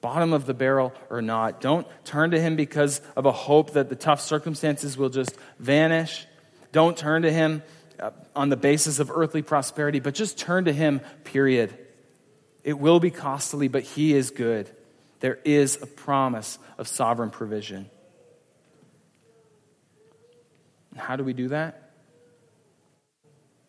Bottom 0.00 0.32
of 0.32 0.46
the 0.46 0.54
barrel 0.54 0.94
or 1.10 1.20
not. 1.20 1.60
Don't 1.60 1.86
turn 2.06 2.30
to 2.30 2.40
Him 2.40 2.56
because 2.56 3.02
of 3.14 3.26
a 3.26 3.30
hope 3.30 3.74
that 3.74 3.90
the 3.90 3.94
tough 3.94 4.22
circumstances 4.22 4.96
will 4.96 5.10
just 5.10 5.36
vanish. 5.58 6.26
Don't 6.72 6.96
turn 6.96 7.20
to 7.22 7.30
Him 7.30 7.62
uh, 8.00 8.12
on 8.34 8.48
the 8.48 8.56
basis 8.56 9.00
of 9.00 9.10
earthly 9.10 9.42
prosperity, 9.42 10.00
but 10.00 10.14
just 10.14 10.38
turn 10.38 10.64
to 10.64 10.72
Him, 10.72 11.02
period. 11.24 11.76
It 12.62 12.78
will 12.78 13.00
be 13.00 13.10
costly, 13.10 13.68
but 13.68 13.82
He 13.82 14.14
is 14.14 14.30
good. 14.30 14.70
There 15.20 15.40
is 15.44 15.82
a 15.82 15.86
promise 15.86 16.58
of 16.78 16.88
sovereign 16.88 17.28
provision. 17.28 17.90
How 20.96 21.16
do 21.16 21.24
we 21.24 21.32
do 21.32 21.48
that? 21.48 21.90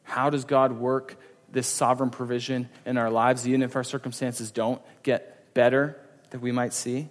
How 0.03 0.30
does 0.30 0.45
God 0.45 0.73
work 0.73 1.17
this 1.51 1.67
sovereign 1.67 2.09
provision 2.09 2.69
in 2.86 2.97
our 2.97 3.09
lives, 3.09 3.47
even 3.47 3.63
if 3.63 3.76
our 3.76 3.84
circumstances 3.84 4.51
don't 4.51 4.82
get 5.03 5.53
better 5.53 5.99
that 6.30 6.39
we 6.39 6.51
might 6.51 6.73
see? 6.73 7.09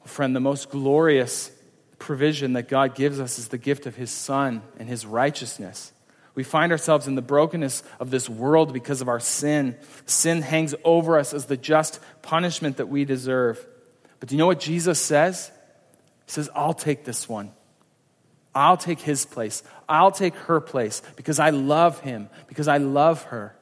Well, 0.00 0.06
friend, 0.06 0.34
the 0.34 0.40
most 0.40 0.70
glorious 0.70 1.50
provision 1.98 2.54
that 2.54 2.68
God 2.68 2.94
gives 2.94 3.20
us 3.20 3.38
is 3.38 3.48
the 3.48 3.58
gift 3.58 3.86
of 3.86 3.96
His 3.96 4.10
Son 4.10 4.62
and 4.78 4.88
His 4.88 5.06
righteousness. 5.06 5.92
We 6.34 6.44
find 6.44 6.70
ourselves 6.70 7.08
in 7.08 7.16
the 7.16 7.22
brokenness 7.22 7.82
of 7.98 8.10
this 8.10 8.28
world 8.28 8.72
because 8.72 9.00
of 9.00 9.08
our 9.08 9.18
sin. 9.18 9.76
Sin 10.06 10.42
hangs 10.42 10.74
over 10.84 11.18
us 11.18 11.34
as 11.34 11.46
the 11.46 11.56
just 11.56 11.98
punishment 12.22 12.76
that 12.76 12.88
we 12.88 13.04
deserve. 13.04 13.64
But 14.20 14.28
do 14.28 14.34
you 14.34 14.38
know 14.38 14.46
what 14.46 14.60
Jesus 14.60 15.00
says? 15.00 15.50
He 16.26 16.32
says, 16.32 16.48
I'll 16.54 16.74
take 16.74 17.04
this 17.04 17.28
one. 17.28 17.52
I'll 18.58 18.76
take 18.76 18.98
his 18.98 19.24
place. 19.24 19.62
I'll 19.88 20.10
take 20.10 20.34
her 20.34 20.60
place 20.60 21.00
because 21.14 21.38
I 21.38 21.50
love 21.50 22.00
him, 22.00 22.28
because 22.48 22.66
I 22.66 22.78
love 22.78 23.22
her. 23.24 23.54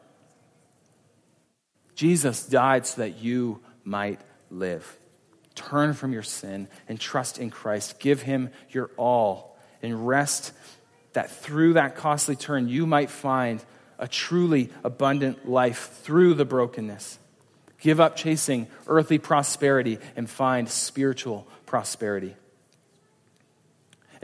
Jesus 1.94 2.46
died 2.46 2.86
so 2.86 3.02
that 3.02 3.18
you 3.18 3.60
might 3.84 4.22
live. 4.50 4.98
Turn 5.54 5.92
from 5.92 6.14
your 6.14 6.22
sin 6.22 6.68
and 6.88 6.98
trust 6.98 7.38
in 7.38 7.50
Christ. 7.50 8.00
Give 8.00 8.22
him 8.22 8.48
your 8.70 8.90
all 8.96 9.58
and 9.82 10.08
rest 10.08 10.54
that 11.12 11.30
through 11.30 11.74
that 11.74 11.96
costly 11.96 12.34
turn 12.34 12.66
you 12.66 12.86
might 12.86 13.10
find 13.10 13.62
a 13.98 14.08
truly 14.08 14.70
abundant 14.82 15.46
life 15.46 15.90
through 16.04 16.32
the 16.32 16.46
brokenness. 16.46 17.18
Give 17.80 18.00
up 18.00 18.16
chasing 18.16 18.66
earthly 18.86 19.18
prosperity 19.18 19.98
and 20.16 20.28
find 20.28 20.70
spiritual 20.70 21.46
prosperity. 21.66 22.34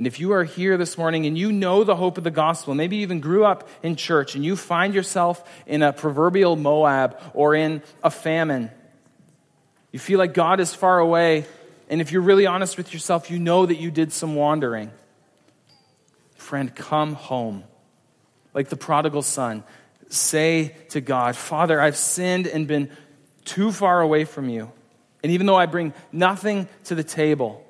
And 0.03 0.07
if 0.09 0.18
you 0.18 0.32
are 0.32 0.42
here 0.42 0.76
this 0.76 0.98
morning 0.98 1.26
and 1.26 1.38
you 1.38 1.53
know 1.53 1.84
the 1.84 1.94
hope 1.94 2.18
of 2.18 2.24
the 2.24 2.30
gospel, 2.32 2.74
maybe 2.74 2.96
you 2.96 3.03
even 3.03 3.20
grew 3.20 3.44
up 3.44 3.68
in 3.84 3.94
church 3.94 4.34
and 4.34 4.44
you 4.44 4.57
find 4.57 4.94
yourself 4.94 5.48
in 5.64 5.80
a 5.80 5.92
proverbial 5.92 6.57
Moab 6.57 7.20
or 7.34 7.55
in 7.55 7.84
a 8.03 8.11
famine, 8.11 8.72
you 9.92 10.00
feel 10.00 10.18
like 10.18 10.34
God 10.34 10.59
is 10.59 10.74
far 10.74 10.98
away, 10.98 11.46
and 11.88 12.00
if 12.00 12.11
you're 12.11 12.20
really 12.20 12.46
honest 12.46 12.76
with 12.76 12.92
yourself, 12.92 13.30
you 13.30 13.38
know 13.38 13.64
that 13.64 13.76
you 13.76 13.92
did 13.92 14.12
some 14.12 14.34
wandering. 14.34 14.90
Friend, 16.34 16.74
come 16.74 17.14
home. 17.14 17.62
Like 18.55 18.70
the 18.70 18.76
prodigal 18.76 19.22
son, 19.22 19.62
say 20.09 20.74
to 20.88 21.00
God, 21.00 21.36
Father, 21.36 21.80
I've 21.80 21.96
sinned 21.96 22.48
and 22.48 22.66
been 22.66 22.90
too 23.44 23.70
far 23.70 24.00
away 24.00 24.24
from 24.24 24.48
you. 24.48 24.72
And 25.22 25.30
even 25.30 25.46
though 25.46 25.55
I 25.55 25.66
bring 25.66 25.94
nothing 26.11 26.66
to 26.86 26.96
the 26.96 27.05
table, 27.05 27.64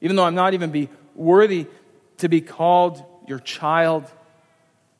even 0.00 0.14
though 0.14 0.24
I'm 0.24 0.36
not 0.36 0.54
even 0.54 0.70
be 0.70 0.90
worthy 1.16 1.66
to 2.18 2.28
be 2.28 2.40
called 2.40 3.02
your 3.26 3.38
child, 3.38 4.04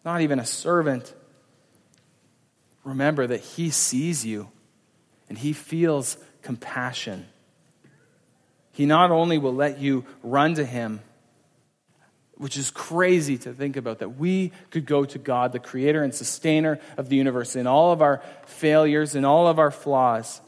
not 0.05 0.21
even 0.21 0.39
a 0.39 0.47
servant, 0.47 1.15
remember 2.85 3.27
that 3.27 3.41
He 3.41 3.71
sees 3.71 4.25
you 4.25 4.49
and 5.29 5.37
He 5.37 5.53
feels 5.53 6.17
compassion. 6.43 7.27
He 8.73 8.87
not 8.87 9.11
only 9.11 9.39
will 9.39 9.55
let 9.55 9.79
you 9.79 10.05
run 10.23 10.55
to 10.55 10.65
Him, 10.65 11.01
which 12.35 12.57
is 12.59 12.71
crazy 12.71 13.39
to 13.39 13.53
think 13.53 13.77
about 13.77 14.01
that 14.01 14.19
we 14.19 14.53
could 14.71 14.85
go 14.85 15.05
to 15.07 15.19
God, 15.19 15.53
the 15.53 15.59
creator 15.59 16.05
and 16.05 16.15
sustainer 16.15 16.79
of 16.99 17.09
the 17.09 17.17
universe, 17.17 17.57
in 17.57 17.67
all 17.67 17.93
of 17.93 18.03
our 18.03 18.23
failures 18.45 19.15
and 19.15 19.25
all 19.25 19.49
of 19.49 19.59
our 19.59 19.71
flaws. 19.71 20.41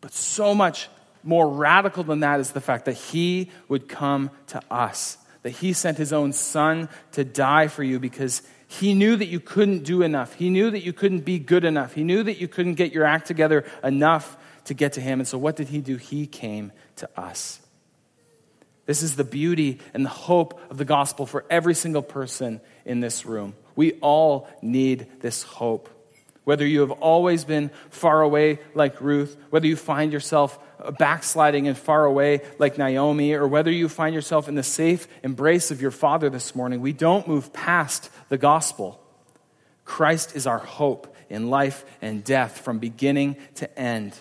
But 0.00 0.14
so 0.14 0.54
much 0.54 0.88
more 1.22 1.48
radical 1.48 2.04
than 2.04 2.20
that 2.20 2.40
is 2.40 2.52
the 2.52 2.60
fact 2.60 2.86
that 2.86 2.94
He 2.96 3.50
would 3.68 3.88
come 3.88 4.30
to 4.48 4.62
us, 4.70 5.18
that 5.42 5.50
He 5.50 5.72
sent 5.72 5.98
His 5.98 6.12
own 6.12 6.32
Son 6.32 6.88
to 7.12 7.24
die 7.24 7.68
for 7.68 7.82
you 7.82 7.98
because 7.98 8.42
He 8.66 8.94
knew 8.94 9.16
that 9.16 9.26
you 9.26 9.40
couldn't 9.40 9.84
do 9.84 10.02
enough. 10.02 10.34
He 10.34 10.50
knew 10.50 10.70
that 10.70 10.84
you 10.84 10.92
couldn't 10.92 11.20
be 11.20 11.38
good 11.38 11.64
enough. 11.64 11.94
He 11.94 12.04
knew 12.04 12.22
that 12.22 12.40
you 12.40 12.48
couldn't 12.48 12.74
get 12.74 12.92
your 12.92 13.04
act 13.04 13.26
together 13.26 13.64
enough 13.82 14.36
to 14.64 14.74
get 14.74 14.94
to 14.94 15.00
Him. 15.00 15.20
And 15.20 15.28
so, 15.28 15.38
what 15.38 15.56
did 15.56 15.68
He 15.68 15.80
do? 15.80 15.96
He 15.96 16.26
came 16.26 16.72
to 16.96 17.08
us. 17.18 17.60
This 18.86 19.02
is 19.02 19.14
the 19.14 19.24
beauty 19.24 19.78
and 19.94 20.04
the 20.04 20.10
hope 20.10 20.60
of 20.68 20.76
the 20.76 20.84
gospel 20.84 21.24
for 21.24 21.44
every 21.48 21.74
single 21.74 22.02
person 22.02 22.60
in 22.84 22.98
this 22.98 23.24
room. 23.24 23.54
We 23.76 23.92
all 24.00 24.48
need 24.62 25.06
this 25.20 25.44
hope. 25.44 25.88
Whether 26.50 26.66
you 26.66 26.80
have 26.80 26.90
always 26.90 27.44
been 27.44 27.70
far 27.90 28.22
away 28.22 28.58
like 28.74 29.00
Ruth, 29.00 29.36
whether 29.50 29.68
you 29.68 29.76
find 29.76 30.12
yourself 30.12 30.58
backsliding 30.98 31.68
and 31.68 31.78
far 31.78 32.04
away 32.04 32.40
like 32.58 32.76
Naomi, 32.76 33.34
or 33.34 33.46
whether 33.46 33.70
you 33.70 33.88
find 33.88 34.16
yourself 34.16 34.48
in 34.48 34.56
the 34.56 34.64
safe 34.64 35.06
embrace 35.22 35.70
of 35.70 35.80
your 35.80 35.92
Father 35.92 36.28
this 36.28 36.56
morning, 36.56 36.80
we 36.80 36.92
don't 36.92 37.28
move 37.28 37.52
past 37.52 38.10
the 38.30 38.36
gospel. 38.36 39.00
Christ 39.84 40.34
is 40.34 40.44
our 40.44 40.58
hope 40.58 41.14
in 41.28 41.50
life 41.50 41.84
and 42.02 42.24
death 42.24 42.58
from 42.58 42.80
beginning 42.80 43.36
to 43.54 43.78
end. 43.78 44.18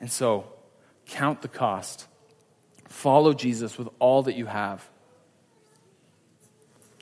And 0.00 0.10
so, 0.10 0.46
count 1.06 1.42
the 1.42 1.48
cost. 1.48 2.08
Follow 2.88 3.34
Jesus 3.34 3.78
with 3.78 3.88
all 4.00 4.24
that 4.24 4.34
you 4.34 4.46
have. 4.46 4.84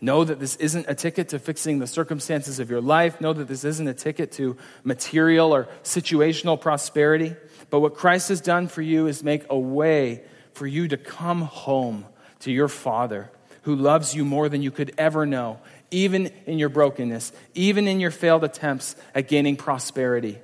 Know 0.05 0.25
that 0.25 0.41
this 0.41 0.57
isn't 0.57 0.87
a 0.89 0.97
ticket 0.97 1.29
to 1.29 1.39
fixing 1.39 1.79
the 1.79 1.87
circumstances 1.87 2.59
of 2.59 2.69
your 2.69 2.81
life. 2.81 3.21
Know 3.21 3.33
that 3.33 3.47
this 3.47 3.63
isn't 3.63 3.87
a 3.87 3.95
ticket 3.95 4.33
to 4.33 4.57
material 4.83 5.55
or 5.55 5.69
situational 5.85 6.61
prosperity. 6.61 7.37
But 7.71 7.79
what 7.81 7.95
Christ 7.95 8.29
has 8.31 8.41
done 8.41 8.67
for 8.67 8.83
you 8.83 9.07
is 9.07 9.23
make 9.23 9.45
a 9.49 9.57
way 9.57 10.25
for 10.55 10.67
you 10.67 10.89
to 10.89 10.97
come 10.97 11.43
home 11.43 12.05
to 12.41 12.51
your 12.51 12.67
Father 12.67 13.31
who 13.63 13.77
loves 13.77 14.13
you 14.13 14.25
more 14.25 14.49
than 14.49 14.61
you 14.61 14.73
could 14.73 14.93
ever 14.99 15.25
know, 15.25 15.61
even 15.93 16.33
in 16.47 16.59
your 16.59 16.69
brokenness, 16.69 17.33
even 17.55 17.87
in 17.87 18.01
your 18.01 18.11
failed 18.11 18.43
attempts 18.43 18.97
at 19.15 19.29
gaining 19.29 19.55
prosperity. 19.55 20.41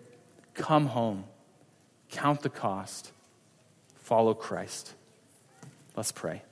Come 0.55 0.87
home. 0.87 1.25
Count 2.11 2.43
the 2.43 2.49
cost. 2.49 3.11
Follow 3.97 4.35
Christ. 4.35 4.95
Let's 5.97 6.13
pray. 6.13 6.43